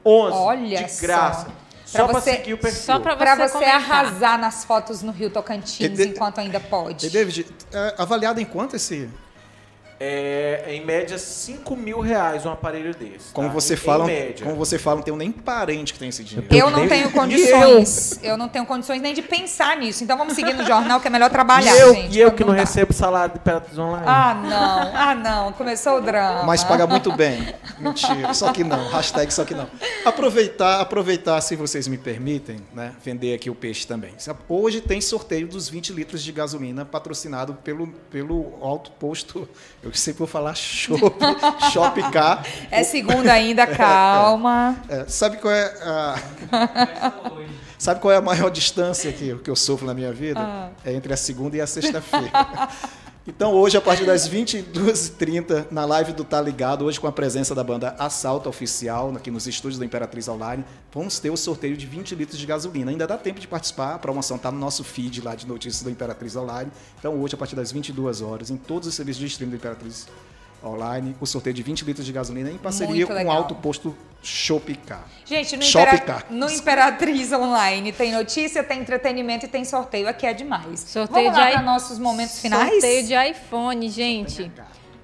11 0.05 0.37
Olha 0.37 0.83
de 0.85 1.01
graça. 1.01 1.45
só. 1.45 1.51
Só 1.85 1.97
Pra 2.03 2.07
para 2.09 2.21
você- 2.21 2.31
seguir 2.35 2.53
o 2.53 2.57
perfil. 2.59 2.81
Só 2.83 2.99
pra 2.99 3.15
Pra 3.15 3.35
você 3.35 3.47
você 3.57 3.65
arrasar 3.65 4.37
nas 4.37 4.63
fotos 4.63 5.01
no 5.01 5.11
Rio 5.11 5.31
Tocantins 5.31 5.79
E 5.79 5.89
de- 5.89 6.07
enquanto 6.09 6.37
ainda 6.39 6.59
pode. 6.59 7.07
E 7.07 7.09
David, 7.09 7.47
é, 7.73 7.95
avaliado 7.97 8.39
em 8.39 8.45
quanto 8.45 8.75
esse. 8.75 9.09
É, 9.99 10.63
em 10.69 10.85
média 10.85 11.17
5 11.17 11.75
mil 11.75 11.99
reais 11.99 12.45
um 12.45 12.51
aparelho 12.51 12.95
desse. 12.95 13.33
Como 13.33 13.49
tá? 13.49 13.53
você 13.53 13.73
Em- 13.73 13.77
fala, 13.77 14.03
Em 14.05 14.07
média. 14.07 14.45
como 14.45 14.55
você 14.55 14.79
fala, 14.79 14.97
não 14.97 15.03
tenho 15.03 15.17
nem 15.17 15.29
parente 15.31 15.91
que 15.91 15.99
tem 15.99 16.07
esse 16.07 16.23
dinheiro. 16.23 16.47
Eu 16.55 16.69
não 16.71 16.87
tenho 16.87 17.11
condições. 17.13 18.19
Eu 18.23 18.37
não 18.37 18.47
tenho 18.47 18.65
condições 18.65 19.01
nem 19.01 19.13
de 19.13 19.21
pensar 19.21 19.75
nisso. 19.77 20.01
Então 20.03 20.17
vamos 20.17 20.35
seguir 20.35 20.53
no 20.53 20.65
jornal 20.65 21.01
que 21.01 21.07
é 21.07 21.09
melhor 21.09 21.29
trabalhar, 21.29 21.75
e 21.75 21.79
eu, 21.79 21.93
gente. 21.93 22.15
e 22.17 22.19
eu 22.21 22.31
que 22.31 22.43
não 22.45 22.53
dá. 22.53 22.61
recebo 22.61 22.93
salário 22.93 23.33
de 23.33 23.39
Imperatriz 23.39 23.77
Online. 23.77 24.05
Ah, 24.07 24.33
não. 24.33 24.91
Ah, 24.95 25.15
não. 25.15 25.53
Começou 25.53 25.97
o 25.97 26.01
drama. 26.01 26.43
Mas 26.43 26.63
paga 26.63 26.87
muito 26.87 27.11
bem. 27.11 27.53
Mentira, 27.77 28.33
só 28.33 28.53
que 28.53 28.63
não. 28.63 28.87
Hashtag 28.89 29.33
só 29.33 29.43
que 29.43 29.53
não. 29.53 29.67
Aproveitar, 30.05 30.79
aproveitar, 30.79 31.39
se 31.41 31.55
vocês 31.55 31.87
me 31.87 31.97
permitem, 31.97 32.57
né? 32.73 32.93
Vender 33.03 33.33
aqui 33.33 33.49
o 33.49 33.55
peixe 33.55 33.85
também. 33.85 34.13
Hoje 34.47 34.79
tem 34.81 35.01
sorteio 35.01 35.47
dos 35.47 35.67
20 35.67 35.91
litros 35.91 36.23
de 36.23 36.31
gasolina 36.31 36.85
patrocinado 36.85 37.53
pelo, 37.55 37.87
pelo 38.09 38.53
alto 38.61 38.91
posto. 38.91 39.47
Eu 39.83 39.88
sempre 39.97 40.19
vou 40.19 40.27
falar 40.27 40.55
Shop, 40.55 41.15
Shopcar. 41.71 42.45
É 42.71 42.83
segunda 42.83 43.33
ainda, 43.33 43.65
calma. 43.65 44.77
É, 44.87 45.05
sabe 45.07 45.37
qual 45.37 45.53
é 45.53 45.65
a. 45.81 46.15
Sabe 47.79 48.01
qual 48.01 48.11
é 48.11 48.17
a 48.17 48.21
maior 48.21 48.49
distância 48.49 49.09
que, 49.13 49.33
que 49.35 49.49
eu 49.49 49.55
sofro 49.55 49.87
na 49.87 49.93
minha 49.93 50.11
vida? 50.11 50.41
Ah. 50.41 50.69
É 50.83 50.91
entre 50.91 51.13
a 51.13 51.17
segunda 51.17 51.55
e 51.55 51.61
a 51.61 51.65
sexta-feira. 51.65 52.29
Então 53.29 53.53
hoje, 53.53 53.77
a 53.77 53.81
partir 53.81 54.05
das 54.05 54.27
22h30, 54.27 55.67
na 55.69 55.85
live 55.85 56.13
do 56.13 56.23
Tá 56.23 56.41
Ligado, 56.41 56.83
hoje 56.83 56.99
com 56.99 57.05
a 57.05 57.11
presença 57.11 57.53
da 57.53 57.63
banda 57.63 57.95
Assalto 57.99 58.49
Oficial, 58.49 59.13
aqui 59.15 59.29
nos 59.29 59.45
estúdios 59.45 59.77
da 59.77 59.85
Imperatriz 59.85 60.27
Online, 60.27 60.65
vamos 60.91 61.19
ter 61.19 61.29
o 61.29 61.37
sorteio 61.37 61.77
de 61.77 61.85
20 61.85 62.15
litros 62.15 62.39
de 62.39 62.45
gasolina. 62.47 62.89
Ainda 62.89 63.05
dá 63.05 63.19
tempo 63.19 63.39
de 63.39 63.47
participar, 63.47 63.93
a 63.93 63.99
promoção 63.99 64.37
está 64.37 64.51
no 64.51 64.57
nosso 64.57 64.83
feed 64.83 65.21
lá 65.21 65.35
de 65.35 65.45
notícias 65.45 65.83
da 65.83 65.91
Imperatriz 65.91 66.35
Online. 66.35 66.71
Então 66.97 67.21
hoje, 67.21 67.35
a 67.35 67.37
partir 67.37 67.55
das 67.55 67.71
22 67.71 68.21
horas, 68.21 68.49
em 68.49 68.57
todos 68.57 68.87
os 68.87 68.95
serviços 68.95 69.19
de 69.19 69.27
streaming 69.27 69.51
da 69.51 69.57
Imperatriz 69.57 70.07
o 71.19 71.25
sorteio 71.25 71.53
de 71.53 71.63
20 71.63 71.83
litros 71.85 72.05
de 72.05 72.11
gasolina 72.11 72.49
em 72.51 72.57
parceria 72.57 73.05
com 73.07 73.13
o. 73.13 73.31
Alto 73.31 73.55
Posto 73.55 73.95
Shopcar. 74.21 75.05
Gente, 75.25 75.55
no, 75.55 75.63
Impera- 75.63 75.97
Car. 75.99 76.25
no 76.29 76.49
Imperatriz 76.49 77.31
Online 77.31 77.91
tem 77.91 78.11
notícia, 78.11 78.63
tem 78.63 78.79
entretenimento 78.81 79.45
e 79.45 79.47
tem 79.49 79.63
sorteio. 79.63 80.07
Aqui 80.09 80.25
é 80.25 80.33
demais. 80.33 80.79
Sorteio 80.81 81.25
Vamos 81.27 81.39
lá 81.39 81.45
de 81.47 81.51
para 81.53 81.61
i- 81.61 81.65
nossos 81.65 81.97
momentos 81.99 82.39
finais? 82.39 82.69
Sorteio 82.71 83.07
de 83.07 83.13
iPhone, 83.31 83.89
gente. 83.89 84.51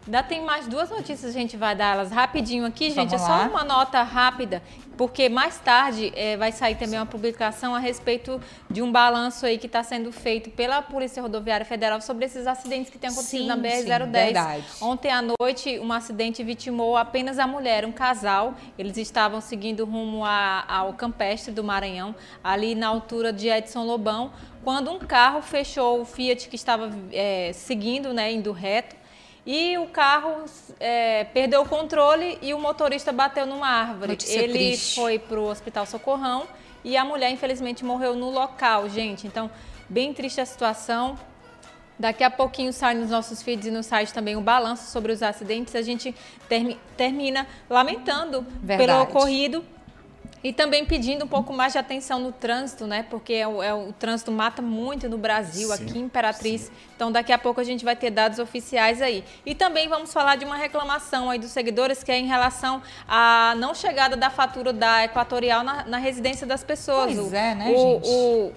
Ainda 0.06 0.22
tem 0.22 0.44
mais 0.46 0.68
duas 0.68 0.90
notícias, 0.92 1.32
a 1.36 1.40
gente 1.40 1.58
vai 1.58 1.76
dar 1.76 1.94
elas 1.96 2.12
rapidinho 2.12 2.64
aqui, 2.64 2.92
gente. 2.92 3.10
Vamos 3.10 3.14
é 3.14 3.18
lá. 3.18 3.40
só 3.44 3.50
uma 3.50 3.64
nota 3.64 4.04
rápida, 4.04 4.62
porque 4.96 5.28
mais 5.30 5.58
tarde 5.60 6.14
eh, 6.16 6.38
vai 6.38 6.52
sair 6.52 6.76
também 6.76 7.00
uma 7.00 7.08
publicação 7.08 7.74
a 7.74 7.80
respeito 7.80 8.40
de 8.70 8.84
um 8.84 8.92
balanço 8.92 9.48
aí 9.48 9.58
que 9.58 9.66
está 9.66 9.82
sendo 9.82 10.12
feito 10.12 10.52
pela 10.52 10.80
Polícia 10.84 11.24
Rodoviária 11.24 11.66
Federal 11.66 12.00
sobre 12.02 12.26
esses 12.26 12.46
acidentes 12.46 12.92
que 12.92 13.00
têm 13.00 13.10
acontecido 13.10 13.42
Sim, 13.42 13.48
na 13.48 13.56
sim, 13.56 13.62
BR-010. 13.64 14.12
verdade. 14.12 14.64
Ontem 14.80 15.10
à 15.12 15.24
noite, 15.24 15.80
um 15.80 15.92
acidente 15.92 16.44
vitimou 16.44 16.96
apenas 16.96 17.40
a 17.40 17.48
mulher, 17.48 17.84
um 17.84 17.92
casal. 17.92 18.54
Eles 18.78 18.98
estavam 18.98 19.42
seguindo 19.42 19.86
rumo 19.86 20.24
a- 20.24 20.66
ao 20.68 20.94
Campestre 20.94 21.52
do 21.52 21.64
Maranhão, 21.64 22.14
ali 22.44 22.76
na 22.76 22.88
altura 22.90 23.34
de 23.34 23.48
Edson 23.50 23.84
Lobão, 23.84 24.32
quando 24.64 24.92
um 24.92 25.00
carro 25.00 25.42
fechou 25.42 26.02
o 26.02 26.06
Fiat 26.06 26.48
que 26.48 26.56
estava 26.56 26.92
eh, 27.12 27.50
seguindo, 27.56 28.14
né, 28.14 28.32
indo 28.32 28.52
reto. 28.52 28.96
E 29.46 29.78
o 29.78 29.88
carro 29.88 30.46
eh, 30.80 31.26
perdeu 31.34 31.62
o 31.62 31.70
controle 31.70 32.38
e 32.42 32.54
o 32.54 32.60
motorista 32.60 33.12
bateu 33.12 33.46
numa 33.46 33.68
árvore. 33.68 34.12
Notícia 34.14 34.40
Ele 34.40 34.54
triste. 34.54 34.96
foi 34.96 35.20
para 35.20 35.40
o 35.40 35.48
Hospital 35.48 35.86
Socorrão 35.86 36.48
e 36.84 36.98
a 36.98 37.06
mulher, 37.06 37.30
infelizmente, 37.30 37.86
morreu 37.86 38.16
no 38.16 38.32
local, 38.32 38.90
gente. 38.90 39.28
Então, 39.28 39.50
bem 39.88 40.14
triste 40.14 40.42
a 40.42 40.46
situação. 40.46 41.16
Daqui 41.98 42.24
a 42.24 42.30
pouquinho 42.30 42.74
sai 42.74 42.94
nos 42.96 43.10
nossos 43.12 43.42
feeds 43.42 43.68
e 43.68 43.72
no 43.72 43.82
site 43.84 44.12
também 44.14 44.36
o 44.36 44.42
balanço 44.42 44.92
sobre 44.92 45.12
os 45.12 45.22
acidentes. 45.24 45.76
A 45.76 45.82
gente 45.82 46.14
termi- 46.50 46.80
termina 46.98 47.48
lamentando 47.70 48.42
pelo 48.44 48.78
Verdade. 48.78 49.04
ocorrido 49.12 49.64
e 50.48 50.54
também 50.54 50.86
pedindo 50.86 51.26
um 51.26 51.28
pouco 51.28 51.52
mais 51.52 51.74
de 51.74 51.80
atenção 51.80 52.20
no 52.20 52.32
trânsito, 52.32 52.86
né? 52.86 53.04
Porque 53.10 53.34
é 53.34 53.48
o, 53.48 53.64
é 53.64 53.74
o 53.74 53.92
trânsito 53.94 54.32
mata 54.32 54.62
muito 54.62 55.10
no 55.10 55.18
Brasil, 55.18 55.70
Sim, 55.70 55.74
aqui 55.74 55.98
em 55.98 56.02
Imperatriz. 56.04 56.72
Então, 56.96 57.12
daqui 57.12 57.34
a 57.34 57.38
pouco 57.40 57.60
a 57.60 57.64
gente 57.64 57.84
vai 57.84 57.96
ter 57.96 58.12
dados 58.12 58.38
oficiais 58.38 59.02
aí. 59.02 59.24
E 59.44 59.56
também 59.56 59.88
vamos 59.90 60.14
falar 60.14 60.36
de 60.36 60.46
uma 60.46 60.56
reclamação 60.56 61.32
aí 61.32 61.40
dos 61.40 61.50
seguidores, 61.50 62.04
que 62.04 62.12
é 62.12 62.20
em 62.20 62.28
relação 62.28 62.80
à 63.08 63.56
não 63.58 63.74
chegada 63.74 64.16
da 64.16 64.30
fatura 64.30 64.72
da 64.72 65.04
Equatorial 65.04 65.64
na, 65.64 65.84
na 65.86 65.98
residência 65.98 66.46
das 66.46 66.64
pessoas. 66.64 67.16
Pois 67.16 67.32
O- 67.32 67.36
é, 67.36 67.56
né, 67.56 67.72
o- 67.76 67.78
gente? 67.80 68.08
o- 68.08 68.52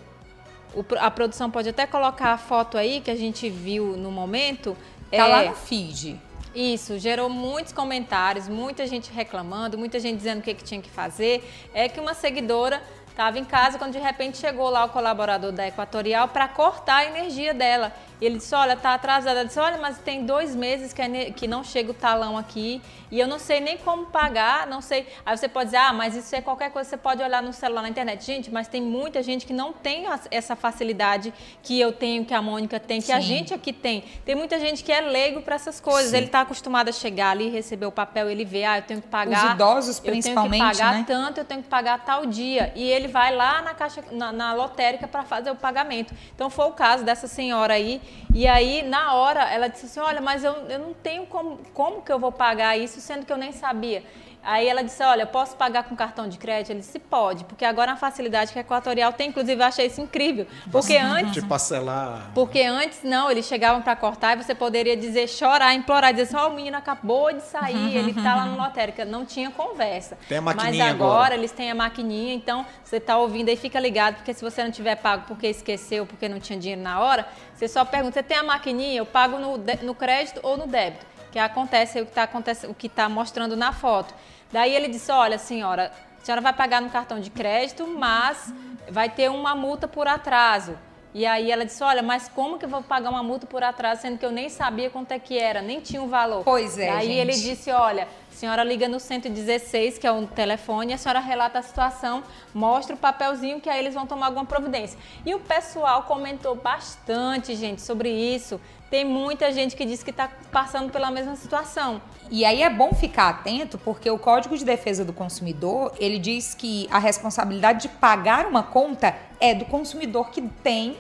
a 1.01 1.11
produção 1.11 1.51
pode 1.51 1.71
até 1.71 1.87
colocar 1.87 2.33
a 2.35 2.39
foto 2.39 2.77
aí 2.77 3.01
que 3.01 3.11
a 3.11 3.17
gente 3.17 3.49
viu 3.49 3.97
no 3.97 4.11
momento. 4.13 4.77
Tá 5.11 5.17
É, 5.17 5.25
lá 5.27 5.43
no 5.45 5.55
feed. 5.55 6.21
Isso, 6.59 6.99
gerou 6.99 7.31
muitos 7.31 7.73
comentários, 7.73 8.49
muita 8.49 8.85
gente 8.85 9.13
reclamando, 9.13 9.79
muita 9.79 10.01
gente 10.01 10.17
dizendo 10.17 10.41
o 10.41 10.43
que, 10.43 10.55
que 10.55 10.65
tinha 10.65 10.83
que 10.83 10.91
fazer. 10.91 11.49
É 11.73 11.89
que 11.89 12.01
uma 12.01 12.15
seguidora 12.15 12.83
estava 13.09 13.39
em 13.39 13.45
casa 13.45 13.79
quando 13.79 13.93
de 13.93 13.99
repente 13.99 14.39
chegou 14.39 14.69
lá 14.69 14.85
o 14.85 14.89
colaborador 14.89 15.53
da 15.53 15.67
Equatorial 15.69 16.29
para 16.29 16.49
cortar 16.49 16.97
a 16.97 17.05
energia 17.05 17.55
dela. 17.55 17.93
E 18.21 18.27
ele 18.27 18.39
disse: 18.39 18.55
Olha, 18.55 18.77
tá 18.77 18.95
atrasada. 18.95 19.41
Ela 19.41 19.45
disse: 19.47 19.59
Olha, 19.61 19.79
mas 19.79 19.99
tem 19.99 20.25
dois 20.25 20.55
meses 20.55 20.93
que, 20.93 21.01
a 21.01 21.05
ene- 21.07 21.33
que 21.33 21.47
não 21.47 21.63
chega 21.63 21.91
o 21.91 21.95
talão 21.95 22.37
aqui 22.37 22.83
e 23.11 23.19
eu 23.19 23.27
não 23.29 23.39
sei 23.39 23.61
nem 23.61 23.79
como 23.79 24.07
pagar, 24.07 24.67
não 24.67 24.81
sei. 24.81 25.07
Aí 25.25 25.37
você 25.37 25.49
pode 25.49 25.67
dizer: 25.67 25.77
Ah, 25.79 25.93
mas 25.93 26.17
isso 26.17 26.35
é 26.35 26.41
qualquer 26.41 26.71
coisa, 26.71 26.89
você 26.91 26.97
pode 26.97 27.23
olhar 27.23 27.43
no 27.43 27.53
celular 27.53 27.83
na 27.83 27.89
internet. 27.89 28.25
Gente, 28.25 28.51
mas 28.51 28.67
tem 28.69 28.83
muita 28.83 29.23
gente 29.23 29.47
que 29.47 29.53
não 29.53 29.73
tem 29.73 30.07
essa 30.31 30.57
facilidade 30.57 31.33
que 31.63 31.79
eu 31.79 31.93
tenho, 31.93 32.25
que 32.25 32.35
a 32.35 32.43
Mônica 32.43 32.81
tem, 32.81 33.01
que 33.01 33.13
a 33.13 33.21
Sim. 33.21 33.27
gente 33.27 33.55
aqui 33.55 33.73
tem. 33.73 34.03
Tem 34.25 34.35
muita 34.35 34.59
gente 34.59 34.83
que 34.83 34.91
é 34.93 35.01
leigo 35.01 35.41
para 35.43 35.55
essas 35.55 35.81
coisas. 35.81 36.13
Ele 36.13 36.27
está 36.27 36.41
acostumado 36.41 36.89
a 36.89 36.93
chegar 36.93 37.31
ali, 37.31 37.49
receber 37.49 37.87
o 37.87 37.93
papel, 37.93 38.29
ele 38.29 38.45
vê, 38.45 38.65
ah, 38.65 38.79
eu 38.79 38.83
tenho 38.83 39.01
que 39.01 39.09
pagar. 39.09 39.47
Os 39.47 39.53
idosos, 39.55 39.97
eu 39.99 40.03
tenho 40.03 40.15
principalmente, 40.15 40.71
que 40.73 40.79
pagar 40.79 40.93
né? 40.95 41.05
tanto, 41.07 41.39
eu 41.39 41.45
tenho 41.45 41.63
que 41.63 41.69
pagar 41.69 42.05
tal 42.05 42.27
dia. 42.27 42.73
E 42.75 42.83
ele 42.83 43.09
vai 43.09 43.35
lá 43.35 43.63
na 43.63 43.75
caixa, 43.75 44.03
na, 44.11 44.33
na 44.33 44.53
lotérica 44.55 45.07
para 45.07 45.23
fazer 45.25 45.51
o 45.51 45.57
pagamento. 45.57 46.15
Então 46.35 46.51
foi 46.51 46.67
o 46.67 46.73
caso 46.73 47.05
dessa 47.05 47.27
senhora 47.29 47.75
aí. 47.75 48.01
E 48.35 48.47
aí, 48.47 48.83
na 48.83 49.15
hora, 49.15 49.43
ela 49.51 49.69
disse 49.69 49.87
assim: 49.87 50.01
olha, 50.01 50.21
mas 50.21 50.45
eu, 50.45 50.53
eu 50.69 50.79
não 50.79 50.95
tenho 50.95 51.27
como, 51.27 51.59
como 51.73 52.03
que 52.03 52.13
eu 52.13 52.19
vou 52.19 52.31
pagar 52.31 52.77
isso, 52.77 53.01
sendo 53.01 53.25
que 53.25 53.33
eu 53.33 53.39
nem 53.39 53.53
sabia. 53.53 54.03
Aí 54.43 54.67
ela 54.67 54.83
disse, 54.83 55.03
olha, 55.03 55.27
posso 55.27 55.57
pagar 55.57 55.85
com 55.85 55.95
cartão 55.95 56.29
de 56.29 56.39
crédito? 56.39 56.71
Ele 56.71 56.81
disse, 56.81 56.99
pode, 56.99 57.45
porque 57.45 57.65
agora 57.65 57.93
a 57.93 57.97
facilidade 57.97 58.53
que 58.53 58.59
a 58.59 58.63
Equatorial 58.63 59.13
tem, 59.13 59.29
inclusive 59.29 59.61
eu 59.61 59.67
achei 59.67 59.87
isso 59.87 60.01
incrível. 60.01 60.47
Porque 60.71 60.97
antes... 60.97 61.33
De 61.33 61.43
parcelar. 61.43 62.31
Porque 62.35 62.63
antes, 62.63 63.03
não, 63.03 63.31
eles 63.31 63.47
chegavam 63.47 63.83
para 63.83 63.95
cortar 63.95 64.39
e 64.39 64.43
você 64.43 64.55
poderia 64.55 64.97
dizer, 64.97 65.29
chorar, 65.29 65.75
implorar, 65.75 66.13
dizer 66.13 66.25
assim, 66.25 66.37
ó, 66.37 66.49
o 66.49 66.55
menino 66.55 66.77
acabou 66.77 67.33
de 67.33 67.43
sair, 67.43 67.97
ele 67.97 68.15
tá 68.15 68.37
lá 68.37 68.47
no 68.47 68.57
lotérica. 68.57 69.05
Não 69.05 69.25
tinha 69.25 69.51
conversa. 69.51 70.17
Tem 70.29 70.39
a 70.39 70.41
Mas 70.41 70.57
maquininha 70.57 70.91
agora, 70.91 71.13
agora. 71.13 71.35
eles 71.35 71.53
têm 71.53 71.71
a 71.71 71.75
maquininha, 71.75 72.35
então 72.35 72.65
você 72.83 72.99
tá 72.99 73.19
ouvindo 73.19 73.49
aí, 73.49 73.57
fica 73.57 73.79
ligado, 73.79 74.17
porque 74.17 74.33
se 74.33 74.43
você 74.43 74.63
não 74.65 74.71
tiver 74.71 74.97
pago 74.97 75.25
porque 75.29 75.47
esqueceu, 75.47 76.07
porque 76.07 76.29
não 76.29 76.41
tinha 76.41 76.59
dinheiro 76.59 76.81
na 76.81 77.01
hora, 77.01 77.29
você 77.55 77.69
só 77.69 77.85
pergunta, 77.85 78.15
você 78.15 78.23
tem 78.23 78.39
a 78.39 78.43
maquininha? 78.43 78.99
Eu 78.99 79.07
pago 79.07 79.39
no, 79.39 79.59
no 79.83 79.95
crédito 79.95 80.41
ou 80.43 80.57
no 80.57 80.67
débito? 80.67 81.05
Que 81.31 81.39
acontece 81.39 82.01
o 82.01 82.05
que 82.05 82.11
está 82.11 82.23
acontecendo, 82.25 82.71
o 82.71 82.75
que 82.75 82.89
tá 82.89 83.09
mostrando 83.09 83.57
na 83.57 83.73
foto. 83.73 84.15
Daí 84.53 84.75
ele 84.75 84.89
disse, 84.89 85.13
olha, 85.13 85.39
senhora, 85.39 85.93
a 86.21 86.25
senhora 86.25 86.41
vai 86.41 86.53
pagar 86.53 86.81
no 86.81 86.91
cartão 86.91 87.21
de 87.21 87.31
crédito, 87.31 87.87
mas 87.87 88.53
vai 88.91 89.09
ter 89.09 89.31
uma 89.31 89.55
multa 89.55 89.87
por 89.87 90.09
atraso. 90.09 90.77
E 91.15 91.25
aí 91.25 91.51
ela 91.51 91.65
disse, 91.65 91.83
olha, 91.83 92.03
mas 92.03 92.29
como 92.29 92.59
que 92.59 92.67
eu 92.67 92.69
vou 92.69 92.83
pagar 92.83 93.11
uma 93.11 93.23
multa 93.23 93.47
por 93.47 93.63
atraso, 93.63 94.03
sendo 94.03 94.19
que 94.19 94.27
eu 94.27 94.31
nem 94.31 94.49
sabia 94.49 94.91
quanto 94.91 95.13
é 95.13 95.19
que 95.19 95.39
era, 95.39 95.63
nem 95.63 95.81
tinha 95.81 96.03
um 96.03 96.09
valor. 96.09 96.45
Pois 96.45 96.79
é, 96.79 96.91
Aí 96.91 97.11
ele 97.11 97.33
disse, 97.33 97.71
olha, 97.71 98.07
a 98.31 98.35
senhora 98.35 98.63
liga 98.63 98.87
no 98.87 99.01
116, 99.01 99.99
que 99.99 100.07
é 100.07 100.13
o 100.13 100.27
telefone, 100.27 100.93
e 100.93 100.95
a 100.95 100.99
senhora 100.99 101.19
relata 101.19 101.59
a 101.59 101.63
situação, 101.63 102.23
mostra 102.55 102.95
o 102.95 102.99
papelzinho 102.99 103.61
que 103.61 103.71
aí 103.71 103.79
eles 103.81 103.95
vão 103.95 104.07
tomar 104.07 104.27
alguma 104.27 104.45
providência. 104.45 104.99
E 105.25 105.35
o 105.35 105.41
pessoal 105.41 106.03
comentou 106.03 106.55
bastante, 106.55 107.57
gente, 107.57 107.81
sobre 107.81 108.11
isso. 108.11 108.61
Tem 108.91 109.05
muita 109.05 109.53
gente 109.53 109.77
que 109.77 109.85
diz 109.85 110.03
que 110.03 110.11
está 110.11 110.31
passando 110.51 110.91
pela 110.91 111.11
mesma 111.11 111.37
situação. 111.37 112.01
E 112.31 112.45
aí 112.45 112.63
é 112.63 112.71
bom 112.71 112.93
ficar 112.95 113.29
atento, 113.29 113.79
porque 113.79 114.11
o 114.11 114.19
Código 114.19 114.57
de 114.57 114.65
Defesa 114.65 115.05
do 115.05 115.13
Consumidor, 115.13 115.93
ele 115.99 116.19
diz 116.19 116.55
que 116.55 116.89
a 116.91 116.99
responsabilidade 116.99 117.83
de 117.83 117.89
pagar 117.89 118.47
uma 118.47 118.63
conta 118.63 119.15
é 119.41 119.55
do 119.55 119.65
consumidor 119.67 120.31
que 120.31 120.43
tem 120.43 120.97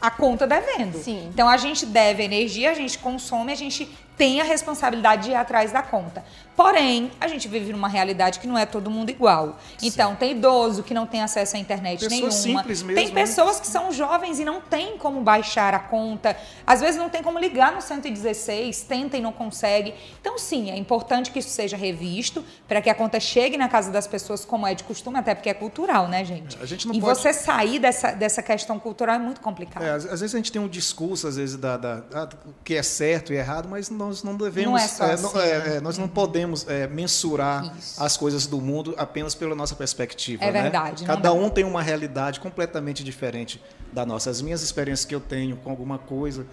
a 0.00 0.10
conta 0.10 0.46
devendo. 0.46 0.98
Sim. 0.98 1.28
Então 1.32 1.48
a 1.48 1.56
gente 1.56 1.86
deve 1.86 2.22
energia, 2.22 2.70
a 2.70 2.74
gente 2.74 2.98
consome, 2.98 3.52
a 3.52 3.56
gente 3.56 3.88
tem 4.16 4.40
a 4.40 4.44
responsabilidade 4.44 5.24
de 5.24 5.30
ir 5.30 5.34
atrás 5.34 5.72
da 5.72 5.82
conta. 5.82 6.24
Porém, 6.56 7.10
a 7.20 7.28
gente 7.28 7.46
vive 7.48 7.70
numa 7.70 7.86
realidade 7.86 8.38
que 8.40 8.46
não 8.46 8.56
é 8.56 8.64
todo 8.64 8.90
mundo 8.90 9.10
igual. 9.10 9.58
Então, 9.82 10.14
tem 10.16 10.30
idoso 10.32 10.82
que 10.82 10.94
não 10.94 11.06
tem 11.06 11.20
acesso 11.20 11.54
à 11.54 11.58
internet 11.58 12.00
Pessoas 12.08 12.44
nenhuma. 12.44 12.62
simples 12.62 12.78
tem 12.80 12.86
mesmo, 12.94 13.14
né? 13.14 13.20
pessoas 13.20 13.60
que 13.60 13.66
são 13.66 13.92
jovens 13.92 14.40
e 14.40 14.44
não 14.44 14.58
tem 14.62 14.96
como 14.96 15.20
baixar 15.20 15.74
a 15.74 15.78
conta. 15.78 16.34
Às 16.66 16.80
vezes 16.80 16.96
não 16.98 17.10
tem 17.10 17.22
como 17.22 17.38
ligar 17.38 17.72
no 17.72 17.82
116, 17.82 18.82
tenta 18.84 19.18
e 19.18 19.20
não 19.20 19.32
consegue. 19.32 19.94
Então, 20.18 20.38
sim, 20.38 20.70
é 20.70 20.76
importante 20.78 21.30
que 21.30 21.38
isso 21.40 21.50
seja 21.50 21.76
revisto 21.76 22.42
para 22.66 22.80
que 22.80 22.88
a 22.88 22.94
conta 22.94 23.20
chegue 23.20 23.58
na 23.58 23.68
casa 23.68 23.90
das 23.90 24.06
pessoas 24.06 24.42
como 24.46 24.66
é 24.66 24.74
de 24.74 24.82
costume, 24.84 25.18
até 25.18 25.34
porque 25.34 25.50
é 25.50 25.54
cultural, 25.54 26.08
né, 26.08 26.24
gente? 26.24 26.56
A 26.60 26.64
gente 26.64 26.88
não 26.88 26.94
e 26.94 27.00
pode- 27.02 27.18
você 27.18 27.34
sair 27.34 27.78
dessa, 27.78 28.12
dessa 28.12 28.42
questão 28.42 28.78
cultural 28.78 29.16
é 29.16 29.18
muito 29.18 29.42
complicado. 29.42 29.82
É, 29.82 29.90
às, 29.90 30.06
às 30.06 30.20
vezes 30.20 30.34
a 30.34 30.38
gente 30.38 30.50
tem 30.50 30.62
um 30.62 30.68
discurso, 30.68 31.28
às 31.28 31.36
vezes, 31.36 31.56
da, 31.56 31.76
da- 31.76 32.00
da- 32.00 32.24
do 32.24 32.36
que 32.64 32.74
é 32.74 32.82
certo 32.82 33.32
e 33.34 33.36
errado, 33.36 33.68
mas 33.68 33.90
nós 34.06 34.22
não 34.22 34.36
devemos. 34.36 34.70
Não 34.72 34.78
é 34.78 34.86
só 34.88 35.06
não- 35.06 35.12
assim, 35.14 35.38
é, 35.38 35.58
né? 35.58 35.76
é, 35.76 35.80
nós 35.80 35.98
não 35.98 36.08
podemos 36.08 36.66
é, 36.68 36.86
mensurar 36.86 37.76
Isso. 37.78 38.02
as 38.02 38.16
coisas 38.16 38.46
do 38.46 38.60
mundo 38.60 38.94
apenas 38.96 39.34
pela 39.34 39.54
nossa 39.54 39.74
perspectiva. 39.74 40.42
É 40.44 40.50
né? 40.52 40.62
verdade, 40.62 41.02
não 41.04 41.14
Cada 41.14 41.32
um 41.32 41.48
tem 41.50 41.64
uma 41.64 41.82
realidade 41.82 42.40
completamente 42.40 43.02
diferente 43.04 43.62
da 43.92 44.04
nossa. 44.06 44.30
As 44.30 44.40
minhas 44.40 44.62
experiências 44.62 45.04
que 45.04 45.14
eu 45.14 45.20
tenho 45.20 45.56
com 45.56 45.70
alguma 45.70 45.98
coisa 45.98 46.46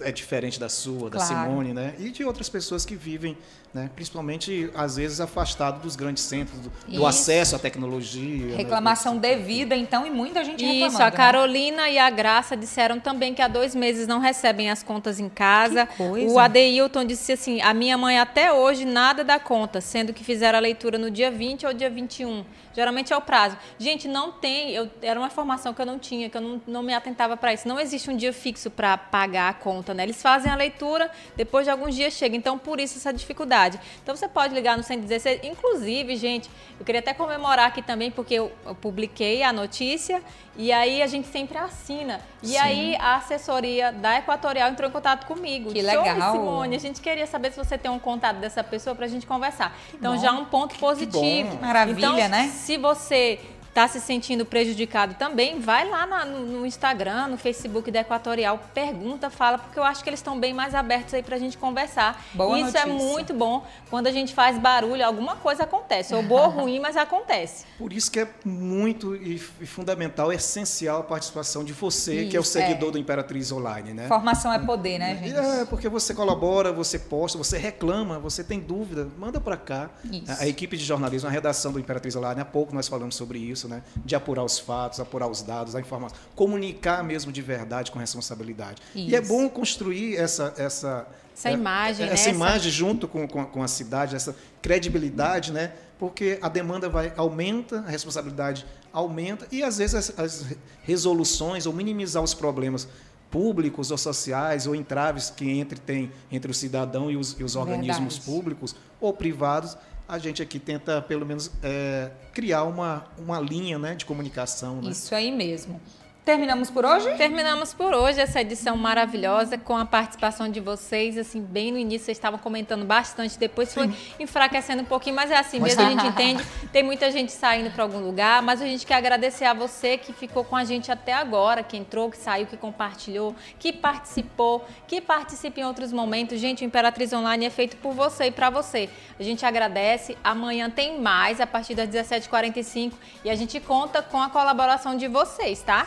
é 0.00 0.10
diferente 0.10 0.58
da 0.58 0.68
sua, 0.68 1.08
da 1.10 1.18
Claro. 1.18 1.48
Simone, 1.48 1.72
né? 1.72 1.94
E 1.98 2.10
de 2.10 2.24
outras 2.24 2.48
pessoas 2.48 2.84
que 2.84 2.96
vivem, 2.96 3.36
né? 3.74 3.90
principalmente, 3.94 4.70
às 4.74 4.94
vezes, 4.96 5.20
afastado 5.20 5.82
dos 5.82 5.96
grandes 5.96 6.22
centros, 6.22 6.60
do, 6.60 6.70
do 6.70 6.94
Isso. 6.94 7.06
acesso 7.06 7.56
à 7.56 7.58
tecnologia. 7.58 8.46
né? 8.46 8.56
Reclamação 8.56 9.16
devida, 9.16 9.74
então, 9.74 10.06
e 10.06 10.10
muita 10.10 10.44
gente 10.44 10.64
Isso, 10.64 10.72
reclamando. 10.72 11.02
a 11.02 11.10
né? 11.10 11.10
Carolina 11.10 11.90
e 11.90 11.98
a 11.98 12.08
Graça 12.08 12.56
disseram 12.56 13.00
também 13.00 13.34
que 13.34 13.42
há 13.42 13.48
dois 13.48 13.74
meses 13.74 14.06
não 14.06 14.20
recebem 14.20 14.70
as 14.70 14.84
contas 14.84 15.18
em 15.18 15.28
casa. 15.28 15.86
Que 15.86 15.96
coisa. 15.96 16.32
O 16.32 16.38
Adeilton 16.38 17.04
disse 17.04 17.32
assim: 17.32 17.60
a 17.60 17.74
minha 17.74 17.98
mãe 17.98 18.18
até 18.18 18.52
hoje 18.52 18.84
nada 18.84 19.24
dá 19.24 19.40
conta, 19.40 19.80
sendo 19.80 20.12
que 20.12 20.22
fizeram 20.22 20.56
a 20.58 20.62
leitura 20.62 20.96
no 20.96 21.10
dia 21.10 21.30
20 21.30 21.66
ou 21.66 21.74
dia 21.74 21.90
21. 21.90 22.44
Geralmente 22.74 23.12
é 23.12 23.16
o 23.16 23.20
prazo. 23.20 23.56
Gente, 23.78 24.08
não 24.08 24.32
tem. 24.32 24.70
Eu, 24.72 24.90
era 25.00 25.18
uma 25.18 25.28
informação 25.28 25.72
que 25.72 25.80
eu 25.80 25.86
não 25.86 25.98
tinha, 25.98 26.28
que 26.28 26.36
eu 26.36 26.40
não, 26.40 26.62
não 26.66 26.82
me 26.82 26.92
atentava 26.92 27.36
para 27.36 27.54
isso. 27.54 27.68
Não 27.68 27.78
existe 27.78 28.10
um 28.10 28.16
dia 28.16 28.32
fixo 28.32 28.68
para 28.68 28.98
pagar 28.98 29.48
a 29.48 29.54
conta, 29.54 29.94
né? 29.94 30.02
Eles 30.02 30.20
fazem 30.20 30.50
a 30.50 30.56
leitura, 30.56 31.08
depois 31.36 31.64
de 31.64 31.70
alguns 31.70 31.94
dias 31.94 32.12
chega. 32.14 32.36
Então, 32.36 32.58
por 32.58 32.80
isso 32.80 32.98
essa 32.98 33.12
dificuldade. 33.12 33.63
Então, 34.02 34.14
você 34.14 34.28
pode 34.28 34.54
ligar 34.54 34.76
no 34.76 34.82
116. 34.82 35.40
Inclusive, 35.44 36.16
gente, 36.16 36.50
eu 36.78 36.84
queria 36.84 37.00
até 37.00 37.14
comemorar 37.14 37.68
aqui 37.68 37.82
também, 37.82 38.10
porque 38.10 38.34
eu, 38.34 38.52
eu 38.66 38.74
publiquei 38.74 39.42
a 39.42 39.52
notícia 39.52 40.22
e 40.56 40.72
aí 40.72 41.02
a 41.02 41.06
gente 41.06 41.26
sempre 41.28 41.58
assina. 41.58 42.20
E 42.42 42.48
Sim. 42.48 42.58
aí 42.58 42.96
a 42.96 43.16
assessoria 43.16 43.90
da 43.90 44.18
Equatorial 44.18 44.70
entrou 44.70 44.88
em 44.88 44.92
contato 44.92 45.26
comigo. 45.26 45.72
Que 45.72 45.82
Show, 45.82 46.02
legal. 46.02 46.32
Simone. 46.32 46.76
A 46.76 46.80
gente 46.80 47.00
queria 47.00 47.26
saber 47.26 47.50
se 47.50 47.56
você 47.56 47.76
tem 47.76 47.90
um 47.90 47.98
contato 47.98 48.36
dessa 48.36 48.62
pessoa 48.62 48.94
para 48.94 49.06
a 49.06 49.08
gente 49.08 49.26
conversar. 49.26 49.76
então, 49.92 50.14
bom. 50.14 50.20
já 50.20 50.32
um 50.32 50.44
ponto 50.44 50.76
positivo. 50.78 51.58
Maravilha, 51.60 51.98
então, 51.98 52.28
né? 52.28 52.48
Se 52.48 52.76
você 52.76 53.40
está 53.74 53.88
se 53.88 54.00
sentindo 54.00 54.46
prejudicado 54.46 55.14
também, 55.14 55.58
vai 55.58 55.88
lá 55.90 56.06
na- 56.06 56.24
no, 56.24 56.46
no 56.60 56.64
Instagram, 56.66 57.26
no 57.26 57.36
Facebook 57.36 57.90
da 57.90 58.00
Equatorial, 58.00 58.60
pergunta, 58.72 59.28
fala, 59.28 59.58
porque 59.58 59.76
eu 59.76 59.82
acho 59.82 60.00
que 60.04 60.08
eles 60.08 60.20
estão 60.20 60.38
bem 60.38 60.54
mais 60.54 60.76
abertos 60.76 61.12
aí 61.12 61.24
pra 61.24 61.36
gente 61.38 61.58
conversar. 61.58 62.24
Boa 62.34 62.56
Isso 62.60 62.76
é 62.78 62.86
notícia. 62.86 63.08
muito 63.08 63.34
bom. 63.34 63.66
Quando 63.90 64.06
a 64.06 64.12
gente 64.12 64.32
faz 64.32 64.56
barulho, 64.58 65.04
alguma 65.04 65.34
coisa 65.34 65.64
acontece. 65.64 66.14
Ou 66.14 66.22
boa 66.22 66.44
ou 66.44 66.50
ruim, 66.62 66.78
mas 66.78 66.96
acontece. 66.96 67.64
Por 67.76 67.92
isso 67.92 68.10
que 68.12 68.20
é 68.20 68.28
muito 68.44 69.16
e, 69.16 69.42
e 69.60 69.66
fundamental, 69.66 70.32
essencial 70.32 71.00
a 71.00 71.02
participação 71.02 71.64
de 71.64 71.72
você, 71.72 72.26
que 72.26 72.36
é 72.36 72.38
o 72.38 72.42
Isso, 72.42 72.52
seguidor 72.52 72.90
é. 72.90 72.92
do 72.92 72.98
Imperatriz 72.98 73.50
Online, 73.50 73.92
né? 73.92 74.06
Formação 74.06 74.52
é 74.52 74.58
poder, 74.60 74.98
né, 75.00 75.16
gente? 75.20 75.34
É, 75.36 75.64
porque 75.64 75.88
você 75.88 76.14
colabora, 76.14 76.72
você 76.72 76.96
posta, 76.96 77.36
você 77.36 77.58
reclama, 77.58 78.20
você 78.20 78.44
tem 78.44 78.60
dúvida, 78.60 79.08
manda 79.18 79.40
para 79.40 79.56
cá. 79.56 79.90
Isso. 80.04 80.30
A, 80.30 80.44
a 80.44 80.46
equipe 80.46 80.76
de 80.76 80.84
jornalismo, 80.84 81.28
a 81.28 81.32
redação 81.32 81.72
do 81.72 81.80
Imperatriz 81.80 82.14
Online, 82.14 82.40
há 82.40 82.44
pouco 82.44 82.72
nós 82.72 82.86
falamos 82.86 83.16
sobre 83.16 83.38
isso, 83.40 83.63
né? 83.68 83.82
De 84.04 84.14
apurar 84.14 84.44
os 84.44 84.58
fatos, 84.58 85.00
apurar 85.00 85.28
os 85.28 85.42
dados, 85.42 85.74
a 85.74 85.80
informação, 85.80 86.16
comunicar 86.34 87.02
mesmo 87.04 87.30
de 87.32 87.42
verdade 87.42 87.90
com 87.90 87.98
responsabilidade. 87.98 88.80
E 88.94 89.14
é 89.14 89.20
Isso. 89.20 89.28
bom 89.28 89.48
construir 89.48 90.16
essa 90.16 90.54
essa 90.56 91.06
Essa 91.34 91.48
é, 91.50 91.52
imagem, 91.52 92.06
né? 92.06 92.12
essa 92.12 92.28
Essa- 92.28 92.30
imagem 92.30 92.70
junto 92.70 93.08
com, 93.08 93.26
com, 93.26 93.44
com 93.44 93.62
a 93.62 93.68
cidade, 93.68 94.14
essa 94.14 94.34
credibilidade, 94.62 95.52
né? 95.52 95.72
Porque 95.98 96.38
a 96.42 96.48
demanda 96.48 96.88
vai 96.88 97.12
aumenta, 97.16 97.80
a 97.86 97.90
responsabilidade 97.90 98.66
aumenta 98.92 99.46
e 99.50 99.62
às 99.62 99.78
vezes 99.78 99.94
as, 99.94 100.18
as 100.18 100.44
resoluções 100.82 101.66
ou 101.66 101.72
minimizar 101.72 102.22
os 102.22 102.34
problemas 102.34 102.86
públicos 103.30 103.90
ou 103.90 103.98
sociais 103.98 104.66
ou 104.66 104.74
entraves 104.76 105.30
que 105.30 105.48
entre 105.58 105.78
tem 105.80 106.12
entre 106.30 106.50
o 106.50 106.54
cidadão 106.54 107.10
e 107.10 107.16
os, 107.16 107.34
e 107.38 107.42
os 107.42 107.56
organismos 107.56 108.16
Verdade. 108.16 108.24
públicos 108.24 108.76
ou 109.00 109.12
privados, 109.12 109.76
a 110.08 110.18
gente 110.18 110.42
aqui 110.42 110.58
tenta 110.58 111.00
pelo 111.00 111.24
menos 111.24 111.50
é, 111.62 112.10
criar 112.32 112.64
uma, 112.64 113.06
uma 113.18 113.40
linha 113.40 113.78
né, 113.78 113.94
de 113.94 114.04
comunicação. 114.04 114.80
Né? 114.82 114.90
Isso 114.90 115.14
aí 115.14 115.32
mesmo. 115.32 115.80
Terminamos 116.24 116.70
por 116.70 116.86
hoje? 116.86 117.14
Terminamos 117.18 117.74
por 117.74 117.92
hoje 117.92 118.18
essa 118.18 118.40
edição 118.40 118.78
maravilhosa 118.78 119.58
com 119.58 119.76
a 119.76 119.84
participação 119.84 120.48
de 120.48 120.58
vocês. 120.58 121.18
Assim, 121.18 121.42
bem 121.42 121.70
no 121.70 121.76
início 121.76 122.06
vocês 122.06 122.16
estavam 122.16 122.38
comentando 122.38 122.86
bastante, 122.86 123.38
depois 123.38 123.74
foi 123.74 123.92
enfraquecendo 124.18 124.80
um 124.80 124.86
pouquinho, 124.86 125.14
mas 125.14 125.30
é 125.30 125.36
assim 125.36 125.60
mesmo, 125.60 125.82
a 125.82 125.90
gente 125.90 126.06
entende. 126.06 126.42
Tem 126.72 126.82
muita 126.82 127.10
gente 127.10 127.30
saindo 127.30 127.70
para 127.70 127.82
algum 127.82 127.98
lugar, 127.98 128.40
mas 128.40 128.62
a 128.62 128.64
gente 128.64 128.86
quer 128.86 128.94
agradecer 128.94 129.44
a 129.44 129.52
você 129.52 129.98
que 129.98 130.14
ficou 130.14 130.42
com 130.42 130.56
a 130.56 130.64
gente 130.64 130.90
até 130.90 131.12
agora, 131.12 131.62
que 131.62 131.76
entrou, 131.76 132.10
que 132.10 132.16
saiu, 132.16 132.46
que 132.46 132.56
compartilhou, 132.56 133.36
que 133.58 133.70
participou, 133.70 134.64
que 134.88 135.02
participa 135.02 135.60
em 135.60 135.64
outros 135.64 135.92
momentos. 135.92 136.40
Gente, 136.40 136.64
o 136.64 136.64
Imperatriz 136.64 137.12
Online 137.12 137.44
é 137.44 137.50
feito 137.50 137.76
por 137.76 137.92
você 137.92 138.28
e 138.28 138.30
para 138.30 138.48
você. 138.48 138.88
A 139.20 139.22
gente 139.22 139.44
agradece. 139.44 140.16
Amanhã 140.24 140.70
tem 140.70 140.98
mais 140.98 141.38
a 141.38 141.46
partir 141.46 141.74
das 141.74 141.90
17h45 141.90 142.92
e 143.22 143.28
a 143.28 143.34
gente 143.34 143.60
conta 143.60 144.00
com 144.00 144.22
a 144.22 144.30
colaboração 144.30 144.96
de 144.96 145.06
vocês, 145.06 145.60
tá? 145.60 145.86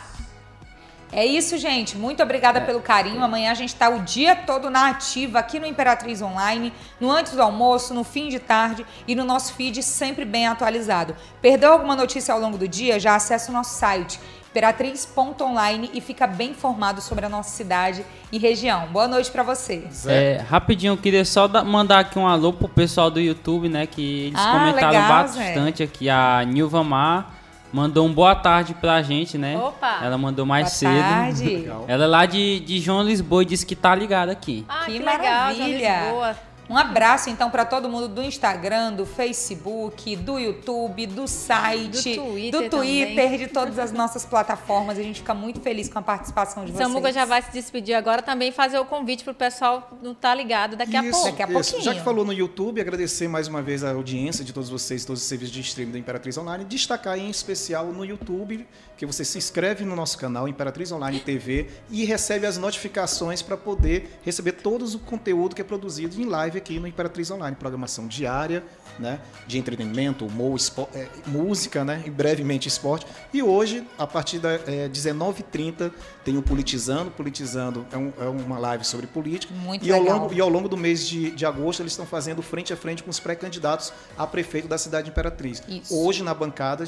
É 1.10 1.24
isso, 1.24 1.56
gente. 1.56 1.96
Muito 1.96 2.22
obrigada 2.22 2.60
pelo 2.60 2.80
carinho. 2.80 3.22
Amanhã 3.24 3.50
a 3.50 3.54
gente 3.54 3.70
está 3.70 3.88
o 3.88 4.00
dia 4.00 4.36
todo 4.36 4.68
na 4.70 4.88
ativa 4.90 5.38
aqui 5.38 5.58
no 5.58 5.66
Imperatriz 5.66 6.20
Online, 6.20 6.72
no 7.00 7.10
antes 7.10 7.32
do 7.32 7.42
almoço, 7.42 7.94
no 7.94 8.04
fim 8.04 8.28
de 8.28 8.38
tarde 8.38 8.84
e 9.06 9.14
no 9.14 9.24
nosso 9.24 9.54
feed 9.54 9.82
sempre 9.82 10.24
bem 10.24 10.46
atualizado. 10.46 11.16
Perdeu 11.40 11.72
alguma 11.72 11.96
notícia 11.96 12.32
ao 12.34 12.40
longo 12.40 12.58
do 12.58 12.68
dia? 12.68 13.00
Já 13.00 13.14
acessa 13.14 13.50
o 13.50 13.54
nosso 13.54 13.74
site 13.78 14.20
imperatriz.online 14.50 15.90
e 15.94 16.00
fica 16.00 16.26
bem 16.26 16.50
informado 16.50 17.00
sobre 17.00 17.24
a 17.24 17.28
nossa 17.28 17.50
cidade 17.50 18.04
e 18.32 18.38
região. 18.38 18.86
Boa 18.88 19.06
noite 19.06 19.30
para 19.30 19.42
você. 19.42 19.86
É, 20.06 20.42
rapidinho, 20.48 20.94
eu 20.94 20.96
queria 20.96 21.24
só 21.24 21.46
da- 21.46 21.62
mandar 21.62 22.00
aqui 22.00 22.18
um 22.18 22.26
alô 22.26 22.52
pro 22.52 22.68
pessoal 22.68 23.10
do 23.10 23.20
YouTube, 23.20 23.68
né? 23.68 23.86
Que 23.86 24.26
eles 24.28 24.40
Ah, 24.40 24.52
comentaram 24.58 24.88
legal, 24.90 25.08
bastante 25.08 25.82
aqui. 25.82 26.08
A 26.10 26.42
Nilva 26.44 26.82
Mar 26.82 27.37
mandou 27.72 28.06
um 28.06 28.12
boa 28.12 28.34
tarde 28.34 28.74
pra 28.74 29.02
gente, 29.02 29.36
né? 29.38 29.56
Opa! 29.56 30.00
Ela 30.02 30.16
mandou 30.18 30.44
mais 30.46 30.64
Boa 30.64 30.70
cedo. 30.70 31.00
tarde. 31.08 31.70
Ela 31.86 32.04
é 32.04 32.06
lá 32.06 32.26
de, 32.26 32.60
de 32.60 32.78
João 32.80 33.02
Lisboa 33.02 33.42
e 33.42 33.46
disse 33.46 33.64
que 33.66 33.76
tá 33.76 33.94
ligada 33.94 34.32
aqui. 34.32 34.64
Ah, 34.68 34.84
Que 34.86 34.92
que, 34.92 34.98
legal, 34.98 35.54
João. 35.54 35.68
Lisboa. 35.68 36.36
Um 36.68 36.76
abraço 36.76 37.30
então 37.30 37.50
para 37.50 37.64
todo 37.64 37.88
mundo 37.88 38.08
do 38.08 38.22
Instagram, 38.22 38.92
do 38.92 39.06
Facebook, 39.06 40.16
do 40.16 40.38
YouTube, 40.38 41.06
do 41.06 41.26
site, 41.26 42.16
Do 42.16 42.24
Twitter 42.24 42.62
do 42.62 42.70
Twitter, 42.70 43.38
de 43.38 43.46
todas 43.46 43.78
as 43.78 43.90
nossas 43.90 44.26
plataformas. 44.26 44.98
A 44.98 45.02
gente 45.02 45.20
fica 45.20 45.32
muito 45.32 45.60
feliz 45.60 45.88
com 45.88 45.98
a 45.98 46.02
participação 46.02 46.64
de 46.64 46.72
vocês. 46.72 46.86
Samuca 46.86 47.12
já 47.12 47.24
vai 47.24 47.40
se 47.40 47.50
despedir 47.52 47.94
agora 47.94 48.20
também 48.20 48.52
fazer 48.52 48.78
o 48.78 48.84
convite 48.84 49.24
pro 49.24 49.34
pessoal 49.34 49.98
não 50.02 50.14
tá 50.14 50.34
ligado 50.34 50.76
daqui 50.76 50.96
a 50.96 51.02
Isso, 51.02 51.10
pouco. 51.12 51.26
Daqui 51.30 51.42
a 51.42 51.46
isso. 51.46 51.72
pouquinho. 51.72 51.82
Já 51.82 51.94
que 51.94 52.04
falou 52.04 52.24
no 52.24 52.32
YouTube, 52.32 52.80
agradecer 52.80 53.28
mais 53.28 53.48
uma 53.48 53.62
vez 53.62 53.82
a 53.82 53.92
audiência 53.92 54.44
de 54.44 54.52
todos 54.52 54.68
vocês, 54.68 55.04
todos 55.04 55.22
os 55.22 55.28
serviços 55.28 55.54
de 55.54 55.60
streaming 55.62 55.92
da 55.92 55.98
Imperatriz 55.98 56.36
Online. 56.36 56.64
Destacar 56.64 57.18
em 57.18 57.30
especial 57.30 57.86
no 57.86 58.04
YouTube, 58.04 58.66
que 58.98 59.06
você 59.06 59.24
se 59.24 59.38
inscreve 59.38 59.84
no 59.84 59.94
nosso 59.94 60.18
canal 60.18 60.48
Imperatriz 60.48 60.90
Online 60.90 61.20
TV 61.20 61.68
e 61.88 62.04
recebe 62.04 62.44
as 62.46 62.58
notificações 62.58 63.40
para 63.40 63.56
poder 63.56 64.18
receber 64.24 64.52
todo 64.52 64.84
o 64.84 64.98
conteúdo 64.98 65.54
que 65.54 65.62
é 65.62 65.64
produzido 65.64 66.20
em 66.20 66.24
live 66.24 66.58
aqui 66.58 66.80
no 66.80 66.86
Imperatriz 66.88 67.30
Online. 67.30 67.54
Programação 67.54 68.08
diária, 68.08 68.64
né, 68.98 69.20
de 69.46 69.56
entretenimento, 69.56 70.26
humor, 70.26 70.58
é, 70.92 71.06
música, 71.26 71.84
né, 71.84 72.02
e 72.04 72.10
brevemente 72.10 72.66
esporte. 72.66 73.06
E 73.32 73.40
hoje, 73.40 73.86
a 73.96 74.04
partir 74.06 74.40
da 74.40 74.54
é, 74.54 74.88
19h30, 74.88 75.92
tem 76.24 76.36
o 76.36 76.42
Politizando. 76.42 77.10
Politizando 77.12 77.86
é, 77.92 77.96
um- 77.96 78.12
é 78.20 78.24
uma 78.28 78.58
live 78.58 78.84
sobre 78.84 79.06
política. 79.06 79.54
Muito 79.54 79.86
e 79.86 79.92
ao 79.92 80.00
legal. 80.02 80.18
longo 80.18 80.34
e 80.34 80.40
ao 80.40 80.48
longo 80.48 80.68
do 80.68 80.76
mês 80.76 81.06
de, 81.06 81.30
de 81.30 81.46
agosto, 81.46 81.80
eles 81.82 81.92
estão 81.92 82.04
fazendo 82.04 82.42
frente 82.42 82.72
a 82.72 82.76
frente 82.76 83.04
com 83.04 83.10
os 83.10 83.20
pré-candidatos 83.20 83.92
a 84.16 84.26
prefeito 84.26 84.66
da 84.66 84.76
cidade 84.76 85.04
de 85.04 85.10
Imperatriz. 85.12 85.62
Isso. 85.68 85.94
Hoje, 85.96 86.24
na 86.24 86.34
bancada, 86.34 86.84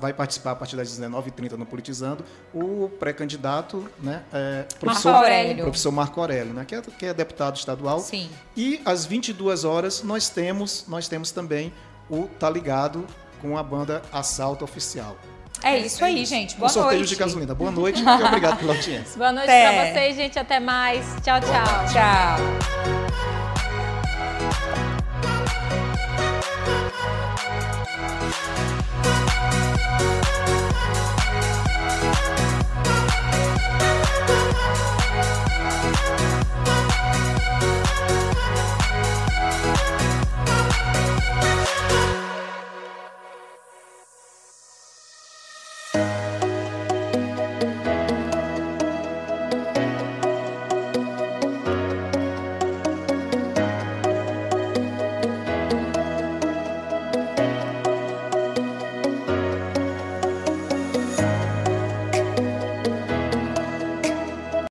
vai 0.00 0.12
participar 0.12 0.52
a 0.52 0.56
partir 0.56 0.76
das 0.76 0.88
19h30 0.88 1.52
no 1.52 1.66
Politizando 1.66 2.24
o 2.52 2.90
pré-candidato, 2.98 3.88
né, 3.98 4.22
é, 4.32 4.64
professor, 4.78 5.14
Aurélio. 5.14 5.64
professor 5.64 5.90
Marco 5.92 6.20
Aurélio, 6.20 6.52
né, 6.52 6.64
que, 6.64 6.74
é, 6.74 6.82
que 6.82 7.06
é 7.06 7.14
deputado 7.14 7.56
estadual. 7.56 8.00
Sim. 8.00 8.28
E 8.56 8.80
às 8.84 9.06
22 9.06 9.64
horas 9.64 10.02
nós 10.02 10.28
temos, 10.28 10.84
nós 10.88 11.08
temos 11.08 11.30
também 11.30 11.72
o 12.08 12.26
Tá 12.38 12.50
Ligado 12.50 13.06
com 13.40 13.56
a 13.56 13.62
banda 13.62 14.02
Assalto 14.12 14.64
Oficial. 14.64 15.16
É 15.62 15.78
isso 15.78 16.02
aí, 16.04 16.24
gente. 16.24 16.56
Boa 16.56 16.68
o 16.68 16.72
sorteio 16.72 17.00
noite. 17.00 17.10
de 17.10 17.16
gasolina. 17.16 17.54
Boa 17.54 17.70
noite 17.70 18.02
e 18.02 18.24
obrigado 18.24 18.58
pela 18.58 18.74
audiência. 18.74 19.16
Boa 19.18 19.32
noite 19.32 19.50
Até. 19.50 19.72
pra 19.72 19.92
vocês, 19.92 20.16
gente. 20.16 20.38
Até 20.38 20.60
mais. 20.60 21.04
Tchau, 21.22 21.38
tchau. 21.40 21.92
Tchau. 21.92 23.39